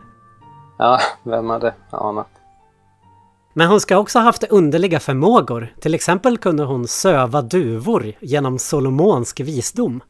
Ja, 0.78 1.00
vem 1.24 1.50
hade 1.50 1.74
anat? 1.90 2.30
Men 3.54 3.68
hon 3.68 3.80
ska 3.80 3.98
också 3.98 4.20
ha 4.20 4.24
haft 4.24 4.44
underliga 4.44 5.00
förmågor. 5.00 5.74
Till 5.82 5.94
exempel 5.94 6.38
kunde 6.38 6.64
hon 6.64 6.88
söva 6.88 7.42
duvor 7.42 8.14
genom 8.20 8.60
solomonsk 8.60 9.40
visdom. 9.40 10.04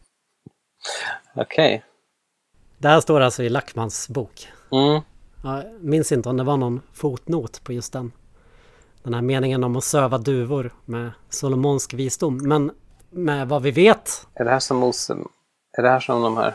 Okej. 1.36 1.84
Det 2.78 2.88
här 2.88 3.00
står 3.00 3.20
alltså 3.20 3.42
i 3.42 3.48
Lackmans 3.48 4.08
bok. 4.08 4.48
Mm. 4.72 5.02
Jag 5.42 5.64
minns 5.80 6.12
inte 6.12 6.28
om 6.28 6.36
det 6.36 6.44
var 6.44 6.56
någon 6.56 6.80
fotnot 6.92 7.64
på 7.64 7.72
just 7.72 7.92
den. 7.92 8.12
Den 9.02 9.14
här 9.14 9.22
meningen 9.22 9.64
om 9.64 9.76
att 9.76 9.84
söva 9.84 10.18
duvor 10.18 10.74
med 10.84 11.10
solomonsk 11.28 11.94
visdom. 11.94 12.48
Men 12.48 12.70
med 13.10 13.48
vad 13.48 13.62
vi 13.62 13.70
vet 13.70 14.26
Är 14.34 14.44
det 14.44 14.50
här 14.50 14.58
som 14.58 14.76
Mose... 14.76 15.16
Är 15.78 15.82
det 15.82 15.88
här 15.88 16.00
som 16.00 16.22
de 16.22 16.36
här 16.36 16.54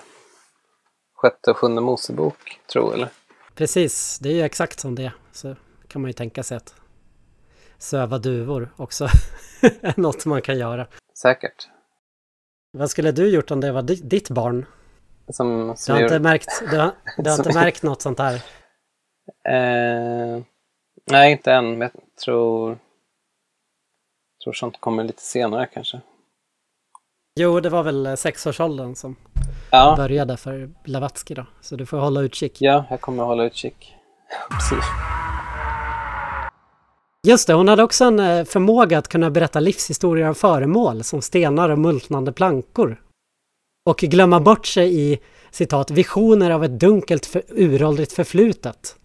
sjätte 1.16 1.52
och 1.52 1.58
sjunde 1.58 1.82
Mosebok, 1.82 2.60
tror 2.72 2.94
eller? 2.94 3.10
Precis, 3.56 4.20
det 4.20 4.30
är 4.30 4.34
ju 4.34 4.42
exakt 4.42 4.80
som 4.80 4.96
det. 4.96 5.12
Så 5.32 5.56
kan 5.88 6.02
man 6.02 6.10
ju 6.10 6.14
tänka 6.14 6.44
sig 6.44 6.58
att 6.58 6.76
söva 7.78 8.18
duvor 8.18 8.74
också 8.78 9.04
är 9.62 10.00
något 10.00 10.26
man 10.26 10.42
kan 10.42 10.58
göra. 10.58 10.88
Säkert. 11.22 11.68
Vad 12.72 12.90
skulle 12.90 13.12
du 13.12 13.30
gjort 13.30 13.52
om 13.52 13.62
det 13.62 13.72
var 13.72 13.82
di- 13.82 14.02
ditt 14.04 14.30
barn? 14.30 14.66
Som, 15.30 15.68
Du 15.68 15.74
som 15.78 15.94
har 15.94 16.02
gör- 16.02 16.08
inte 16.08 16.20
märkt, 16.20 16.50
du 16.72 16.78
har, 16.78 16.92
du 17.18 17.30
har 17.30 17.38
inte 17.38 17.54
märkt 17.54 17.84
något 17.84 18.02
sånt 18.02 18.20
här? 18.20 18.34
Eh, 19.50 20.42
nej, 21.12 21.32
inte 21.32 21.54
än. 21.54 21.78
Men 21.78 21.82
jag 21.82 21.92
tror... 22.26 22.78
tror 24.44 24.54
sånt 24.54 24.82
kommer 24.82 25.04
lite 25.04 25.22
senare 25.22 25.66
kanske. 25.74 26.02
Jo, 27.40 27.60
det 27.60 27.70
var 27.70 27.84
väl 27.84 28.06
eh, 28.06 28.16
sexårsåldern 28.16 28.96
som 28.96 29.16
Ja, 29.72 29.94
började 29.98 30.38
för 30.38 30.70
Blavatsky 30.84 31.34
då. 31.34 31.46
Så 31.62 31.76
du 31.76 31.86
får 31.86 31.98
hålla 31.98 32.22
utkik. 32.22 32.58
ja 32.62 32.86
jag 32.90 33.02
kommer 33.02 33.24
hålla 33.24 33.44
utkik. 33.44 33.96
Precis. 34.50 34.86
Just 37.28 37.48
det, 37.48 37.54
hon 37.54 37.68
hade 37.68 37.84
också 37.84 38.06
en 38.06 38.20
eh, 38.20 38.46
förmåga 38.46 38.98
att 38.98 39.08
kunna 39.08 39.30
berätta 39.30 39.60
livshistorier 39.60 40.28
av 40.28 40.34
föremål 40.34 41.04
som 41.04 41.22
stenar 41.22 41.70
och 41.70 41.80
multnande 41.80 42.32
plankor. 42.32 43.02
Och 43.86 43.98
glömma 43.98 44.40
bort 44.40 44.66
sig 44.66 45.00
i 45.00 45.20
citat 45.52 45.92
visioner 45.92 46.52
av 46.52 46.64
ett 46.64 46.80
dunkelt 46.80 47.26
för, 47.26 47.44
uråldrigt 47.48 48.14
förflutet. 48.14 48.96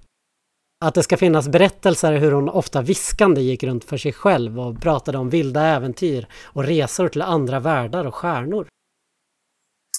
Att 0.85 0.95
det 0.95 1.03
ska 1.03 1.17
finnas 1.17 1.49
berättelser 1.49 2.13
hur 2.13 2.33
hon 2.33 2.49
ofta 2.49 2.83
viskande 2.83 3.41
gick 3.41 3.63
runt 3.63 3.85
för 3.85 3.97
sig 3.97 4.13
själv 4.13 4.61
och 4.61 4.81
pratade 4.81 5.19
om 5.19 5.31
vilda 5.31 5.63
äventyr 5.63 6.29
och 6.45 6.65
resor 6.65 7.09
till 7.09 7.23
andra 7.23 7.61
världar 7.61 8.05
och 8.05 8.15
stjärnor. 8.15 8.69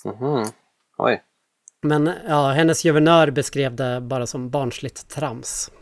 Mhm. 0.06 0.46
Oj. 0.98 1.24
Men 1.84 2.12
ja, 2.28 2.52
hennes 2.52 2.84
guvernör 2.84 3.32
beskrev 3.32 3.76
det 3.76 4.02
bara 4.02 4.28
som 4.28 4.50
barnsligt 4.50 5.10
trams. 5.10 5.72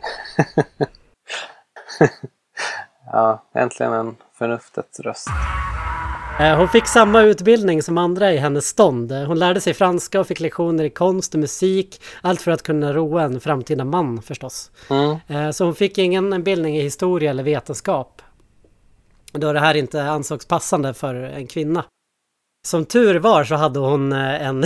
Ja, 3.12 3.44
äntligen 3.54 3.92
en 3.92 4.16
förnuftets 4.32 5.00
röst. 5.00 5.28
Eh, 6.40 6.56
Hon 6.58 6.68
fick 6.68 6.86
samma 6.86 7.22
utbildning 7.22 7.82
som 7.82 7.98
andra 7.98 8.32
i 8.32 8.36
hennes 8.36 8.66
stånd. 8.68 9.12
Eh, 9.12 9.24
Hon 9.24 9.38
lärde 9.38 9.60
sig 9.60 9.74
franska 9.74 10.20
och 10.20 10.26
fick 10.26 10.40
lektioner 10.40 10.84
i 10.84 10.90
konst 10.90 11.34
och 11.34 11.40
musik. 11.40 12.02
Allt 12.22 12.40
för 12.42 12.50
att 12.50 12.62
kunna 12.62 12.92
roa 12.92 13.22
en 13.22 13.40
framtida 13.40 13.84
man 13.84 14.22
förstås. 14.22 14.70
Mm. 14.90 15.16
Eh, 15.28 15.50
Så 15.50 15.64
hon 15.64 15.74
fick 15.74 15.98
ingen 15.98 16.42
bildning 16.42 16.76
i 16.76 16.80
historia 16.82 17.30
eller 17.30 17.42
vetenskap. 17.42 18.22
Då 19.32 19.52
det 19.52 19.60
här 19.60 19.74
inte 19.74 20.02
ansågs 20.02 20.46
passande 20.46 20.94
för 20.94 21.14
en 21.14 21.46
kvinna. 21.46 21.84
Som 22.66 22.84
tur 22.84 23.18
var 23.18 23.44
så 23.44 23.54
hade 23.54 23.78
hon 23.78 24.12
en... 24.12 24.64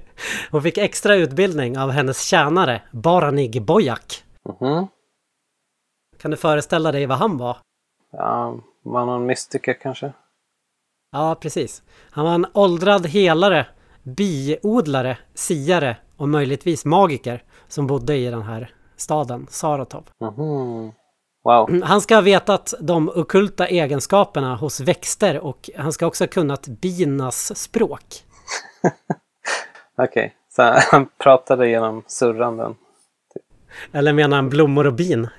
hon 0.50 0.62
fick 0.62 0.78
extra 0.78 1.14
utbildning 1.14 1.78
av 1.78 1.90
hennes 1.90 2.22
tjänare, 2.22 2.82
Baranig 2.92 3.62
Bojak. 3.62 4.24
Mhm. 4.60 4.86
Kan 6.22 6.30
du 6.30 6.36
föreställa 6.36 6.92
dig 6.92 7.06
vad 7.06 7.18
han 7.18 7.38
var? 7.38 7.56
Ja, 8.12 8.58
var 8.82 9.06
någon 9.06 9.26
mystiker 9.26 9.76
kanske? 9.82 10.12
Ja, 11.12 11.34
precis. 11.40 11.82
Han 12.10 12.24
var 12.24 12.34
en 12.34 12.46
åldrad 12.52 13.06
helare, 13.06 13.66
biodlare, 14.02 15.18
siare 15.34 15.96
och 16.16 16.28
möjligtvis 16.28 16.84
magiker 16.84 17.42
som 17.68 17.86
bodde 17.86 18.16
i 18.16 18.30
den 18.30 18.42
här 18.42 18.70
staden, 18.96 19.46
Saratov. 19.50 20.04
Mhm. 20.20 20.92
Wow. 21.44 21.82
Han 21.82 22.00
ska 22.00 22.14
ha 22.14 22.22
vetat 22.22 22.74
de 22.80 23.08
okulta 23.08 23.66
egenskaperna 23.66 24.56
hos 24.56 24.80
växter 24.80 25.38
och 25.40 25.70
han 25.76 25.92
ska 25.92 26.06
också 26.06 26.24
ha 26.24 26.28
kunnat 26.28 26.68
binas 26.68 27.58
språk. 27.62 28.04
Okej, 29.98 30.36
så 30.48 30.62
han 30.62 31.08
pratade 31.18 31.68
genom 31.68 32.02
surranden. 32.06 32.74
Eller 33.92 34.12
menar 34.12 34.36
han 34.36 34.48
blommor 34.48 34.86
och 34.86 34.94
bin? 34.94 35.28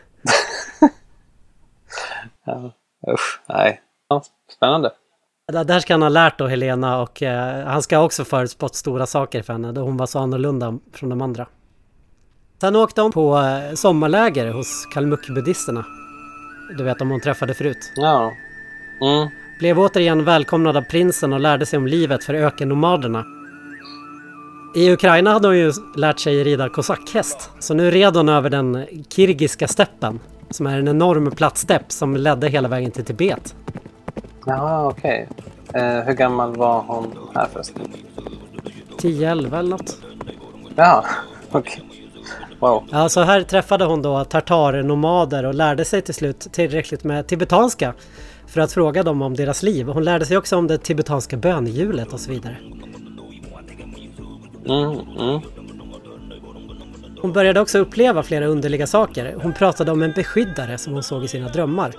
Ja. 2.46 2.72
Usch, 3.14 3.42
nej. 3.50 3.82
Ja, 4.10 4.22
spännande. 4.56 4.92
Där 5.52 5.80
ska 5.80 5.94
han 5.94 6.02
ha 6.02 6.10
lärt 6.10 6.38
då 6.38 6.48
Helena 6.48 7.02
och 7.02 7.24
eh, 7.24 7.66
han 7.66 7.82
ska 7.82 8.00
också 8.00 8.26
förutspått 8.26 8.76
stora 8.76 9.06
saker 9.06 9.42
för 9.42 9.54
henne 9.54 9.72
då 9.72 9.82
hon 9.82 9.98
var 9.98 10.06
så 10.06 10.20
annorlunda 10.20 10.78
från 10.94 11.10
de 11.10 11.22
andra. 11.22 11.48
Sen 12.62 12.76
åkte 12.76 13.02
hon 13.02 13.12
på 13.12 13.38
eh, 13.38 13.74
sommarläger 13.76 14.52
hos 14.52 14.88
kalmuck-buddisterna. 14.94 15.86
Du 16.78 16.84
vet 16.84 17.02
om 17.02 17.10
hon 17.10 17.22
träffade 17.22 17.54
förut. 17.54 17.92
Ja. 17.96 18.32
Mm. 19.02 19.30
Blev 19.60 19.80
återigen 19.80 20.24
välkomnad 20.24 20.78
av 20.78 20.82
prinsen 20.82 21.34
och 21.34 21.40
lärde 21.40 21.66
sig 21.66 21.78
om 21.78 21.88
livet 21.88 22.24
för 22.24 22.34
ökennomaderna. 22.34 23.26
I 24.76 24.92
Ukraina 24.92 25.34
hade 25.34 25.48
hon 25.48 25.58
ju 25.58 25.72
lärt 25.96 26.20
sig 26.20 26.44
rida 26.44 26.70
kosackhäst, 26.70 27.52
så 27.60 27.74
nu 27.74 27.92
red 27.92 28.16
hon 28.16 28.30
över 28.30 28.50
den 28.50 28.86
kirgiska 29.10 29.68
steppen, 29.68 30.20
som 30.50 30.68
är 30.68 30.80
en 30.80 30.88
enorm 30.88 31.32
platt 31.32 31.58
stepp 31.58 31.92
som 31.92 32.16
ledde 32.16 32.48
hela 32.48 32.68
vägen 32.68 32.92
till 32.92 33.06
Tibet. 33.06 33.56
Jaha, 34.48 34.88
okej. 34.88 35.30
Eh, 35.74 36.00
hur 36.00 36.14
gammal 36.14 36.56
var 36.56 36.82
hon 36.88 37.18
här 37.36 37.48
förresten? 37.54 37.82
10-11 38.98 39.60
eller 39.60 39.70
något. 39.70 39.98
Ja, 40.76 41.06
okej. 41.52 41.82
Wow. 42.60 42.84
Ja, 42.92 43.10
så 43.10 43.22
här 43.22 43.42
träffade 43.42 43.86
hon 43.86 44.02
då 44.02 44.24
tartarnomader 44.24 45.46
och 45.46 45.54
lärde 45.54 45.86
sig 45.86 46.02
till 46.02 46.14
slut 46.14 46.48
tillräckligt 46.52 47.04
med 47.04 47.28
tibetanska 47.28 47.94
för 48.48 48.62
att 48.62 48.72
fråga 48.72 49.04
dem 49.04 49.22
om 49.22 49.34
deras 49.36 49.64
liv. 49.64 49.88
Hon 49.88 50.04
lärde 50.04 50.26
sig 50.26 50.38
också 50.38 50.58
om 50.58 50.68
det 50.68 50.78
tibetanska 50.78 51.38
bönehjulet 51.38 52.14
och 52.14 52.20
så 52.20 52.32
vidare. 52.32 52.58
Mm, 54.66 55.00
mm. 55.20 55.42
Hon 57.22 57.34
började 57.34 57.60
också 57.60 57.78
uppleva 57.78 58.24
flera 58.24 58.46
underliga 58.46 58.88
saker. 58.88 59.36
Hon 59.42 59.54
pratade 59.54 59.92
om 59.92 60.04
en 60.04 60.12
beskyddare 60.12 60.78
som 60.78 60.94
hon 60.94 61.04
såg 61.04 61.24
i 61.24 61.28
sina 61.28 61.48
drömmar. 61.48 61.94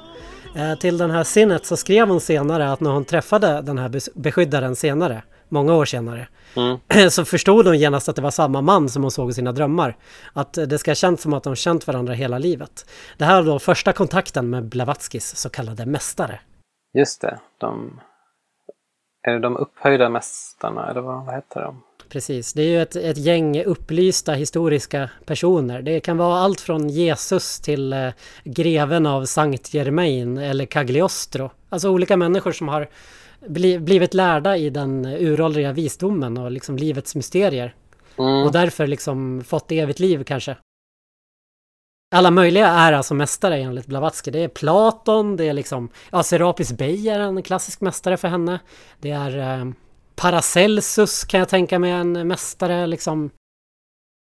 Eh, 0.59 0.74
till 0.78 0.98
den 0.98 1.11
här 1.11 1.24
sinnet 1.24 1.66
så 1.66 1.76
skrev 1.76 2.09
hon 2.09 2.20
senare 2.20 2.72
att 2.72 2.80
när 2.80 2.90
hon 2.90 3.04
träffade 3.04 3.62
den 3.62 3.78
här 3.78 3.88
bes- 3.88 4.11
beskyddaren 4.14 4.76
senare, 4.76 5.22
många 5.48 5.74
år 5.74 5.84
senare, 5.84 6.28
Mm. 6.56 7.11
så 7.11 7.24
förstod 7.24 7.66
hon 7.66 7.78
genast 7.78 8.09
att 8.09 8.16
det 8.16 8.22
var 8.22 8.30
samma 8.30 8.61
man 8.61 8.88
som 8.88 9.02
hon 9.02 9.11
såg 9.11 9.30
i 9.30 9.32
sina 9.32 9.52
drömmar. 9.52 9.96
Att 10.32 10.52
det 10.52 10.78
ska 10.78 10.90
ha 10.90 10.94
känts 10.94 11.22
som 11.22 11.32
att 11.32 11.42
de 11.42 11.56
känt 11.56 11.86
varandra 11.86 12.14
hela 12.14 12.38
livet. 12.38 12.90
Det 13.18 13.24
här 13.24 13.42
var 13.42 13.52
då 13.52 13.59
första 13.59 13.92
kontakten 13.92 14.50
med 14.50 14.64
Blavatskys 14.64 15.36
så 15.36 15.50
kallade 15.50 15.86
mästare. 15.86 16.40
Just 16.94 17.20
det. 17.20 17.38
De... 17.59 18.00
Är 19.22 19.32
det 19.32 19.38
de 19.38 19.56
upphöjda 19.56 20.09
mästarna, 20.09 20.90
eller 20.90 21.00
vad, 21.00 21.26
vad 21.26 21.34
heter 21.34 21.61
de? 21.61 21.82
Precis, 22.09 22.52
det 22.52 22.62
är 22.62 22.66
ju 22.66 22.82
ett, 22.82 22.96
ett 22.96 23.16
gäng 23.18 23.64
upplysta 23.64 24.32
historiska 24.32 25.11
personer. 25.24 25.82
Det 25.82 26.00
kan 26.00 26.16
vara 26.16 26.38
allt 26.38 26.61
från 26.61 26.88
Jesus 26.88 27.61
till 27.61 27.92
eh, 27.92 28.09
greven 28.44 29.06
av 29.06 29.24
Sankt 29.24 29.74
Germain 29.74 30.38
eller 30.38 30.66
Cagliostro. 30.66 31.50
Alltså 31.68 31.90
olika 31.90 32.16
människor 32.16 32.52
som 32.52 32.68
har 32.68 32.88
bli, 33.46 33.78
blivit 33.78 34.14
lärda 34.14 34.56
i 34.56 34.70
den 34.70 35.04
uråldriga 35.04 35.72
visdomen 35.72 36.38
och 36.38 36.50
liksom 36.50 36.76
livets 36.76 37.14
mysterier. 37.14 37.74
Mm. 38.18 38.46
Och 38.46 38.52
därför 38.52 38.86
liksom 38.86 39.44
fått 39.44 39.72
evigt 39.72 40.00
liv 40.00 40.24
kanske. 40.24 40.56
Alla 42.14 42.30
möjliga 42.30 42.68
är 42.68 42.92
alltså 42.92 43.14
mästare 43.14 43.56
enligt 43.56 43.86
Blavatsky. 43.86 44.30
Det 44.30 44.38
är 44.38 44.48
Platon, 44.48 45.36
det 45.36 45.48
är 45.48 45.52
liksom... 45.52 45.88
Ja, 46.11 46.22
Serapis 46.22 46.72
Bey 46.72 47.09
är 47.09 47.20
en 47.20 47.42
klassisk 47.42 47.80
mästare 47.80 48.16
för 48.16 48.28
henne. 48.28 48.59
Det 48.98 49.11
är 49.11 49.38
eh, 49.38 49.72
Paracelsus 50.19 51.25
kan 51.25 51.41
jag 51.41 51.49
tänka 51.49 51.79
mig 51.79 51.91
en 51.91 52.29
mästare 52.29 52.87
liksom. 52.87 53.31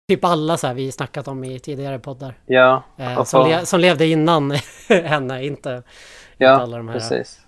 Typ 0.08 0.24
alla 0.24 0.56
så 0.56 0.66
här 0.66 0.74
vi 0.74 0.92
snackat 0.92 1.28
om 1.28 1.44
i 1.44 1.58
tidigare 1.58 1.98
poddar. 1.98 2.34
Ja, 2.46 2.82
Eh, 2.96 3.24
som, 3.24 3.48
le, 3.48 3.66
som 3.66 3.80
levde 3.80 4.06
innan 4.06 4.50
henne, 4.88 5.44
inte, 5.44 5.82
ja 6.36 6.50
alla 6.50 6.76
de 6.76 6.88
här- 6.88 6.94
precis. 6.94 7.40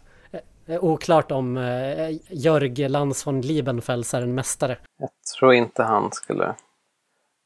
eh, 0.67 0.85
oklart 0.85 1.31
om 1.33 1.57
eh, 1.57 2.11
Jörg 2.31 2.89
Lans 2.89 3.27
von 3.27 3.41
Liebenfels 3.41 4.15
är 4.15 4.23
en 4.23 4.35
mästare. 4.35 4.79
Jag 4.99 5.11
tror 5.39 5.55
inte 5.55 5.83
han 5.83 6.13
skulle 6.13 6.55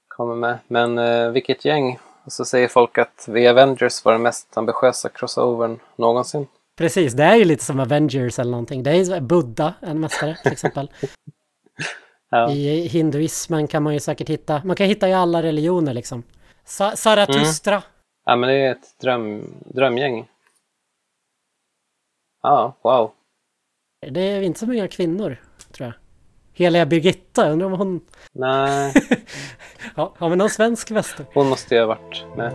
komma 0.08 0.34
med. 0.34 0.58
Men 0.68 0.98
eh, 0.98 1.30
vilket 1.30 1.64
gäng. 1.64 1.98
Och 2.24 2.32
så 2.32 2.44
säger 2.44 2.68
folk 2.68 2.98
att 2.98 3.16
The 3.34 3.48
Avengers 3.48 4.04
var 4.04 4.12
den 4.12 4.22
mest 4.22 4.56
ambitiösa 4.56 5.08
crossovern 5.08 5.78
någonsin. 5.96 6.46
Precis, 6.76 7.12
det 7.12 7.24
är 7.24 7.36
ju 7.36 7.44
lite 7.44 7.64
som 7.64 7.80
Avengers 7.80 8.38
eller 8.38 8.50
någonting. 8.50 8.82
Det 8.82 8.90
är 8.90 9.20
Buddha, 9.20 9.74
en 9.80 10.00
mästare 10.00 10.36
till 10.42 10.52
exempel. 10.52 10.90
Ja. 12.30 12.50
I 12.52 12.86
hinduismen 12.86 13.66
kan 13.68 13.82
man 13.82 13.94
ju 13.94 14.00
säkert 14.00 14.28
hitta, 14.28 14.62
man 14.64 14.76
kan 14.76 14.86
hitta 14.86 15.08
i 15.08 15.12
alla 15.12 15.42
religioner 15.42 15.94
liksom. 15.94 16.22
Sa- 16.64 16.96
Zarathustra. 16.96 17.82
ja, 18.24 18.36
men 18.36 18.48
det 18.48 18.54
är 18.54 18.70
ett 18.72 18.98
dröm, 19.00 19.54
drömgäng. 19.74 20.28
Ja, 22.42 22.76
wow. 22.82 23.10
Det 24.10 24.20
är 24.20 24.40
inte 24.42 24.58
så 24.60 24.66
många 24.66 24.88
kvinnor, 24.88 25.36
tror 25.72 25.86
jag. 25.86 25.94
Heliga 26.52 26.86
Birgitta, 26.86 27.50
undrar 27.50 27.66
om 27.66 27.72
hon... 27.72 28.00
Nej, 28.32 28.92
Ja, 29.96 30.14
har 30.18 30.30
vi 30.30 30.36
någon 30.36 30.50
svensk 30.50 30.90
mästare? 30.90 31.26
hon 31.34 31.48
måste 31.48 31.74
ju 31.74 31.80
ha 31.80 31.86
varit 31.86 32.24
med. 32.36 32.52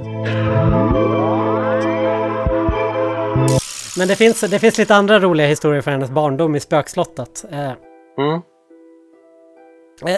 Men 3.97 4.07
det 4.07 4.15
finns, 4.15 4.41
det 4.41 4.59
finns 4.59 4.77
lite 4.77 4.95
andra 4.95 5.19
roliga 5.19 5.47
historier 5.47 5.81
från 5.81 5.91
hennes 5.91 6.09
barndom 6.09 6.55
i 6.55 6.59
spökslottet. 6.59 7.45
Eh, 7.51 7.71
Mm. 8.17 8.41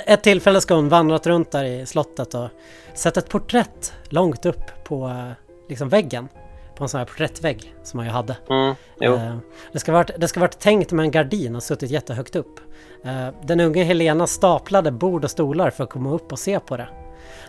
Ett 0.06 0.24
tillfälle 0.24 0.62
ska 0.62 0.74
hon 0.76 0.90
vandrat 0.90 1.28
runt 1.28 1.52
där 1.52 1.64
i 1.64 1.86
slottet 1.86 2.34
och 2.34 2.48
sett 2.94 3.18
ett 3.18 3.30
porträtt 3.30 3.94
långt 4.10 4.46
upp 4.46 4.84
på 4.84 5.08
eh, 5.08 5.32
liksom 5.70 5.90
väggen. 5.90 6.28
På 6.76 6.84
en 6.84 6.90
sån 6.90 6.98
här 6.98 7.06
porträttvägg 7.06 7.74
som 7.84 7.98
man 7.98 8.06
ju 8.06 8.12
hade. 8.12 8.38
Mm. 8.50 8.76
Eh, 9.02 9.36
Det 9.72 9.80
ska, 9.80 9.92
varit, 9.92 10.12
det 10.18 10.28
ska 10.28 10.40
varit 10.40 10.60
tänkt 10.60 10.92
med 10.92 11.04
en 11.04 11.12
gardin 11.12 11.56
och 11.56 11.64
suttit 11.64 11.92
jättehögt 11.92 12.36
upp. 12.36 12.60
Eh, 13.06 13.28
Den 13.44 13.60
unge 13.60 13.84
Helena 13.84 14.28
staplade 14.28 14.92
bord 14.92 15.24
och 15.24 15.32
stolar 15.32 15.70
för 15.70 15.84
att 15.84 15.90
komma 15.90 16.12
upp 16.12 16.32
och 16.32 16.40
se 16.40 16.60
på 16.60 16.78
det. 16.78 16.88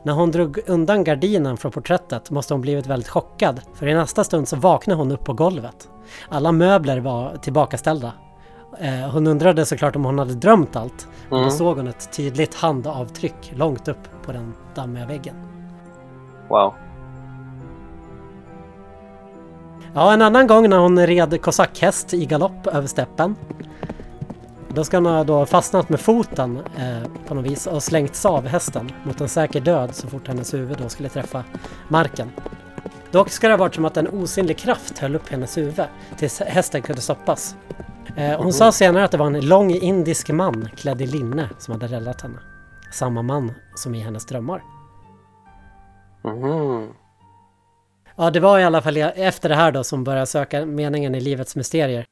När 0.04 0.12
hon 0.12 0.30
drog 0.30 0.58
undan 0.66 1.04
gardinen 1.04 1.56
från 1.56 1.72
porträttet 1.72 2.30
måste 2.30 2.54
hon 2.54 2.60
blivit 2.60 2.86
väldigt 2.86 3.08
chockad 3.08 3.60
för 3.74 3.86
i 3.86 3.94
nästa 3.94 4.24
stund 4.24 4.48
så 4.48 4.56
vaknade 4.56 4.98
hon 5.00 5.12
upp 5.12 5.24
på 5.24 5.32
golvet. 5.32 5.88
Alla 6.28 6.52
möbler 6.52 7.00
var 7.00 7.36
tillbakaställda. 7.36 8.12
Eh, 8.80 9.10
Hon 9.10 9.26
undrade 9.26 9.66
såklart 9.66 9.96
om 9.96 10.04
hon 10.04 10.18
hade 10.18 10.34
drömt 10.34 10.76
allt. 10.76 11.08
Mm. 11.30 11.44
då 11.44 11.50
såg 11.50 11.76
hon 11.76 11.86
ett 11.86 12.12
tydligt 12.12 12.54
handavtryck 12.54 13.52
långt 13.56 13.88
upp 13.88 14.22
på 14.26 14.32
den 14.32 14.54
dammiga 14.74 15.06
väggen. 15.06 15.36
Wow. 16.48 16.74
Ja, 19.94 20.12
en 20.12 20.22
annan 20.22 20.46
gång 20.46 20.70
när 20.70 20.78
hon 20.78 21.06
red 21.06 21.42
kosackhäst 21.42 22.14
i 22.14 22.26
galopp 22.26 22.66
över 22.66 22.86
steppen. 22.86 23.36
Då 24.74 24.84
ska 24.84 24.96
hon 24.96 25.06
ha 25.06 25.24
då 25.24 25.46
fastnat 25.46 25.88
med 25.88 26.00
foten 26.00 26.58
eh, 26.76 27.10
på 27.26 27.34
något 27.34 27.44
vis 27.44 27.66
och 27.66 27.82
slängts 27.82 28.26
av 28.26 28.46
hästen 28.46 28.92
mot 29.04 29.20
en 29.20 29.28
säker 29.28 29.60
död 29.60 29.94
så 29.94 30.08
fort 30.08 30.28
hennes 30.28 30.54
huvud 30.54 30.78
då 30.82 30.88
skulle 30.88 31.08
träffa 31.08 31.44
marken. 31.88 32.30
Dock 33.10 33.30
ska 33.30 33.48
det 33.48 33.52
ha 33.52 33.58
varit 33.58 33.74
som 33.74 33.84
att 33.84 33.96
en 33.96 34.08
osynlig 34.08 34.58
kraft 34.58 34.98
höll 34.98 35.16
upp 35.16 35.28
hennes 35.28 35.58
huvud 35.58 35.84
tills 36.16 36.40
hästen 36.40 36.82
kunde 36.82 37.02
stoppas. 37.02 37.56
Eh, 38.16 38.42
hon 38.42 38.52
sa 38.52 38.72
senare 38.72 39.04
att 39.04 39.10
det 39.10 39.16
var 39.16 39.26
en 39.26 39.48
lång 39.48 39.70
indisk 39.70 40.30
man 40.30 40.68
klädd 40.76 41.02
i 41.02 41.06
linne 41.06 41.48
som 41.58 41.72
hade 41.72 41.86
räddat 41.86 42.20
henne. 42.20 42.38
Samma 42.92 43.22
man 43.22 43.52
som 43.74 43.94
i 43.94 44.00
hennes 44.00 44.26
drömmar. 44.26 44.62
Mhm. 46.24 46.88
Ja, 48.16 48.30
det 48.30 48.40
var 48.40 48.58
i 48.58 48.64
alla 48.64 48.82
fall 48.82 48.96
efter 48.96 49.48
det 49.48 49.54
här 49.54 49.72
då 49.72 49.84
som 49.84 50.04
började 50.04 50.26
söka 50.26 50.66
meningen 50.66 51.14
i 51.14 51.20
livets 51.20 51.56
mysterier. 51.56 52.04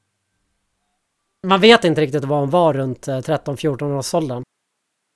Man 1.46 1.60
vet 1.60 1.84
inte 1.84 2.00
riktigt 2.00 2.24
vad 2.24 2.38
hon 2.38 2.50
var 2.50 2.72
runt 2.72 3.08
eh, 3.08 3.16
13-14 3.18 3.98
års 3.98 4.14
åldern. 4.14 4.42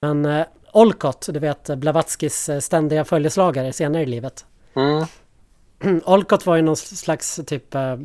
Men 0.03 0.27
eh, 0.27 0.47
Olcott, 0.73 1.29
du 1.33 1.39
vet 1.39 1.71
Blavatskys 1.77 2.49
eh, 2.49 2.61
ständiga 2.61 3.05
följeslagare 3.05 3.73
senare 3.73 4.03
i 4.03 4.07
livet. 4.07 4.47
Mm. 4.75 5.07
Olcott 6.05 6.47
var 6.47 6.57
ju 6.57 6.63
någon 6.63 6.77
slags 6.77 7.41
typ 7.47 7.75
eh, 7.75 7.97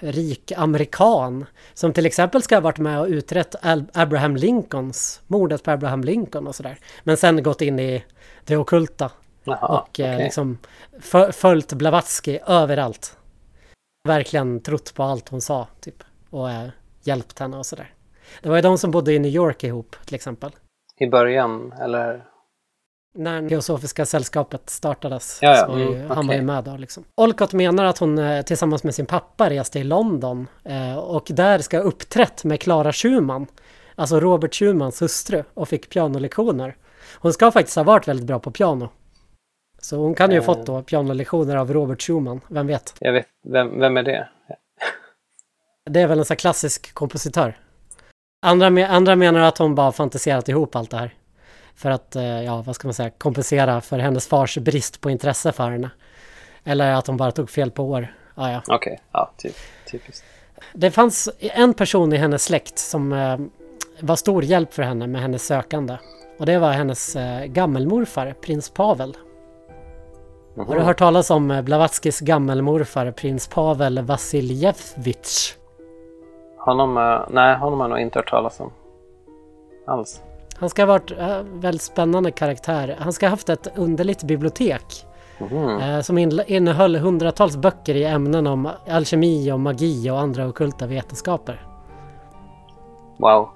rik 0.00 0.52
amerikan 0.56 1.46
som 1.74 1.92
till 1.92 2.06
exempel 2.06 2.42
ska 2.42 2.56
ha 2.56 2.60
varit 2.60 2.78
med 2.78 3.00
och 3.00 3.06
utrett 3.06 3.54
Abraham 3.92 4.36
Lincolns, 4.36 5.20
mordet 5.26 5.62
på 5.62 5.70
Abraham 5.70 6.04
Lincoln 6.04 6.46
och 6.46 6.54
sådär. 6.54 6.78
Men 7.04 7.16
sen 7.16 7.42
gått 7.42 7.60
in 7.60 7.78
i 7.78 8.04
det 8.44 8.56
ockulta 8.56 9.10
Jaha, 9.44 9.66
och 9.66 10.00
eh, 10.00 10.14
okej. 10.14 10.24
liksom 10.24 10.58
följt 11.32 11.72
Blavatsky 11.72 12.38
överallt. 12.46 13.16
Verkligen 14.08 14.60
trott 14.60 14.94
på 14.94 15.02
allt 15.02 15.28
hon 15.28 15.40
sa, 15.40 15.66
typ. 15.80 16.02
Och 16.30 16.50
eh, 16.50 16.68
hjälpt 17.02 17.38
henne 17.38 17.56
och 17.58 17.66
sådär. 17.66 17.94
Det 18.42 18.48
var 18.48 18.56
ju 18.56 18.62
de 18.62 18.78
som 18.78 18.90
bodde 18.90 19.12
i 19.12 19.18
New 19.18 19.30
York 19.32 19.64
ihop, 19.64 19.96
till 20.04 20.14
exempel. 20.14 20.50
I 20.98 21.06
början, 21.06 21.72
eller? 21.80 22.24
När 23.14 23.48
Teosofiska 23.48 24.06
sällskapet 24.06 24.70
startades. 24.70 25.38
Ja, 25.42 25.48
ja, 25.56 25.66
så 25.66 25.72
var 25.72 25.78
ju, 25.78 25.94
mm, 25.96 26.10
Han 26.10 26.26
var 26.26 26.34
ju 26.34 26.42
med 26.42 26.64
då 26.64 26.76
liksom. 26.76 27.04
Olcott 27.16 27.52
menar 27.52 27.84
att 27.84 27.98
hon 27.98 28.18
eh, 28.18 28.42
tillsammans 28.42 28.84
med 28.84 28.94
sin 28.94 29.06
pappa 29.06 29.50
reste 29.50 29.78
i 29.78 29.84
London 29.84 30.46
eh, 30.64 30.96
och 30.98 31.26
där 31.30 31.58
ska 31.58 31.76
ha 31.78 31.84
uppträtt 31.84 32.44
med 32.44 32.60
Clara 32.60 32.92
Schumann. 32.92 33.46
Alltså 33.94 34.20
Robert 34.20 34.54
Schumans 34.54 35.02
hustru 35.02 35.42
och 35.54 35.68
fick 35.68 35.88
pianolektioner. 35.90 36.76
Hon 37.18 37.32
ska 37.32 37.50
faktiskt 37.50 37.76
ha 37.76 37.82
varit 37.82 38.08
väldigt 38.08 38.26
bra 38.26 38.38
på 38.38 38.50
piano. 38.50 38.88
Så 39.78 39.96
hon 39.96 40.14
kan 40.14 40.30
ju 40.30 40.36
ha 40.38 40.42
Eh. 40.42 40.46
fått 40.46 40.66
då 40.66 40.82
pianolektioner 40.82 41.56
av 41.56 41.72
Robert 41.72 42.02
Schumann, 42.02 42.40
vem 42.48 42.66
vet? 42.66 42.94
Jag 43.00 43.12
vet, 43.12 43.26
vem, 43.52 43.80
vem 43.80 43.96
är 43.96 44.02
det? 44.02 44.28
Det 45.92 46.00
är 46.00 46.06
väl 46.06 46.18
en 46.18 46.24
sån 46.24 46.34
här 46.34 46.38
klassisk 46.38 46.94
kompositör. 46.94 47.58
Andra, 48.46 48.86
andra 48.86 49.16
menar 49.16 49.40
att 49.40 49.58
hon 49.58 49.74
bara 49.74 49.92
fantiserat 49.92 50.48
ihop 50.48 50.76
allt 50.76 50.90
det 50.90 50.96
här. 50.96 51.14
För 51.74 51.90
att, 51.90 52.16
eh, 52.16 52.42
ja 52.42 52.62
vad 52.62 52.74
ska 52.74 52.88
man 52.88 52.94
säga, 52.94 53.10
kompensera 53.10 53.80
för 53.80 53.98
hennes 53.98 54.26
fars 54.26 54.58
brist 54.58 55.00
på 55.00 55.10
intresse 55.10 55.52
för 55.52 55.70
henne. 55.70 55.90
Eller 56.64 56.92
att 56.92 57.06
hon 57.06 57.16
bara 57.16 57.32
tog 57.32 57.50
fel 57.50 57.70
på 57.70 57.84
år. 57.84 58.14
Ja, 58.34 58.50
ja. 58.52 58.62
Okej, 58.66 59.00
ja, 59.12 59.32
typ, 59.36 59.56
typiskt. 59.90 60.24
Det 60.72 60.90
fanns 60.90 61.28
en 61.38 61.74
person 61.74 62.12
i 62.12 62.16
hennes 62.16 62.44
släkt 62.44 62.78
som 62.78 63.12
eh, 63.12 63.38
var 64.00 64.16
stor 64.16 64.44
hjälp 64.44 64.74
för 64.74 64.82
henne 64.82 65.06
med 65.06 65.22
hennes 65.22 65.46
sökande. 65.46 65.96
Och 66.38 66.46
det 66.46 66.58
var 66.58 66.72
hennes 66.72 67.16
eh, 67.16 67.44
gammelmorfar, 67.44 68.34
prins 68.40 68.70
Pavel. 68.70 69.16
Har 70.56 70.74
du 70.74 70.80
hört 70.80 70.98
talas 70.98 71.30
om 71.30 71.50
eh, 71.50 71.62
Blavatskys 71.62 72.20
gammelmorfar, 72.20 73.10
prins 73.12 73.48
Pavel 73.48 74.02
Vasiljevitj? 74.02 75.59
Honom, 76.60 76.96
eh, 76.96 77.20
nej, 77.30 77.56
honom 77.56 77.80
har 77.80 77.88
jag 77.88 77.90
nog 77.90 78.00
inte 78.00 78.18
hört 78.18 78.30
talas 78.30 78.60
om. 78.60 78.70
Alls. 79.86 80.22
Han 80.56 80.70
ska 80.70 80.82
ha 80.82 80.86
varit 80.86 81.10
äh, 81.10 81.42
väldigt 81.42 81.82
spännande 81.82 82.30
karaktär. 82.30 82.96
Han 82.98 83.12
ska 83.12 83.26
ha 83.26 83.30
haft 83.30 83.48
ett 83.48 83.78
underligt 83.78 84.22
bibliotek. 84.22 85.06
Mhm. 85.38 85.78
Eh, 85.80 86.00
som 86.00 86.18
in, 86.18 86.40
innehöll 86.46 86.96
hundratals 86.96 87.56
böcker 87.56 87.94
i 87.94 88.04
ämnen 88.04 88.46
om 88.46 88.68
alkemi 88.90 89.52
och 89.52 89.60
magi 89.60 90.10
och 90.10 90.20
andra 90.20 90.48
ockulta 90.48 90.86
vetenskaper. 90.86 91.66
Wow. 93.16 93.48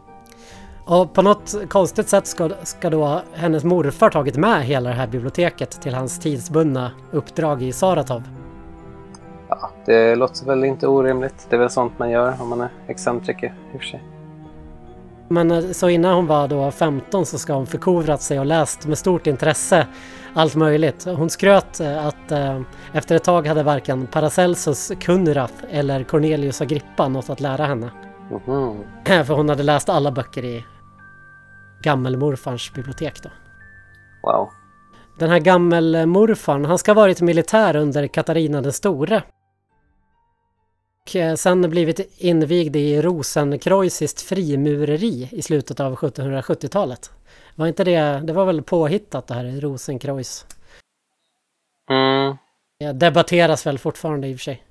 Och 0.87 1.13
på 1.13 1.23
något 1.23 1.55
konstigt 1.69 2.09
sätt 2.09 2.27
ska, 2.27 2.51
ska 2.63 2.91
då 2.91 3.21
hennes 3.35 3.65
morfar 3.65 4.11
tagit 4.11 4.37
med 4.37 4.65
hela 4.65 4.91
det 4.91 4.97
här 4.97 5.07
biblioteket 5.07 5.83
till 5.83 5.95
hans 5.95 6.21
tidsbundna 6.21 6.91
uppdrag 7.13 7.63
i 7.63 7.73
Saratov. 7.73 8.23
Ja, 9.49 9.71
det 9.85 10.17
låter 10.17 10.47
väl 10.47 10.65
inte 10.65 10.87
orimligt. 10.87 11.47
Det 11.51 11.57
är 11.57 11.61
väl 11.61 11.71
sånt 11.71 11.99
man 11.99 12.11
gör 12.11 12.35
om 12.41 12.49
man 12.49 12.61
är 12.61 12.69
excentriker 12.87 13.55
i 13.73 13.77
och 13.77 13.81
för 13.81 13.89
sig. 13.89 14.03
Men 15.29 15.51
eh, 15.51 15.61
så 15.61 15.89
innan 15.89 16.15
hon 16.15 16.27
var 16.27 16.49
då 16.49 16.71
15 16.71 17.27
så 17.27 17.39
ska 17.39 17.53
hon 17.55 17.67
förkovrat 17.67 18.23
sig 18.23 18.39
och 18.41 18.47
läst 18.47 18.87
med 18.87 18.99
stort 18.99 19.27
intresse 19.27 19.87
allt 20.35 20.55
möjligt. 20.55 21.05
Hon 21.05 21.31
skröt 21.31 21.81
eh, 21.81 22.07
att 22.07 22.33
eh, 22.33 22.61
efter 22.93 23.17
ett 23.17 23.25
tag 23.25 23.47
hade 23.47 23.63
varken 23.63 24.07
Paracelsus 24.07 24.93
Kunrath 25.01 25.55
eller 25.71 26.05
Cornelius 26.05 26.61
Agrippa 26.61 27.09
något 27.09 27.31
att 27.31 27.41
lära 27.41 27.65
henne. 27.65 27.91
Mhm. 28.47 28.79
För 29.25 29.35
hon 29.35 29.49
hade 29.49 29.63
läst 29.63 29.89
alla 29.89 30.11
böcker 30.11 30.45
i 30.45 30.65
gammelmorfarns 31.83 32.73
bibliotek 32.75 33.23
då. 33.23 33.29
Wow. 34.23 34.51
Den 35.19 35.31
här 35.31 35.39
gammelmorfarn, 35.39 36.65
han 36.65 36.79
ska 36.79 36.91
ha 36.91 37.03
varit 37.03 37.21
militär 37.21 37.77
under 37.77 38.07
Katarina 38.07 38.61
den 38.61 38.73
store. 38.73 39.23
Och 41.03 41.17
eh, 41.17 41.35
sen 41.35 41.71
blivit 41.71 42.21
invigd 42.23 42.77
i 42.77 43.03
rosenkreuziskt 43.03 44.21
frimureri 44.21 45.29
i 45.33 45.43
slutet 45.43 45.81
av 45.81 45.97
1770-talet. 45.97 47.11
Var 47.55 47.67
inte 47.67 47.85
det, 47.85 48.21
det 48.25 48.33
var 48.33 48.45
väl 48.45 48.63
påhittat 48.63 49.27
det 49.27 49.35
här 49.35 49.61
Rosenkreuz? 49.61 50.47
Mm. 51.91 52.37
Det 52.79 52.93
debatteras 52.93 53.67
väl 53.67 53.79
fortfarande 53.79 54.29
i 54.29 54.35
och 54.35 54.39
för 54.39 54.43
sig. 54.43 54.65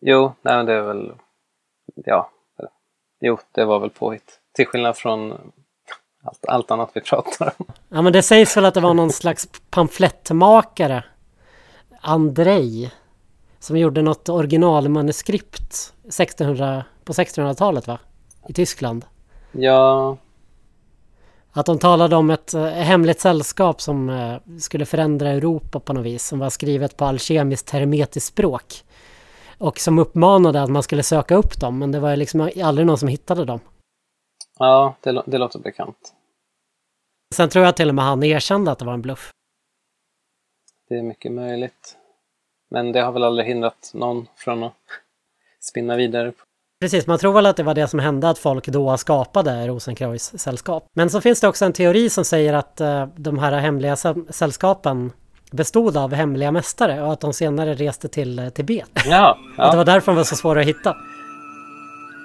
Jo, 0.00 0.32
nej, 0.42 0.56
men 0.56 0.66
det 0.66 0.72
är 0.72 0.82
väl... 0.82 1.12
Ja. 1.94 2.30
Jo, 3.20 3.38
det 3.52 3.64
var 3.64 3.80
väl 3.80 3.90
påhitt. 3.90 4.40
Till 4.54 4.66
skillnad 4.66 4.96
från 4.96 5.52
allt, 6.22 6.46
allt 6.48 6.70
annat 6.70 6.90
vi 6.94 7.00
pratar 7.00 7.54
om. 7.58 7.66
Ja 7.88 8.02
men 8.02 8.12
det 8.12 8.22
sägs 8.22 8.56
väl 8.56 8.64
att 8.64 8.74
det 8.74 8.80
var 8.80 8.94
någon 8.94 9.12
slags 9.12 9.48
pamflettmakare, 9.70 11.04
Andrej, 12.00 12.90
som 13.58 13.76
gjorde 13.76 14.02
något 14.02 14.28
originalmanuskript 14.28 15.92
1600, 16.08 16.84
på 17.04 17.12
1600-talet 17.12 17.86
va? 17.86 17.98
I 18.48 18.52
Tyskland. 18.52 19.04
Ja, 19.52 20.16
Att 21.52 21.66
de 21.66 21.78
talade 21.78 22.16
om 22.16 22.30
ett 22.30 22.54
eh, 22.54 22.64
hemligt 22.64 23.20
sällskap 23.20 23.80
som 23.80 24.08
eh, 24.08 24.58
skulle 24.58 24.86
förändra 24.86 25.28
Europa 25.30 25.80
på 25.80 25.92
något 25.92 26.06
vis. 26.06 26.26
Som 26.26 26.38
var 26.38 26.50
skrivet 26.50 26.96
på 26.96 27.04
alkemiskt 27.04 27.70
hermetiskt 27.70 28.28
språk. 28.28 28.84
Och 29.58 29.78
som 29.78 29.98
uppmanade 29.98 30.62
att 30.62 30.70
man 30.70 30.82
skulle 30.82 31.02
söka 31.02 31.34
upp 31.34 31.60
dem. 31.60 31.78
Men 31.78 31.92
det 31.92 32.00
var 32.00 32.16
liksom 32.16 32.50
aldrig 32.62 32.86
någon 32.86 32.98
som 32.98 33.08
hittade 33.08 33.44
dem. 33.44 33.60
Ja 34.60 34.94
det, 35.00 35.22
det 35.26 35.38
låter 35.38 35.58
bekant. 35.58 36.14
Sen 37.34 37.48
tror 37.48 37.64
jag 37.64 37.76
till 37.76 37.88
och 37.88 37.94
med 37.94 38.04
han 38.04 38.22
erkände 38.22 38.70
att 38.70 38.78
det 38.78 38.84
var 38.84 38.94
en 38.94 39.02
bluff. 39.02 39.30
Det 40.88 40.94
är 40.98 41.02
mycket 41.02 41.32
möjligt. 41.32 41.96
Men 42.70 42.92
det 42.92 43.00
har 43.00 43.12
väl 43.12 43.24
aldrig 43.24 43.48
hindrat 43.48 43.90
någon 43.94 44.26
från 44.36 44.62
att 44.62 44.72
spinna 45.60 45.96
vidare. 45.96 46.32
Precis, 46.80 47.06
man 47.06 47.18
tror 47.18 47.32
väl 47.32 47.46
att 47.46 47.56
det 47.56 47.62
var 47.62 47.74
det 47.74 47.88
som 47.88 47.98
hände 47.98 48.28
att 48.28 48.38
folk 48.38 48.66
då 48.66 48.96
skapade 48.96 49.66
Rosenkreuz 49.68 50.38
sällskap. 50.40 50.86
Men 50.96 51.10
så 51.10 51.20
finns 51.20 51.40
det 51.40 51.48
också 51.48 51.64
en 51.64 51.72
teori 51.72 52.10
som 52.10 52.24
säger 52.24 52.52
att 52.52 52.80
eh, 52.80 53.06
de 53.16 53.38
här 53.38 53.52
hemliga 53.52 53.94
sä- 53.94 54.32
sällskapen 54.32 55.12
bestod 55.50 55.96
av 55.96 56.12
hemliga 56.14 56.52
mästare 56.52 57.02
och 57.02 57.12
att 57.12 57.20
de 57.20 57.32
senare 57.32 57.74
reste 57.74 58.08
till 58.08 58.38
eh, 58.38 58.48
Tibet. 58.48 58.90
Ja, 59.06 59.30
Att 59.56 59.56
det 59.56 59.62
ja, 59.62 59.76
var 59.76 59.84
därför 59.84 60.12
de 60.12 60.16
var 60.16 60.24
så 60.24 60.36
svåra 60.36 60.60
att 60.60 60.66
hitta. 60.66 60.96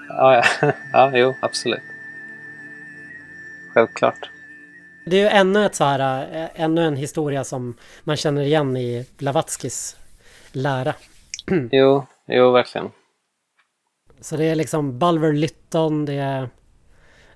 ja, 0.10 0.44
ja, 0.62 0.72
ja 0.94 1.12
jo, 1.18 1.34
absolut. 1.42 1.80
Självklart. 3.76 4.30
Det 5.06 5.16
är 5.16 5.22
ju 5.22 5.28
ännu 5.28 5.66
ett 5.66 5.76
så 5.76 5.84
här, 5.84 6.34
eh, 6.36 6.62
ännu 6.62 6.84
en 6.84 6.96
historia 6.96 7.44
som 7.44 7.78
man 8.04 8.16
känner 8.16 8.42
igen 8.42 8.78
i 8.78 9.06
Blavatskys 9.18 9.98
lära. 10.52 10.94
Jo, 11.72 12.06
jo, 12.28 12.52
verkligen. 12.52 12.92
Så 14.22 14.38
det 14.38 14.44
är 14.44 14.56
liksom 14.56 15.00
Bulwer 15.00 15.34
Lytton, 15.34 16.06
det 16.06 16.14
är 16.14 16.50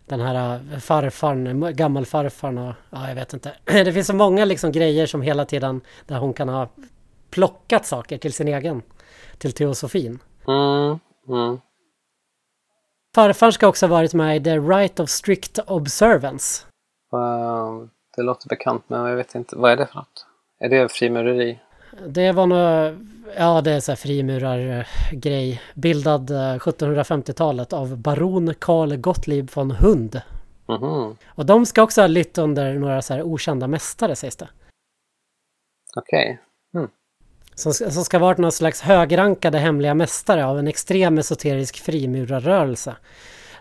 den 0.06 0.20
här 0.20 0.60
eh, 0.74 0.80
farfarn, 0.80 1.76
gammelfarfarn 1.76 2.58
och 2.58 2.74
ja, 2.90 3.08
jag 3.08 3.16
vet 3.16 3.34
inte. 3.34 3.54
Det 3.66 3.94
finns 3.94 4.08
så 4.08 4.16
många 4.16 4.46
liksom 4.46 4.72
grejer 4.72 5.06
som 5.06 5.22
hela 5.22 5.46
tiden 5.46 5.82
där 6.08 6.18
hon 6.18 6.34
kan 6.34 6.50
ha 6.50 6.70
plockat 7.30 7.86
saker 7.86 8.18
till 8.18 8.34
sin 8.34 8.48
egen, 8.48 8.82
till 9.38 9.54
teosofin. 9.54 10.20
Mm, 10.48 11.00
mm. 11.28 11.60
Farfar 13.16 13.52
ska 13.52 13.68
också 13.68 13.86
ha 13.86 13.92
varit 13.96 14.14
med 14.14 14.38
i 14.38 14.44
The 14.44 14.58
Right 14.60 15.00
of 15.00 15.10
Strict 15.10 15.60
Observance. 15.68 16.66
Ehm, 17.14 17.90
Det 18.16 18.22
låter 18.24 18.48
bekant, 18.50 18.84
men 18.88 19.06
jag 19.06 19.16
vet 19.16 19.36
inte. 19.36 19.56
Vad 19.56 19.72
är 19.72 19.78
det 19.78 19.88
för 19.88 19.96
något? 19.96 20.26
Är 20.60 20.70
det 20.70 20.90
frimureri? 20.92 21.60
Det 22.08 22.32
var 22.32 22.46
nog, 22.46 22.98
ja 23.38 23.62
det 23.62 23.72
är 23.72 23.80
så 23.80 23.92
här 23.92 23.96
frimurargrej. 23.96 25.62
Bildad 25.76 26.32
eh, 26.32 26.36
1750-talet 26.58 27.74
av 27.74 27.98
baron 27.98 28.54
Carl 28.60 28.96
Gottlieb 28.98 29.50
von 29.56 29.72
Hund. 29.72 30.22
Mhm, 30.68 31.18
Och 31.28 31.46
de 31.46 31.66
ska 31.66 31.82
också 31.84 32.02
ha 32.02 32.08
lytt 32.08 32.38
under 32.38 32.74
några 32.74 33.02
så 33.02 33.14
här 33.14 33.24
okända 33.24 33.68
mästare 33.68 34.16
sägs 34.16 34.36
det. 34.36 34.50
okej. 35.96 36.40
Som, 37.60 37.74
ska- 37.74 37.90
som 37.92 38.04
ska 38.04 38.20
varit 38.20 38.38
någon 38.38 38.52
slags 38.52 38.82
högrankade 38.82 39.58
hemliga 39.58 39.94
mästare 39.94 40.46
av 40.46 40.60
en 40.60 40.68
extrem 40.68 41.18
esoterisk 41.18 41.78
frimurarrörelse. 41.80 42.96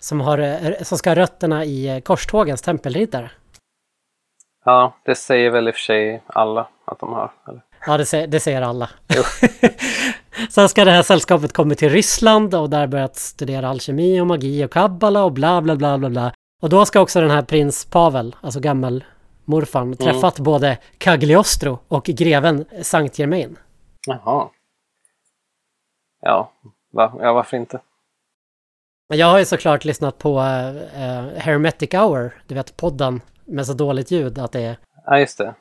Som, 0.01 0.20
har, 0.20 0.38
eh, 0.38 0.82
som 0.82 0.99
ska 0.99 1.11
ha 1.11 1.14
rötterna 1.16 1.64
i 1.64 1.88
eh, 1.88 1.99
korstågens 2.01 2.62
tempelriddare. 2.62 3.30
Ja, 4.64 4.94
det 5.05 5.14
säger 5.14 5.51
väl 5.51 5.68
i 5.68 5.70
och 5.70 5.74
för 5.74 5.80
sig 5.80 6.22
alla 6.26 6.68
att 6.84 7.01
de 7.01 7.12
har. 7.12 7.32
Eller? 7.49 7.61
Ja, 7.86 7.96
det, 7.96 8.05
säger- 8.07 8.26
det 8.26 8.40
säger 8.40 8.62
alla. 8.62 8.90
Sen 10.51 10.68
ska 10.68 10.84
det 10.84 10.90
här 10.90 11.03
sällskapet 11.03 11.53
kommit 11.53 11.78
till 11.78 11.90
Ryssland 11.90 12.55
och 12.55 12.70
där 12.70 12.86
börjat 12.86 13.16
studera 13.16 13.68
alkemi 13.68 14.20
och 14.20 14.26
magi 14.26 14.64
och 14.64 14.72
kabbala 14.72 15.24
och 15.24 15.32
bla 15.32 15.62
bla 15.62 15.76
bla 15.76 15.99
bla 15.99 16.11
bla. 16.11 16.32
Och 16.62 16.68
då 16.68 16.84
ska 16.84 17.01
också 17.01 17.20
den 17.20 17.30
här 17.30 17.42
prins 17.42 17.84
Pavel, 17.84 18.36
alltså 18.40 18.61
gammelmorfarn, 18.61 19.96
träffat 19.96 20.38
både 20.38 20.78
Cagliostro 20.99 21.78
och 21.88 22.05
greven 22.05 22.64
Saint 22.82 23.18
Germain. 23.18 23.57
Jaha. 24.09 24.48
Ja, 26.20 26.52
va? 26.90 27.12
ja 27.20 27.32
varför 27.32 27.56
inte? 27.56 27.80
Jag 29.09 29.26
har 29.26 29.38
ju 29.38 29.44
såklart 29.44 29.84
lyssnat 29.84 30.18
på 30.18 30.38
uh, 30.38 31.38
Hermetic 31.38 31.90
Hour, 31.92 32.42
du 32.46 32.54
vet 32.54 32.76
podden 32.76 33.20
med 33.44 33.66
så 33.66 33.72
dåligt 33.72 34.11
ljud 34.11 34.38
att 34.38 34.52
det, 34.52 34.61
är, 34.61 34.78
Ja, 35.06 35.18
just 35.20 35.38
det. 35.38 35.54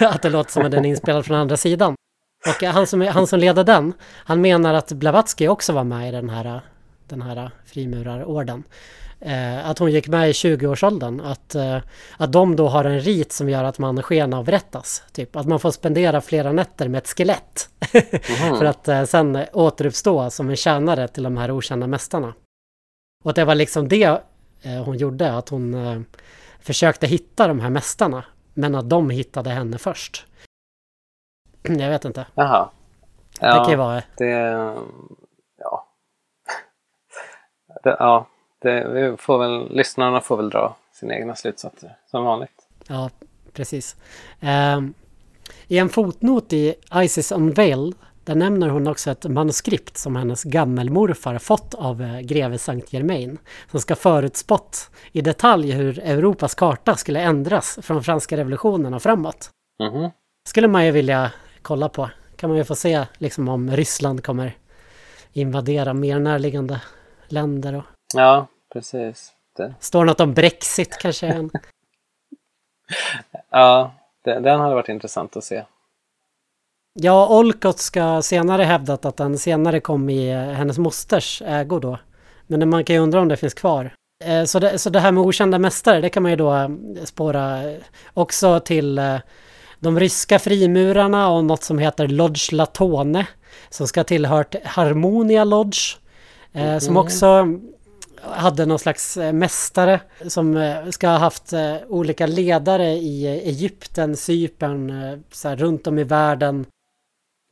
att 0.00 0.22
det 0.22 0.30
låter 0.30 0.50
som 0.50 0.64
att 0.64 0.70
den 0.70 0.84
är 0.84 0.88
inspelad 0.88 1.26
från 1.26 1.36
andra 1.36 1.56
sidan. 1.56 1.94
Och 2.46 2.62
han 2.62 2.86
som, 2.86 3.00
han 3.00 3.26
som 3.26 3.38
leder 3.38 3.64
den, 3.64 3.92
han 4.02 4.40
menar 4.40 4.74
att 4.74 4.92
Blavatsky 4.92 5.48
också 5.48 5.72
var 5.72 5.84
med 5.84 6.08
i 6.08 6.12
den 6.12 6.30
här, 6.30 6.60
den 7.08 7.22
här 7.22 7.50
frimurarorden. 7.66 8.64
Eh, 9.20 9.68
att 9.68 9.78
hon 9.78 9.92
gick 9.92 10.08
med 10.08 10.30
i 10.30 10.32
20-årsåldern. 10.32 11.20
Att, 11.20 11.54
eh, 11.54 11.78
att 12.16 12.32
de 12.32 12.56
då 12.56 12.68
har 12.68 12.84
en 12.84 13.00
rit 13.00 13.32
som 13.32 13.48
gör 13.48 13.64
att 13.64 13.78
man 13.78 14.02
skenavrättas. 14.02 15.02
Typ 15.12 15.36
att 15.36 15.46
man 15.46 15.60
får 15.60 15.70
spendera 15.70 16.20
flera 16.20 16.52
nätter 16.52 16.88
med 16.88 16.98
ett 16.98 17.08
skelett. 17.08 17.68
För 18.58 18.64
att 18.64 18.88
eh, 18.88 19.04
sen 19.04 19.38
återuppstå 19.52 20.30
som 20.30 20.50
en 20.50 20.56
tjänare 20.56 21.08
till 21.08 21.22
de 21.22 21.36
här 21.36 21.50
okända 21.50 21.86
mästarna. 21.86 22.34
Och 23.24 23.34
det 23.34 23.44
var 23.44 23.54
liksom 23.54 23.88
det 23.88 24.20
hon 24.84 24.96
gjorde. 24.96 25.32
Att 25.32 25.48
hon 25.48 26.06
försökte 26.60 27.06
hitta 27.06 27.48
de 27.48 27.60
här 27.60 27.70
mästarna. 27.70 28.24
Men 28.54 28.74
att 28.74 28.90
de 28.90 29.10
hittade 29.10 29.50
henne 29.50 29.78
först. 29.78 30.26
Jag 31.62 31.88
vet 31.90 32.04
inte. 32.04 32.26
Jaha. 32.34 32.70
Det 33.32 33.40
kan 33.40 33.64
ju 33.66 33.72
Ja, 33.72 33.76
vara... 33.76 34.02
det... 34.16 34.30
Ja. 35.58 35.88
Det, 37.82 37.96
ja, 37.98 38.26
det, 38.64 39.16
får 39.20 39.38
väl, 39.38 39.76
lyssnarna 39.76 40.20
får 40.20 40.36
väl 40.36 40.50
dra 40.50 40.76
sina 40.92 41.14
egna 41.14 41.34
slutsatser 41.34 41.96
som 42.10 42.24
vanligt. 42.24 42.50
Ja, 42.88 43.10
precis. 43.52 43.96
Ehm, 44.40 44.94
I 45.66 45.78
en 45.78 45.88
fotnot 45.88 46.52
i 46.52 46.74
Isis 46.94 47.32
Unveiled 47.32 47.94
där 48.24 48.34
nämner 48.34 48.68
hon 48.68 48.86
också 48.86 49.10
ett 49.10 49.24
manuskript 49.24 49.96
som 49.96 50.16
hennes 50.16 50.44
gammelmorfar 50.44 51.38
fått 51.38 51.74
av 51.74 52.02
eh, 52.02 52.20
greve 52.20 52.58
Saint 52.58 52.92
Germain 52.92 53.38
som 53.70 53.80
ska 53.80 53.96
förutspått 53.96 54.90
i 55.12 55.20
detalj 55.20 55.72
hur 55.72 55.98
Europas 55.98 56.54
karta 56.54 56.96
skulle 56.96 57.20
ändras 57.20 57.78
från 57.82 58.04
franska 58.04 58.36
revolutionen 58.36 58.94
och 58.94 59.02
framåt. 59.02 59.50
Mhm. 59.82 60.10
Skulle 60.48 60.68
man 60.68 60.86
ju 60.86 60.90
vilja 60.90 61.32
kolla 61.62 61.88
på. 61.88 62.10
Kan 62.36 62.50
man 62.50 62.56
ju 62.58 62.64
få 62.64 62.74
se 62.74 63.04
liksom 63.18 63.48
om 63.48 63.70
Ryssland 63.70 64.24
kommer 64.24 64.56
invadera 65.32 65.94
mer 65.94 66.18
närliggande 66.18 66.80
länder 67.28 67.74
och 67.74 67.84
Ja, 68.14 68.46
precis. 68.74 69.32
Det, 69.56 69.74
står 69.80 70.04
något 70.04 70.20
om 70.20 70.34
Brexit 70.34 70.98
kanske. 70.98 71.26
En. 71.26 71.50
ja, 73.50 73.94
det, 74.24 74.40
den 74.40 74.60
hade 74.60 74.74
varit 74.74 74.88
intressant 74.88 75.36
att 75.36 75.44
se. 75.44 75.62
Ja, 76.92 77.28
Olcott 77.38 77.78
ska 77.78 78.22
senare 78.22 78.62
hävdat 78.62 79.04
att 79.04 79.16
den 79.16 79.38
senare 79.38 79.80
kom 79.80 80.10
i 80.10 80.32
hennes 80.32 80.78
mosters 80.78 81.42
ägo 81.42 81.78
då. 81.78 81.98
Men 82.46 82.68
man 82.68 82.84
kan 82.84 82.96
ju 82.96 83.02
undra 83.02 83.20
om 83.20 83.28
det 83.28 83.36
finns 83.36 83.54
kvar. 83.54 83.94
Eh, 84.24 84.44
Så 84.44 84.58
det, 84.58 84.78
så 84.78 84.90
det 84.90 85.00
här 85.00 85.12
med 85.12 85.22
okända 85.22 85.58
mästare, 85.58 86.00
det 86.00 86.08
kan 86.10 86.22
man 86.22 86.32
ju 86.32 86.36
då 86.36 86.54
eh, 86.54 86.68
spåra 87.04 87.70
eh, 87.70 87.78
också 88.14 88.60
till 88.60 89.00
de 89.80 90.00
ryska 90.00 90.38
frimurarna 90.38 91.30
och 91.30 91.44
något 91.44 91.62
som 91.62 91.78
heter 91.78 92.08
Lodge 92.08 92.52
Latone. 92.52 93.26
Som 93.70 93.86
ska 93.88 94.04
tillhört 94.04 94.54
Harmonia 94.64 95.44
Lodge. 95.44 95.96
eh, 96.52 96.78
Som 96.78 96.96
också 96.96 97.46
hade 98.30 98.66
någon 98.66 98.78
slags 98.78 99.16
eh, 99.16 99.32
mästare 99.32 100.00
som 100.26 100.56
eh, 100.56 100.90
ska 100.90 101.08
ha 101.08 101.18
haft 101.18 101.52
eh, 101.52 101.76
olika 101.88 102.26
ledare 102.26 102.86
i 102.92 103.26
Egypten, 103.26 104.16
Cypern, 104.16 104.92
så 105.30 105.48
här, 105.48 105.56
runt 105.56 105.86
om 105.86 105.98
i 105.98 106.04
världen. 106.04 106.66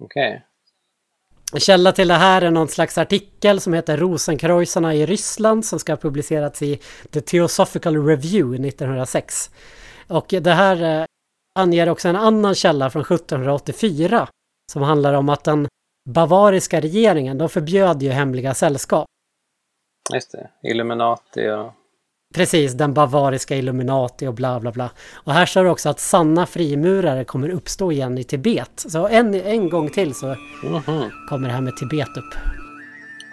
Okej. 0.04 0.46
En 1.52 1.60
källa 1.60 1.92
till 1.92 2.08
det 2.08 2.14
här 2.14 2.42
är 2.42 2.50
någon 2.50 2.68
slags 2.68 2.98
artikel 2.98 3.60
som 3.60 3.72
heter 3.72 3.96
Rosenkreuzarna 3.96 4.94
i 4.94 5.06
Ryssland 5.06 5.64
som 5.64 5.78
ska 5.78 5.92
ha 5.92 5.96
publicerats 5.96 6.62
i 6.62 6.80
The 7.10 7.20
Theosophical 7.20 8.06
Review 8.06 8.68
1906. 8.68 9.50
Och 10.08 10.26
det 10.28 10.52
här 10.52 11.06
anger 11.58 11.88
också 11.88 12.08
en 12.08 12.16
annan 12.16 12.54
källa 12.54 12.90
från 12.90 13.02
1784 13.02 14.28
som 14.72 14.82
handlar 14.82 15.14
om 15.14 15.28
att 15.28 15.44
den 15.44 15.68
bavariska 16.08 16.80
regeringen, 16.80 17.38
de 17.38 17.48
förbjöd 17.48 18.02
ju 18.02 18.10
hemliga 18.10 18.54
sällskap. 18.54 19.06
Just 20.14 20.32
det. 20.32 20.50
Illuminati 20.70 21.50
och... 21.50 21.72
Precis, 22.34 22.72
den 22.72 22.94
bavariska 22.94 23.56
Illuminati 23.56 24.26
och 24.26 24.34
bla 24.34 24.60
bla 24.60 24.72
bla. 24.72 24.90
Och 25.14 25.32
här 25.32 25.46
står 25.46 25.64
det 25.64 25.70
också 25.70 25.88
att 25.88 26.00
sanna 26.00 26.46
frimurare 26.46 27.24
kommer 27.24 27.48
uppstå 27.48 27.92
igen 27.92 28.18
i 28.18 28.24
Tibet. 28.24 28.70
Så 28.74 29.08
en, 29.08 29.34
en 29.34 29.70
gång 29.70 29.90
till 29.90 30.14
så 30.14 30.26
Mhm. 30.62 31.10
kommer 31.28 31.48
det 31.48 31.54
här 31.54 31.60
med 31.60 31.76
Tibet 31.76 32.16
upp. 32.16 32.34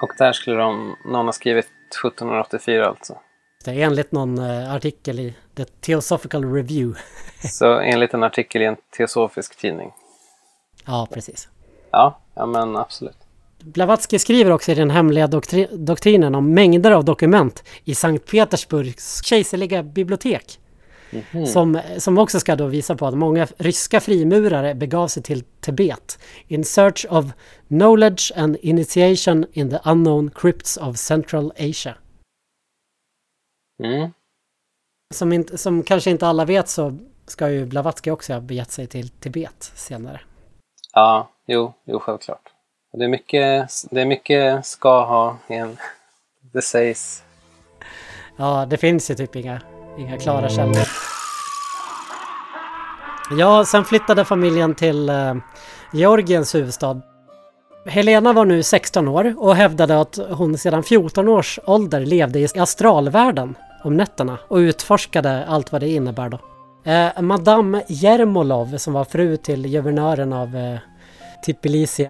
Och 0.01 0.09
där 0.17 0.33
skulle 0.33 0.55
de, 0.57 0.95
någon 1.05 1.25
ha 1.25 1.33
skrivit 1.33 1.65
1784 1.65 2.87
alltså. 2.87 3.17
Det 3.65 3.71
är 3.71 3.75
enligt 3.85 4.11
någon 4.11 4.37
eh, 4.37 4.73
artikel 4.75 5.19
i 5.19 5.35
The 5.55 5.65
Theosophical 5.65 6.53
Review. 6.53 6.99
Så 7.49 7.79
enligt 7.79 8.13
en 8.13 8.23
artikel 8.23 8.61
i 8.61 8.65
en 8.65 8.77
teosofisk 8.97 9.55
tidning. 9.57 9.91
Ja, 10.85 11.07
precis. 11.13 11.47
Ja, 11.91 12.19
ja 12.35 12.45
men 12.45 12.75
absolut. 12.75 13.17
Blavatsky 13.63 14.19
skriver 14.19 14.51
också 14.51 14.71
i 14.71 14.75
den 14.75 14.89
hemliga 14.89 15.27
doktri- 15.27 15.77
doktrinen 15.77 16.35
om 16.35 16.53
mängder 16.53 16.91
av 16.91 17.05
dokument 17.05 17.63
i 17.83 17.95
Sankt 17.95 18.31
Petersburgs 18.31 19.23
kejserliga 19.23 19.83
bibliotek. 19.83 20.59
Som, 21.47 21.81
som 21.97 22.17
också 22.17 22.39
ska 22.39 22.55
då 22.55 22.67
visa 22.67 22.95
på 22.95 23.07
att 23.07 23.17
många 23.17 23.47
ryska 23.57 23.99
frimurare 23.99 24.75
begav 24.75 25.07
sig 25.07 25.23
till 25.23 25.43
Tibet 25.59 26.19
in 26.47 26.65
search 26.65 27.05
of 27.09 27.25
knowledge 27.67 28.31
and 28.35 28.57
initiation 28.61 29.45
in 29.51 29.69
the 29.69 29.79
unknown 29.85 30.29
crypts 30.29 30.77
of 30.77 30.97
Central 30.97 31.51
Asia. 31.51 31.95
Mm. 33.83 34.11
Som, 35.13 35.33
inte, 35.33 35.57
som 35.57 35.83
kanske 35.83 36.09
inte 36.09 36.27
alla 36.27 36.45
vet 36.45 36.69
så 36.69 36.97
ska 37.25 37.49
ju 37.49 37.65
Blavatsky 37.65 38.11
också 38.11 38.33
ha 38.33 38.41
begett 38.41 38.71
sig 38.71 38.87
till 38.87 39.09
Tibet 39.09 39.71
senare. 39.75 40.21
Ja, 40.93 41.29
jo, 41.47 41.73
jo, 41.85 41.99
självklart. 41.99 42.53
Det 42.93 43.03
är 43.03 43.09
mycket, 43.09 43.69
det 43.91 44.01
är 44.01 44.05
mycket 44.05 44.65
ska 44.65 45.05
ha 45.05 45.37
i 45.47 45.53
en... 45.53 45.77
Det 46.53 46.61
sägs. 46.61 47.23
Ja, 48.37 48.65
det 48.69 48.77
finns 48.77 49.11
ju 49.11 49.15
typ 49.15 49.35
inga, 49.35 49.61
inga 49.97 50.17
klara 50.17 50.49
källor. 50.49 50.87
Ja, 53.37 53.65
sen 53.65 53.85
flyttade 53.85 54.25
familjen 54.25 54.75
till 54.75 55.09
eh, 55.09 55.35
Georgiens 55.93 56.55
huvudstad. 56.55 57.01
Helena 57.85 58.33
var 58.33 58.45
nu 58.45 58.63
16 58.63 59.07
år 59.07 59.35
och 59.37 59.55
hävdade 59.55 60.01
att 60.01 60.19
hon 60.31 60.57
sedan 60.57 60.83
14 60.83 61.27
års 61.27 61.59
ålder 61.65 61.99
levde 61.99 62.39
i 62.39 62.47
astralvärlden 62.57 63.55
om 63.83 63.97
nätterna 63.97 64.37
och 64.47 64.57
utforskade 64.57 65.45
allt 65.45 65.71
vad 65.71 65.81
det 65.81 65.89
innebär 65.89 66.29
då. 66.29 66.39
Eh, 66.91 67.21
Madame 67.21 67.83
Jermolov 67.87 68.77
som 68.77 68.93
var 68.93 69.05
fru 69.05 69.37
till 69.37 69.67
guvernören 69.67 70.33
av 70.33 70.55
eh, 70.55 70.79
Tbilisi. 71.45 72.09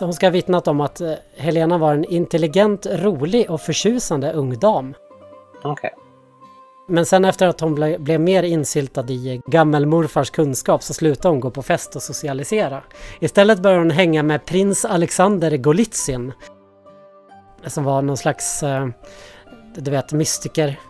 Hon 0.00 0.12
ska 0.12 0.26
ha 0.26 0.30
vittnat 0.30 0.68
om 0.68 0.80
att 0.80 1.00
eh, 1.00 1.12
Helena 1.36 1.78
var 1.78 1.94
en 1.94 2.04
intelligent, 2.04 2.86
rolig 2.86 3.50
och 3.50 3.60
förtjusande 3.60 4.32
ung 4.32 4.58
dam. 4.58 4.94
Okej. 5.62 5.90
Men 6.88 7.06
sen 7.06 7.24
efter 7.24 7.46
att 7.46 7.60
hon 7.60 7.74
ble, 7.74 7.98
blev 7.98 8.20
mer 8.20 8.42
insyltad 8.42 9.10
i 9.10 9.42
gammelmorfars 9.46 10.30
kunskap 10.30 10.82
så 10.82 10.94
slutade 10.94 11.32
hon 11.32 11.40
gå 11.40 11.50
på 11.50 11.62
fest 11.62 11.96
och 11.96 12.02
socialisera. 12.02 12.82
Istället 13.20 13.58
började 13.58 13.80
hon 13.80 13.90
hänga 13.90 14.22
med 14.22 14.44
prins 14.44 14.84
Alexander 14.84 15.56
Golitsyn. 15.56 16.32
Som 17.66 17.84
var 17.84 18.02
någon 18.02 18.16
slags, 18.16 18.62
eh, 18.62 18.88
du 19.74 19.90
vet, 19.90 20.12
mystiker. 20.12 20.80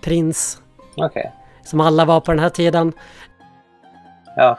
Prins. 0.00 0.62
Okej. 0.96 1.32
Som 1.64 1.80
alla 1.80 2.04
var 2.04 2.20
på 2.20 2.32
den 2.32 2.40
här 2.40 2.50
tiden. 2.50 2.92
Ja. 4.36 4.58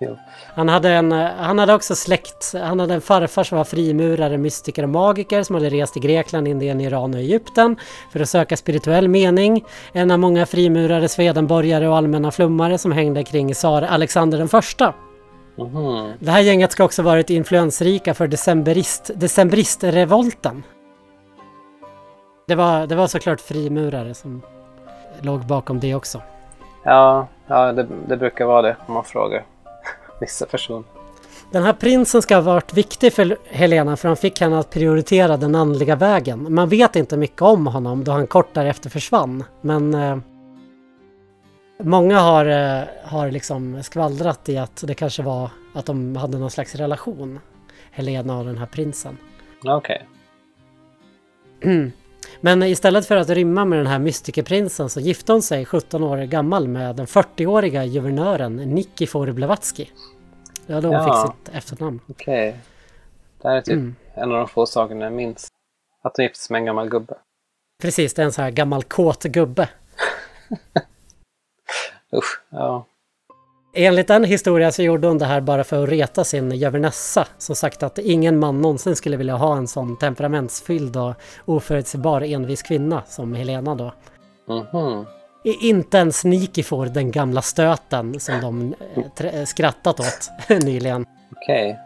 Han 0.54 0.68
hade, 0.68 0.90
en, 0.90 1.12
han 1.12 1.58
hade 1.58 1.74
också 1.74 1.94
släkt, 1.94 2.54
han 2.54 2.80
hade 2.80 2.94
en 2.94 3.00
farfar 3.00 3.44
som 3.44 3.58
var 3.58 3.64
frimurare, 3.64 4.38
mystiker 4.38 4.82
och 4.82 4.88
magiker 4.88 5.42
som 5.42 5.54
hade 5.54 5.68
rest 5.70 5.92
till 5.92 6.02
Grekland, 6.02 6.48
Indien, 6.48 6.80
Iran 6.80 7.14
och 7.14 7.20
Egypten 7.20 7.76
för 8.12 8.20
att 8.20 8.28
söka 8.28 8.56
spirituell 8.56 9.08
mening. 9.08 9.64
En 9.92 10.10
av 10.10 10.18
många 10.18 10.46
frimurare, 10.46 11.08
svedenborgare 11.08 11.88
och 11.88 11.96
allmänna 11.96 12.30
flummare 12.30 12.78
som 12.78 12.92
hängde 12.92 13.24
kring 13.24 13.54
tsar 13.54 13.82
Alexander 13.82 14.38
den 14.38 14.48
första. 14.48 14.94
Mhm. 15.56 16.12
Det 16.18 16.30
här 16.30 16.40
gänget 16.40 16.72
ska 16.72 16.84
också 16.84 17.02
varit 17.02 17.30
influensrika 17.30 18.14
för 18.14 18.26
decemberist, 18.26 19.10
decembristrevolten. 19.14 20.62
Det 22.46 22.54
var, 22.54 22.86
det 22.86 22.94
var 22.94 23.06
såklart 23.06 23.40
frimurare 23.40 24.14
som 24.14 24.42
låg 25.20 25.46
bakom 25.46 25.80
det 25.80 25.94
också. 25.94 26.22
Ja, 26.82 27.28
ja 27.46 27.72
det, 27.72 27.86
det 28.08 28.16
brukar 28.16 28.46
vara 28.46 28.62
det 28.62 28.76
om 28.86 28.94
man 28.94 29.04
frågar 29.04 29.44
vissa 30.20 30.46
personer. 30.46 30.84
Den 31.50 31.62
här 31.62 31.72
prinsen 31.72 32.22
ska 32.22 32.34
ha 32.34 32.42
varit 32.42 32.74
viktig 32.74 33.12
för 33.12 33.36
Helena 33.44 33.96
för 33.96 34.08
han 34.08 34.16
fick 34.16 34.40
henne 34.40 34.58
att 34.58 34.70
prioritera 34.70 35.36
den 35.36 35.54
andliga 35.54 35.96
vägen. 35.96 36.54
Man 36.54 36.68
vet 36.68 36.96
inte 36.96 37.16
mycket 37.16 37.42
om 37.42 37.66
honom 37.66 38.04
då 38.04 38.12
han 38.12 38.26
kort 38.26 38.54
därefter 38.54 38.90
försvann. 38.90 39.44
Men 39.60 39.94
eh, 39.94 40.18
många 41.78 42.20
har, 42.20 42.46
eh, 42.46 42.84
har 43.04 43.30
liksom 43.30 43.82
skvallrat 43.82 44.48
i 44.48 44.58
att 44.58 44.84
det 44.86 44.94
kanske 44.94 45.22
var 45.22 45.50
att 45.74 45.86
de 45.86 46.16
hade 46.16 46.38
någon 46.38 46.50
slags 46.50 46.74
relation. 46.74 47.40
Helena 47.90 48.38
och 48.38 48.44
den 48.44 48.58
här 48.58 48.66
prinsen. 48.66 49.16
Okej. 49.64 50.06
Men 52.40 52.62
istället 52.62 53.06
för 53.06 53.16
att 53.16 53.28
rymma 53.30 53.64
med 53.64 53.78
den 53.78 53.86
här 53.86 53.98
mystikerprinsen 53.98 54.88
så 54.90 55.00
gifte 55.00 55.32
hon 55.32 55.42
sig 55.42 55.64
17 55.64 56.02
år 56.02 56.18
gammal 56.18 56.68
med 56.68 56.96
den 56.96 57.06
40-åriga 57.06 57.86
guvernören 57.86 58.56
Nikifor 58.56 59.32
Blavatsky. 59.32 59.86
Det 60.66 60.74
var 60.74 60.82
då 60.82 60.88
hon 60.88 60.96
Ja. 60.96 61.26
fick 61.26 61.34
sitt 61.46 61.56
efternamn. 61.56 62.00
Okej. 62.08 62.56
Det 63.42 63.48
här 63.48 63.56
är 63.56 63.60
typ 63.60 63.72
Mm. 63.74 63.96
en 64.14 64.32
av 64.32 64.38
de 64.38 64.48
få 64.48 64.66
sakerna 64.66 65.04
jag 65.04 65.12
minns. 65.12 65.48
Att 66.02 66.16
hon 66.16 66.24
gifte 66.24 66.38
sig 66.38 66.54
med 66.54 66.58
en 66.58 66.64
gammal 66.66 66.88
gubbe. 66.88 67.14
Precis, 67.82 68.14
det 68.14 68.22
är 68.22 68.26
en 68.26 68.32
sån 68.32 68.44
här 68.44 68.50
gammal 68.50 68.82
kåt 68.84 69.22
gubbe. 69.22 69.68
Usch. 72.14 72.40
Ja. 72.50 72.86
Enligt 73.72 74.10
en 74.10 74.24
historia 74.24 74.72
så 74.72 74.82
gjorde 74.82 75.08
hon 75.08 75.18
det 75.18 75.24
här 75.26 75.40
bara 75.40 75.64
för 75.64 75.82
att 75.82 75.88
reta 75.88 76.24
sin 76.24 76.60
governessa 76.60 77.26
som 77.38 77.56
sagt 77.56 77.82
att 77.82 77.98
ingen 77.98 78.38
man 78.38 78.60
någonsin 78.60 78.96
skulle 78.96 79.16
vilja 79.16 79.36
ha 79.36 79.56
en 79.56 79.68
sån 79.68 79.96
temperamentsfylld 79.96 80.96
och 80.96 81.14
oförutsägbar 81.44 82.20
envis 82.20 82.62
kvinna 82.62 83.02
som 83.06 83.34
Helena 83.34 83.74
då. 83.74 83.92
Mhm. 84.48 85.06
I- 85.44 85.68
Inte 85.68 85.98
ens 85.98 86.24
Nikifor, 86.24 86.86
den 86.86 87.10
gamla 87.10 87.42
stöten 87.42 88.20
som 88.20 88.40
de 88.40 88.74
eh, 89.24 89.44
skrattat 89.44 90.00
åt 90.00 90.30
nyligen. 90.64 91.06
Okej. 91.36 91.78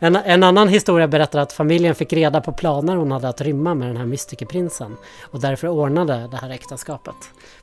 En, 0.00 0.16
en 0.16 0.42
annan 0.42 0.68
historia 0.68 1.08
berättar 1.08 1.38
att 1.38 1.52
familjen 1.52 1.94
fick 1.94 2.12
reda 2.12 2.40
på 2.40 2.52
planer 2.52 2.96
hon 2.96 3.12
hade 3.12 3.28
att 3.28 3.40
rymma 3.40 3.74
med 3.74 3.88
den 3.88 3.96
här 3.96 4.06
mystikerprinsen 4.06 4.96
och 5.30 5.40
därför 5.40 5.68
ordnade 5.68 6.28
det 6.30 6.36
här 6.36 6.50
äktenskapet 6.50 7.14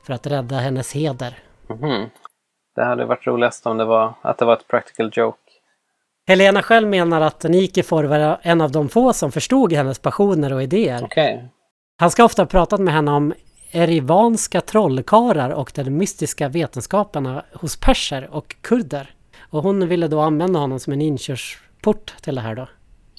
för 0.06 0.12
att 0.12 0.26
rädda 0.26 0.56
hennes 0.56 0.92
heder. 0.92 1.38
Mhm. 1.68 2.06
Det 2.74 2.84
hade 2.84 3.04
varit 3.04 3.26
roligast 3.26 3.66
om 3.66 3.78
det 3.78 3.84
var 3.84 4.14
att 4.22 4.38
det 4.38 4.44
var 4.44 4.52
ett 4.52 4.68
practical 4.68 5.10
joke. 5.12 5.38
Helena 6.26 6.62
själv 6.62 6.88
menar 6.88 7.20
att 7.20 7.42
Nikifor 7.42 8.04
var 8.04 8.38
en 8.42 8.60
av 8.60 8.72
de 8.72 8.88
få 8.88 9.12
som 9.12 9.32
förstod 9.32 9.72
hennes 9.72 9.98
passioner 9.98 10.52
och 10.52 10.62
idéer. 10.62 11.04
Okej. 11.04 11.48
Han 11.98 12.10
ska 12.10 12.24
ofta 12.24 12.42
ha 12.42 12.46
pratat 12.46 12.80
med 12.80 12.94
henne 12.94 13.10
om 13.10 13.34
erivanska 13.70 14.60
trollkarlar 14.60 15.50
och 15.50 15.72
de 15.74 15.90
mystiska 15.90 16.48
vetenskaperna 16.48 17.44
hos 17.52 17.76
perser 17.76 18.28
och 18.32 18.56
kurder. 18.60 19.14
Och 19.40 19.62
hon 19.62 19.88
ville 19.88 20.08
då 20.08 20.20
använda 20.20 20.58
honom 20.58 20.78
som 20.80 20.92
en 20.92 21.02
inkörsport 21.02 22.14
till 22.22 22.34
det 22.34 22.40
här 22.40 22.54
då. 22.54 22.68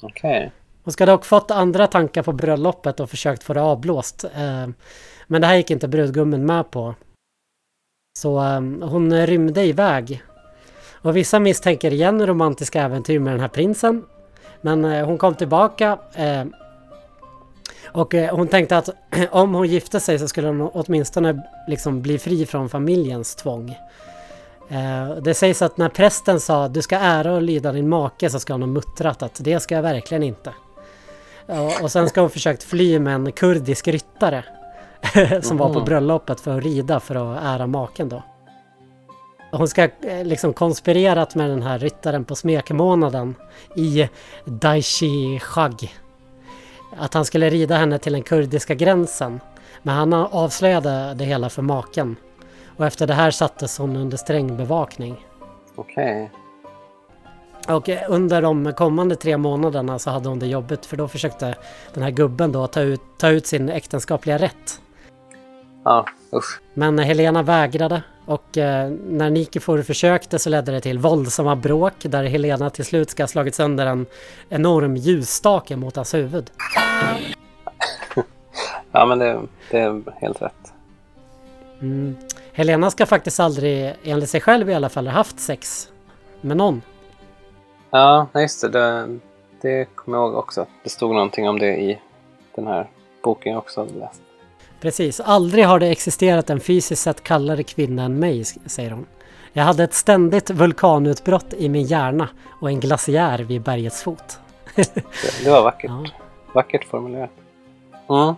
Okej. 0.02 0.52
Hon 0.84 0.92
ska 0.92 1.06
dock 1.06 1.24
fått 1.24 1.50
andra 1.50 1.86
tankar 1.86 2.22
på 2.22 2.32
bröllopet 2.32 3.00
och 3.00 3.10
försökt 3.10 3.42
få 3.42 3.54
det 3.54 3.62
avblåst. 3.62 4.24
Eh, 4.24 4.68
Men 5.26 5.40
det 5.40 5.46
här 5.46 5.54
gick 5.56 5.70
inte 5.70 5.88
brudgummen 5.88 6.46
med 6.46 6.70
på. 6.70 6.94
Så 8.18 8.40
um, 8.40 8.82
hon 8.82 9.26
rymde 9.26 9.64
iväg. 9.64 10.22
Och 11.02 11.16
vissa 11.16 11.40
misstänker 11.40 11.92
igen 11.92 12.26
romantiska 12.26 12.82
äventyr 12.82 13.18
med 13.18 13.32
den 13.32 13.40
här 13.40 13.48
prinsen. 13.48 14.04
Men 14.60 14.84
eh, 14.84 15.06
hon 15.06 15.18
kom 15.18 15.34
tillbaka. 15.34 15.98
eh, 16.14 16.44
Och 17.92 18.14
eh, 18.14 18.36
hon 18.36 18.48
tänkte 18.48 18.76
att 18.76 18.88
om 19.30 19.54
hon 19.54 19.66
gifte 19.68 20.00
sig 20.00 20.18
så 20.18 20.28
skulle 20.28 20.48
hon 20.48 20.60
åtminstone 20.72 21.42
liksom 21.68 22.02
bli 22.02 22.18
fri 22.18 22.46
från 22.46 22.68
familjens 22.68 23.34
tvång. 23.34 23.78
Eh, 24.68 25.16
det 25.22 25.34
sägs 25.34 25.62
att 25.62 25.76
när 25.76 25.88
prästen 25.88 26.40
sa 26.40 26.68
du 26.68 26.82
ska 26.82 26.96
ära 26.96 27.32
och 27.32 27.42
lyda 27.42 27.72
din 27.72 27.88
make 27.88 28.30
så 28.30 28.40
ska 28.40 28.54
hon 28.54 28.62
ha 28.62 28.66
muttrat 28.68 29.22
att 29.22 29.40
det 29.44 29.60
ska 29.60 29.74
jag 29.74 29.82
verkligen 29.82 30.22
inte. 30.22 30.52
Ja, 31.46 31.72
och 31.82 31.92
sen 31.92 32.08
ska 32.08 32.20
hon 32.20 32.30
försökt 32.30 32.62
fly 32.62 32.98
med 32.98 33.14
en 33.14 33.32
kurdisk 33.32 33.88
ryttare 33.88 34.44
som 35.42 35.56
var 35.56 35.68
på 35.68 35.74
Mhm. 35.78 35.84
bröllopet 35.84 36.40
för 36.40 36.58
att 36.58 36.64
rida 36.64 37.00
för 37.00 37.14
att 37.14 37.42
ära 37.44 37.66
maken 37.66 38.08
då. 38.08 38.22
Hon 39.52 39.68
ska 39.68 39.82
eh, 39.84 40.24
liksom 40.24 40.52
konspirerat 40.52 41.34
med 41.34 41.50
den 41.50 41.62
här 41.62 41.78
ryttaren 41.78 42.24
på 42.24 42.34
smekmånaden 42.34 43.34
i 43.76 44.08
Daishi 44.44 45.38
Shag. 45.42 45.92
Att 46.96 47.14
han 47.14 47.24
skulle 47.24 47.50
rida 47.50 47.76
henne 47.76 47.98
till 47.98 48.12
den 48.12 48.22
kurdiska 48.22 48.74
gränsen. 48.74 49.40
Men 49.82 49.94
han 49.96 50.12
avslöjade 50.12 51.14
det 51.14 51.24
hela 51.24 51.48
för 51.50 51.62
maken. 51.62 52.16
Och 52.76 52.86
efter 52.86 53.06
det 53.06 53.14
här 53.14 53.30
sattes 53.30 53.78
hon 53.78 53.96
under 53.96 54.16
sträng 54.16 54.56
bevakning. 54.56 55.26
Okej. 55.76 56.30
Och 57.68 57.88
eh, 57.88 57.98
under 58.08 58.42
de 58.42 58.72
kommande 58.72 59.16
tre 59.16 59.36
månaderna 59.36 59.98
så 59.98 60.10
hade 60.10 60.28
hon 60.28 60.38
det 60.38 60.46
jobbigt 60.46 60.86
för 60.86 60.96
då 60.96 61.08
försökte 61.08 61.54
den 61.94 62.02
här 62.02 62.10
gubben 62.10 62.52
då 62.52 62.66
ta 62.66 62.80
ut, 62.80 63.00
ta 63.18 63.28
ut 63.28 63.46
sin 63.46 63.68
äktenskapliga 63.68 64.38
rätt. 64.38 64.80
Ja, 65.84 66.06
usch. 66.32 66.60
Men 66.74 66.98
Helena 66.98 67.42
vägrade 67.42 68.02
och 68.26 68.58
eh, 68.58 68.90
när 68.90 69.30
Nikifor 69.30 69.82
försökte 69.82 70.38
så 70.38 70.50
ledde 70.50 70.72
det 70.72 70.80
till 70.80 70.98
våldsamma 70.98 71.56
bråk 71.56 71.94
där 72.02 72.24
Helena 72.24 72.70
till 72.70 72.84
slut 72.84 73.10
ska 73.10 73.22
ha 73.22 73.28
slagit 73.28 73.54
sönder 73.54 73.86
en 73.86 74.06
enorm 74.48 74.96
ljusstake 74.96 75.76
mot 75.76 75.96
hans 75.96 76.14
huvud. 76.14 76.50
Ja, 78.96 79.06
men 79.06 79.18
det, 79.18 79.40
det 79.70 79.78
är 79.78 80.02
helt 80.20 80.42
rätt. 80.42 80.72
Mm. 81.80 82.16
Helena 82.52 82.90
ska 82.90 83.06
faktiskt 83.06 83.40
aldrig, 83.40 83.94
enligt 84.04 84.30
sig 84.30 84.40
själv 84.40 84.70
i 84.70 84.74
alla 84.74 84.88
fall, 84.88 85.06
ha 85.06 85.14
haft 85.14 85.40
sex 85.40 85.88
med 86.40 86.56
någon. 86.56 86.82
Ja, 87.90 88.26
just 88.34 88.60
det. 88.60 88.68
det. 88.68 89.18
Det 89.60 89.84
kommer 89.94 90.18
jag 90.18 90.26
ihåg 90.26 90.34
också. 90.34 90.66
Det 90.82 90.90
stod 90.90 91.14
någonting 91.14 91.48
om 91.48 91.58
det 91.58 91.76
i 91.76 92.00
den 92.54 92.66
här 92.66 92.90
boken 93.22 93.52
jag 93.52 93.58
också 93.58 93.84
läst. 93.84 94.22
Precis, 94.84 95.20
aldrig 95.20 95.64
har 95.64 95.78
det 95.78 95.86
existerat 95.86 96.50
en 96.50 96.60
fysiskt 96.60 97.02
sett 97.02 97.22
kallare 97.22 97.62
kvinna 97.62 98.02
än 98.02 98.18
mig, 98.18 98.44
säger 98.44 98.90
hon. 98.90 99.06
Jag 99.52 99.64
hade 99.64 99.84
ett 99.84 99.94
ständigt 99.94 100.50
vulkanutbrott 100.50 101.52
i 101.52 101.68
min 101.68 101.86
hjärna 101.86 102.28
och 102.60 102.68
en 102.68 102.80
glaciär 102.80 103.38
vid 103.38 103.62
bergets 103.62 104.02
fot. 104.02 104.38
Det, 105.44 105.50
var 105.50 105.62
vackert. 105.62 105.90
Ja. 105.90 106.06
Vackert 106.54 106.84
formulerat. 106.84 107.30
Mm. 108.08 108.34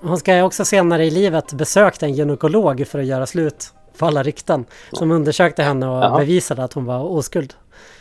Hon 0.00 0.18
ska 0.18 0.44
också 0.44 0.64
senare 0.64 1.04
i 1.04 1.10
livet 1.10 1.52
besökt 1.52 2.02
en 2.02 2.12
gynekolog 2.12 2.86
för 2.86 2.98
att 2.98 3.06
göra 3.06 3.26
slut 3.26 3.74
på 3.98 4.06
alla 4.06 4.22
rykten. 4.22 4.64
Som 4.92 5.10
undersökte 5.10 5.62
henne 5.62 5.88
och 5.88 6.02
Jaha. 6.02 6.18
bevisade 6.18 6.64
att 6.64 6.72
hon 6.72 6.84
var 6.84 7.00
oskuld. 7.04 7.54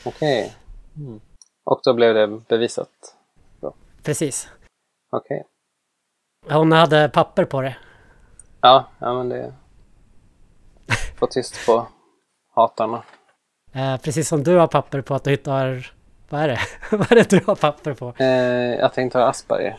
Okej. 0.06 0.54
Mm. 0.98 1.20
Och 1.64 1.82
då 1.84 1.94
blev 1.94 2.14
det 2.14 2.28
bevisat. 2.48 3.16
Precis. 4.04 4.48
Okej. 5.12 5.46
Hon 6.50 6.72
hade 6.72 7.10
papper 7.10 7.46
på 7.46 7.62
det. 7.62 7.76
Ja, 8.62 8.88
ja, 9.00 9.14
men 9.14 9.30
det... 9.30 9.54
Få 11.20 11.28
tyst 11.28 11.66
på 11.66 11.88
hatarna. 12.56 13.04
Eh, 13.74 13.98
precis 13.98 14.28
som 14.28 14.44
du 14.44 14.58
har 14.58 14.68
papper 14.68 15.02
på 15.02 15.16
att 15.16 15.24
du 15.24 15.38
har... 15.46 15.92
Vad 16.30 16.42
är 16.42 16.48
det? 16.48 16.60
vad 16.98 17.12
är 17.12 17.16
det 17.16 17.30
du 17.30 17.42
har 17.46 17.56
papper 17.56 17.94
på? 17.94 18.14
Eh, 18.18 18.26
jag 18.80 18.94
tänkte 18.94 19.20
ha 19.20 19.26
Asperger, 19.30 19.78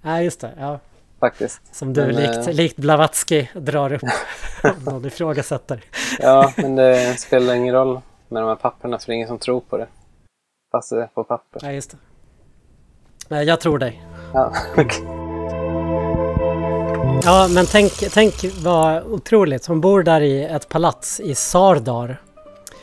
Nej, 0.00 0.24
just 0.24 0.40
det. 0.40 0.52
Ja. 0.58 0.78
faktiskt. 1.20 1.74
Som 1.76 1.92
du 1.92 2.00
Men, 2.06 2.14
likt, 2.14 2.48
eh, 2.48 2.54
likt 2.54 2.76
Blavatsky 2.76 3.46
drar 3.54 3.92
upp 3.92 4.02
om 4.64 4.84
någon 4.84 5.04
ifrågasätter. 5.04 5.84
Ja, 6.18 6.52
men 6.56 6.76
det 6.76 7.20
spelar 7.20 7.54
ingen 7.54 7.74
roll 7.74 8.00
med 8.28 8.42
de 8.42 8.48
här 8.48 8.56
papperna 8.56 8.98
för 8.98 9.06
det 9.06 9.12
är 9.12 9.14
ingen 9.14 9.28
som 9.28 9.38
tror 9.38 9.60
på 9.60 9.76
det. 9.78 9.86
Fast 10.72 10.90
det 10.90 11.02
är 11.02 11.06
på 11.06 11.24
papper. 11.24 11.60
Ja, 11.64 11.72
just 11.72 11.96
det. 13.28 13.36
Eh, 13.36 13.42
Jag 13.42 13.60
tror 13.60 13.78
dig. 13.78 14.02
Ja, 14.34 14.52
okej. 14.76 15.15
Ja, 17.26 17.48
men 17.48 17.66
tänk, 17.66 17.92
tänk 17.92 18.34
vad 18.62 19.04
otroligt. 19.04 19.66
Hon 19.66 19.80
bor 19.80 20.02
där 20.02 20.20
i 20.20 20.44
ett 20.44 20.68
palats 20.68 21.20
i 21.20 21.34
Sardar. 21.34 22.20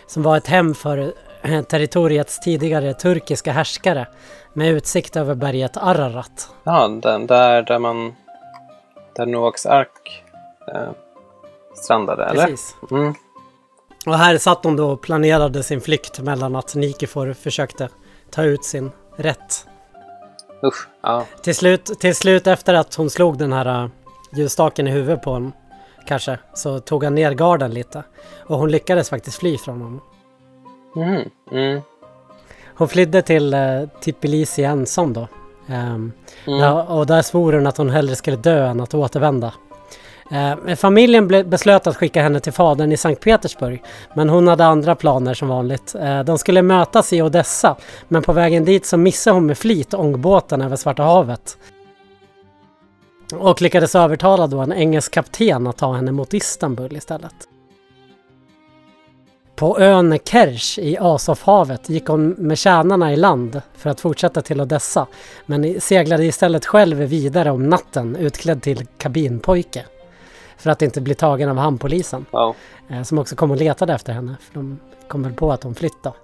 Som 0.08 0.24
var 0.24 0.38
ett 0.38 0.48
hem 0.48 0.76
för 0.76 1.14
eh, 1.42 1.62
territoriets 1.62 2.40
tidigare 2.40 2.94
turkiska 2.94 3.52
härskare. 3.52 4.08
Med 4.54 4.72
utsikt 4.72 5.16
över 5.16 5.36
berget 5.36 5.78
Ararat. 5.78 6.50
ja 6.64 6.88
den, 6.88 7.28
där, 7.28 7.62
där 7.62 7.80
man... 7.80 8.16
Där 9.16 9.26
Noaks 9.26 9.66
ark 9.66 10.24
eh, 10.74 10.92
strandade, 11.76 12.26
eller? 12.26 12.46
Precis. 12.46 12.76
Mm. 12.92 13.14
Och 14.06 14.18
här 14.18 14.38
satt 14.38 14.64
hon 14.64 14.76
då 14.76 14.90
och 14.90 15.02
planerade 15.02 15.64
sin 15.64 15.82
flykt 15.82 16.20
mellan 16.20 16.56
att 16.56 16.76
Nikifor 16.76 17.34
försökte 17.34 17.90
ta 18.30 18.44
ut 18.44 18.66
sin 18.66 18.92
rätt. 19.16 19.68
Usch. 20.66 20.88
Ja. 21.02 21.26
Till 21.42 21.56
slut, 21.56 21.86
till 22.00 22.16
slut 22.16 22.48
efter 22.48 22.74
att 22.74 22.96
hon 22.96 23.10
slog 23.10 23.38
den 23.38 23.54
här 23.54 23.84
uh, 23.84 23.90
ljusstaken 24.36 24.88
i 24.88 24.92
huvudet 24.92 25.22
på 25.22 25.32
honom 25.32 25.52
kanske 26.08 26.38
så 26.54 26.80
tog 26.80 27.04
han 27.04 27.16
ner 27.16 27.32
garden 27.32 27.72
lite. 27.72 28.04
Och 28.48 28.58
hon 28.58 28.72
lyckades 28.72 29.10
faktiskt 29.10 29.38
fly 29.38 29.58
från 29.58 29.82
honom. 29.82 30.02
Mm. 30.96 31.30
Mm. 31.52 31.82
Hon 32.76 32.88
flydde 32.88 33.22
till 33.22 33.54
uh, 33.54 33.88
Tbilisi 34.04 34.64
ensam 34.64 35.14
då. 35.14 35.28
Ehm, 35.70 36.12
Mm. 36.48 36.76
och 36.78 37.06
där 37.06 37.22
svor 37.22 37.54
hon 37.54 37.68
att 37.68 37.78
hon 37.78 37.90
hellre 37.90 38.16
skulle 38.16 38.38
dö 38.38 38.68
än 38.68 38.82
att 38.82 38.94
återvända. 38.94 39.54
Eh, 40.32 40.76
familjen 40.76 41.28
beslöt 41.28 41.88
att 41.88 41.96
skicka 41.96 42.22
henne 42.22 42.40
till 42.40 42.54
fadern 42.54 42.92
i 42.92 42.98
Sankt 42.98 43.22
Petersburg. 43.24 43.84
Men 44.14 44.30
hon 44.30 44.48
hade 44.48 44.66
andra 44.66 44.96
planer 44.96 45.34
som 45.34 45.48
vanligt. 45.48 45.96
Eh, 45.96 46.24
de 46.24 46.38
skulle 46.38 46.62
mötas 46.62 47.14
i 47.14 47.22
Odessa. 47.22 47.76
Men 48.08 48.24
på 48.24 48.34
vägen 48.34 48.66
dit 48.66 48.86
så 48.86 48.98
missade 48.98 49.34
hon 49.34 49.46
med 49.46 49.58
flit 49.58 49.94
ångbåten 49.94 50.62
över 50.62 50.76
Svarta 50.76 51.04
havet. 51.04 51.58
Och 53.38 53.62
lyckades 53.62 53.96
övertala 53.96 54.48
då 54.48 54.60
en 54.60 54.74
engelsk 54.74 55.12
kapten 55.14 55.68
att 55.68 55.78
ta 55.78 55.94
henne 55.94 56.12
mot 56.12 56.34
Istanbul 56.34 56.96
istället. 56.96 57.36
På 59.56 59.80
ön 59.80 60.20
Kerch 60.26 60.80
i 60.80 60.98
Azovhavet 61.00 61.90
gick 61.90 62.08
hon 62.08 62.30
med 62.30 62.58
tjänarna 62.58 63.14
i 63.14 63.16
land 63.16 63.62
för 63.74 63.90
att 63.90 64.02
fortsätta 64.02 64.42
till 64.42 64.62
Odessa 64.62 65.08
men 65.46 65.82
seglade 65.82 66.26
istället 66.26 66.66
själv 66.66 66.98
vidare 66.98 67.52
om 67.52 67.70
natten 67.70 68.16
utklädd 68.16 68.62
till 68.62 68.86
kabinpojke. 68.98 69.86
För 70.58 70.70
att 70.70 70.82
inte 70.82 71.02
bli 71.02 71.16
tagen 71.16 71.50
av 71.50 71.58
hamnpolisen 71.58 72.26
Wow. 72.32 72.56
eh, 72.90 73.04
som 73.04 73.18
också 73.20 73.36
kom 73.36 73.52
och 73.52 73.58
letade 73.58 73.94
efter 73.94 74.14
henne 74.14 74.36
för 74.42 74.54
de 74.54 74.80
kom 75.08 75.24
väl 75.24 75.34
på 75.34 75.52
att 75.52 75.64
hon 75.64 75.76
flyttade. 75.76 76.16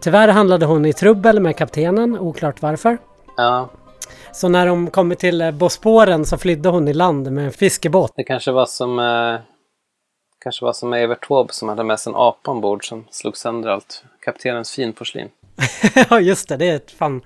Tyvärr 0.00 0.28
handlade 0.28 0.66
hon 0.66 0.86
i 0.86 0.92
trubbel 0.92 1.40
med 1.40 1.56
kaptenen, 1.56 2.18
oklart 2.18 2.62
varför. 2.62 2.98
Ja, 3.36 3.68
Så 4.32 4.48
när 4.48 4.66
de 4.66 4.90
kom 4.90 5.16
till 5.16 5.40
eh, 5.40 5.50
Bosporen 5.50 6.24
så 6.24 6.38
flydde 6.38 6.68
hon 6.68 6.88
i 6.88 6.92
land 6.92 7.32
med 7.32 7.44
en 7.44 7.52
fiskebåt. 7.52 8.12
det 8.16 8.24
kanske 8.24 8.52
var 8.52 8.66
som... 8.66 8.98
Eh, 8.98 9.40
kanske 10.38 10.64
var 10.64 10.72
som 10.72 10.92
Evert 10.92 11.28
Taube 11.28 11.52
som 11.52 11.68
hade 11.68 11.84
med 11.84 12.00
sig 12.00 12.10
en 12.10 12.16
apa 12.16 12.50
ombord 12.50 12.88
som 12.88 13.04
slog 13.10 13.36
sönder 13.36 13.68
allt. 13.70 14.04
Kaptenens 14.20 14.70
finporslin. 14.70 15.28
ja 16.10 16.20
just 16.20 16.48
det, 16.48 16.56
det 16.56 16.68
är 16.68 16.80
fan 16.96 17.22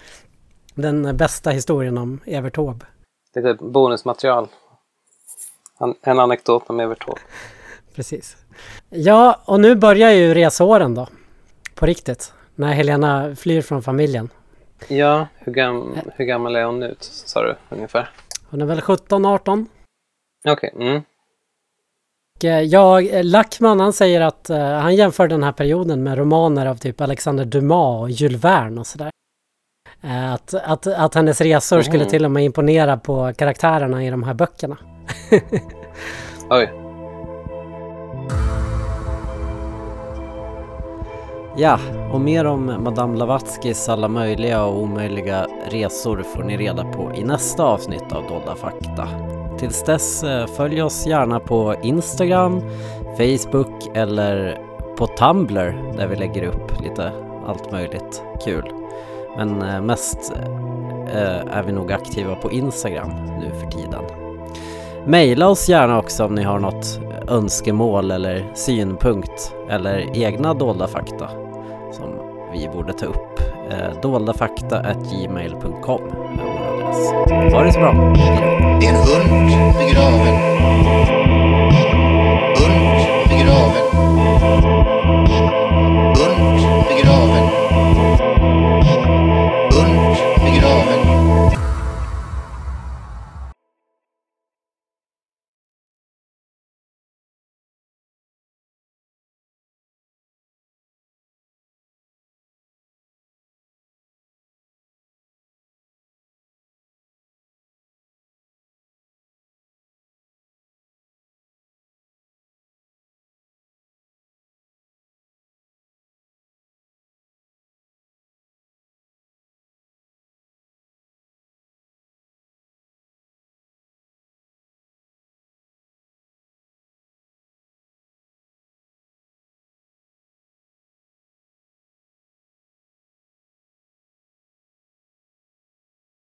den 0.75 1.17
bästa 1.17 1.51
historien 1.51 1.99
om 1.99 2.21
Evert 2.27 2.55
Taube. 2.55 2.87
Lite 3.35 3.55
bonusmaterial. 3.55 4.49
En, 5.81 5.95
en 6.03 6.19
anekdot 6.19 6.63
om 6.67 6.81
Evert 6.81 7.05
Taube. 7.05 7.21
Precis. 7.95 8.37
Ja, 8.91 9.41
och 9.45 9.61
nu 9.61 9.75
börjar 9.75 10.11
ju 10.11 10.35
resåren 10.35 10.95
då. 10.95 11.09
På 11.75 11.87
riktigt. 11.87 12.33
När 12.55 12.73
Helena 12.73 13.37
flyr 13.37 13.63
från 13.63 13.83
familjen. 13.83 14.31
Ja, 14.89 15.26
hur, 15.39 15.53
gam 15.53 15.99
hur 16.14 16.24
gammal 16.24 16.57
är 16.57 16.64
hon 16.64 16.80
nu, 16.80 16.95
sa 17.01 17.43
du 17.43 17.57
ungefär? 17.68 18.11
Hon 18.51 18.62
är 18.62 18.66
väl 18.66 18.80
17-18? 18.80 19.66
Okej. 20.49 20.72
Okay. 20.74 20.89
Mm. 20.89 21.03
Eh, 22.45 22.61
jag, 22.61 23.07
eh, 23.07 23.24
Lackman 23.24 23.80
han 23.80 23.93
säger 23.93 24.20
att 24.20 24.51
uh, 24.51 24.59
han 24.59 24.97
jämför 24.97 25.28
den 25.28 25.43
här 25.43 25.53
perioden 25.53 26.03
med 26.03 26.18
romaner 26.18 26.66
av 26.66 26.76
typ 26.76 27.01
Alexander 27.01 27.45
Dumas 27.45 28.03
och 28.03 28.11
Jules 28.11 28.45
Verne 28.45 28.80
och 28.80 28.87
sådär. 28.87 29.11
Uh, 30.05 30.32
att, 30.32 30.55
att, 30.55 30.87
att 30.87 31.14
hennes 31.14 31.41
resor 31.41 31.76
mm. 31.76 31.85
skulle 31.85 32.05
till 32.05 32.24
och 32.24 32.30
med 32.30 32.45
imponera 32.45 32.97
på 32.97 33.32
karaktärerna 33.37 34.05
i 34.05 34.11
de 34.11 34.22
här 34.22 34.35
böckerna. 34.35 34.76
Oj. 36.51 36.84
Ja, 41.57 41.79
och 42.13 42.21
mer 42.21 42.45
om 42.45 42.77
Madame 42.85 43.15
Blavatskys 43.15 43.89
alla 43.89 44.09
möjliga 44.09 44.65
och 44.65 44.83
omöjliga 44.83 45.47
resor 45.71 46.23
får 46.23 46.43
ni 46.43 46.57
reda 46.57 46.85
på 46.85 47.13
i 47.15 47.25
nästa 47.25 47.65
avsnitt 47.65 48.13
av 48.13 48.29
Dolda 48.29 48.55
fakta. 48.55 49.09
Tills 49.59 49.85
dess, 49.85 50.25
eh, 50.25 50.47
följ 50.47 50.83
oss 50.83 51.07
gärna 51.07 51.41
på 51.41 51.75
Instagram, 51.83 52.61
Facebook 53.17 53.91
eller 53.95 54.59
på 54.97 55.07
Tumblr 55.07 55.93
där 55.97 56.07
vi 56.07 56.17
lägger 56.17 56.43
upp 56.43 56.81
lite 56.83 57.13
allt 57.47 57.73
möjligt 57.73 58.23
kul. 58.45 58.73
Men 59.37 59.63
eh, 59.63 59.83
mest 59.83 60.33
eh, 61.07 61.57
är 61.57 61.63
vi 61.63 61.73
nog 61.73 61.93
aktiva 61.93 62.35
på 62.35 62.53
Instagram 62.53 63.11
nu 63.41 63.51
för 63.61 63.71
tiden. 63.71 64.05
Maila 65.07 65.49
oss 65.49 65.69
gärna 65.69 65.99
också 65.99 66.25
om 66.25 66.35
ni 66.35 66.43
har 66.43 66.59
något 66.59 67.01
önskemål 67.29 68.11
eller 68.11 68.51
synpunkt 68.55 69.55
eller 69.71 70.17
egna 70.17 70.55
dolda 70.55 70.87
fakta 70.87 71.43
vi 72.55 72.69
borde 72.69 72.93
ta 72.93 73.07
upp. 73.07 73.41
Eh, 73.71 74.01
doldafakta.gmail.com 74.03 76.01
är 76.03 76.09
eh, 76.09 76.45
vår 76.45 76.83
adress. 76.83 77.13
Ha 77.53 77.63
det 77.63 77.73
så 77.73 77.81
bra! 77.81 77.93
Det 78.81 78.87
är 78.87 78.91
en 78.91 78.97
hund 78.97 79.51
begraven. 79.79 80.37
Hund 82.59 83.29
begraven. 83.29 83.87
Hund 86.17 86.85
begraven. 86.89 87.47
Hund 89.71 90.17
begraven. 90.45 90.93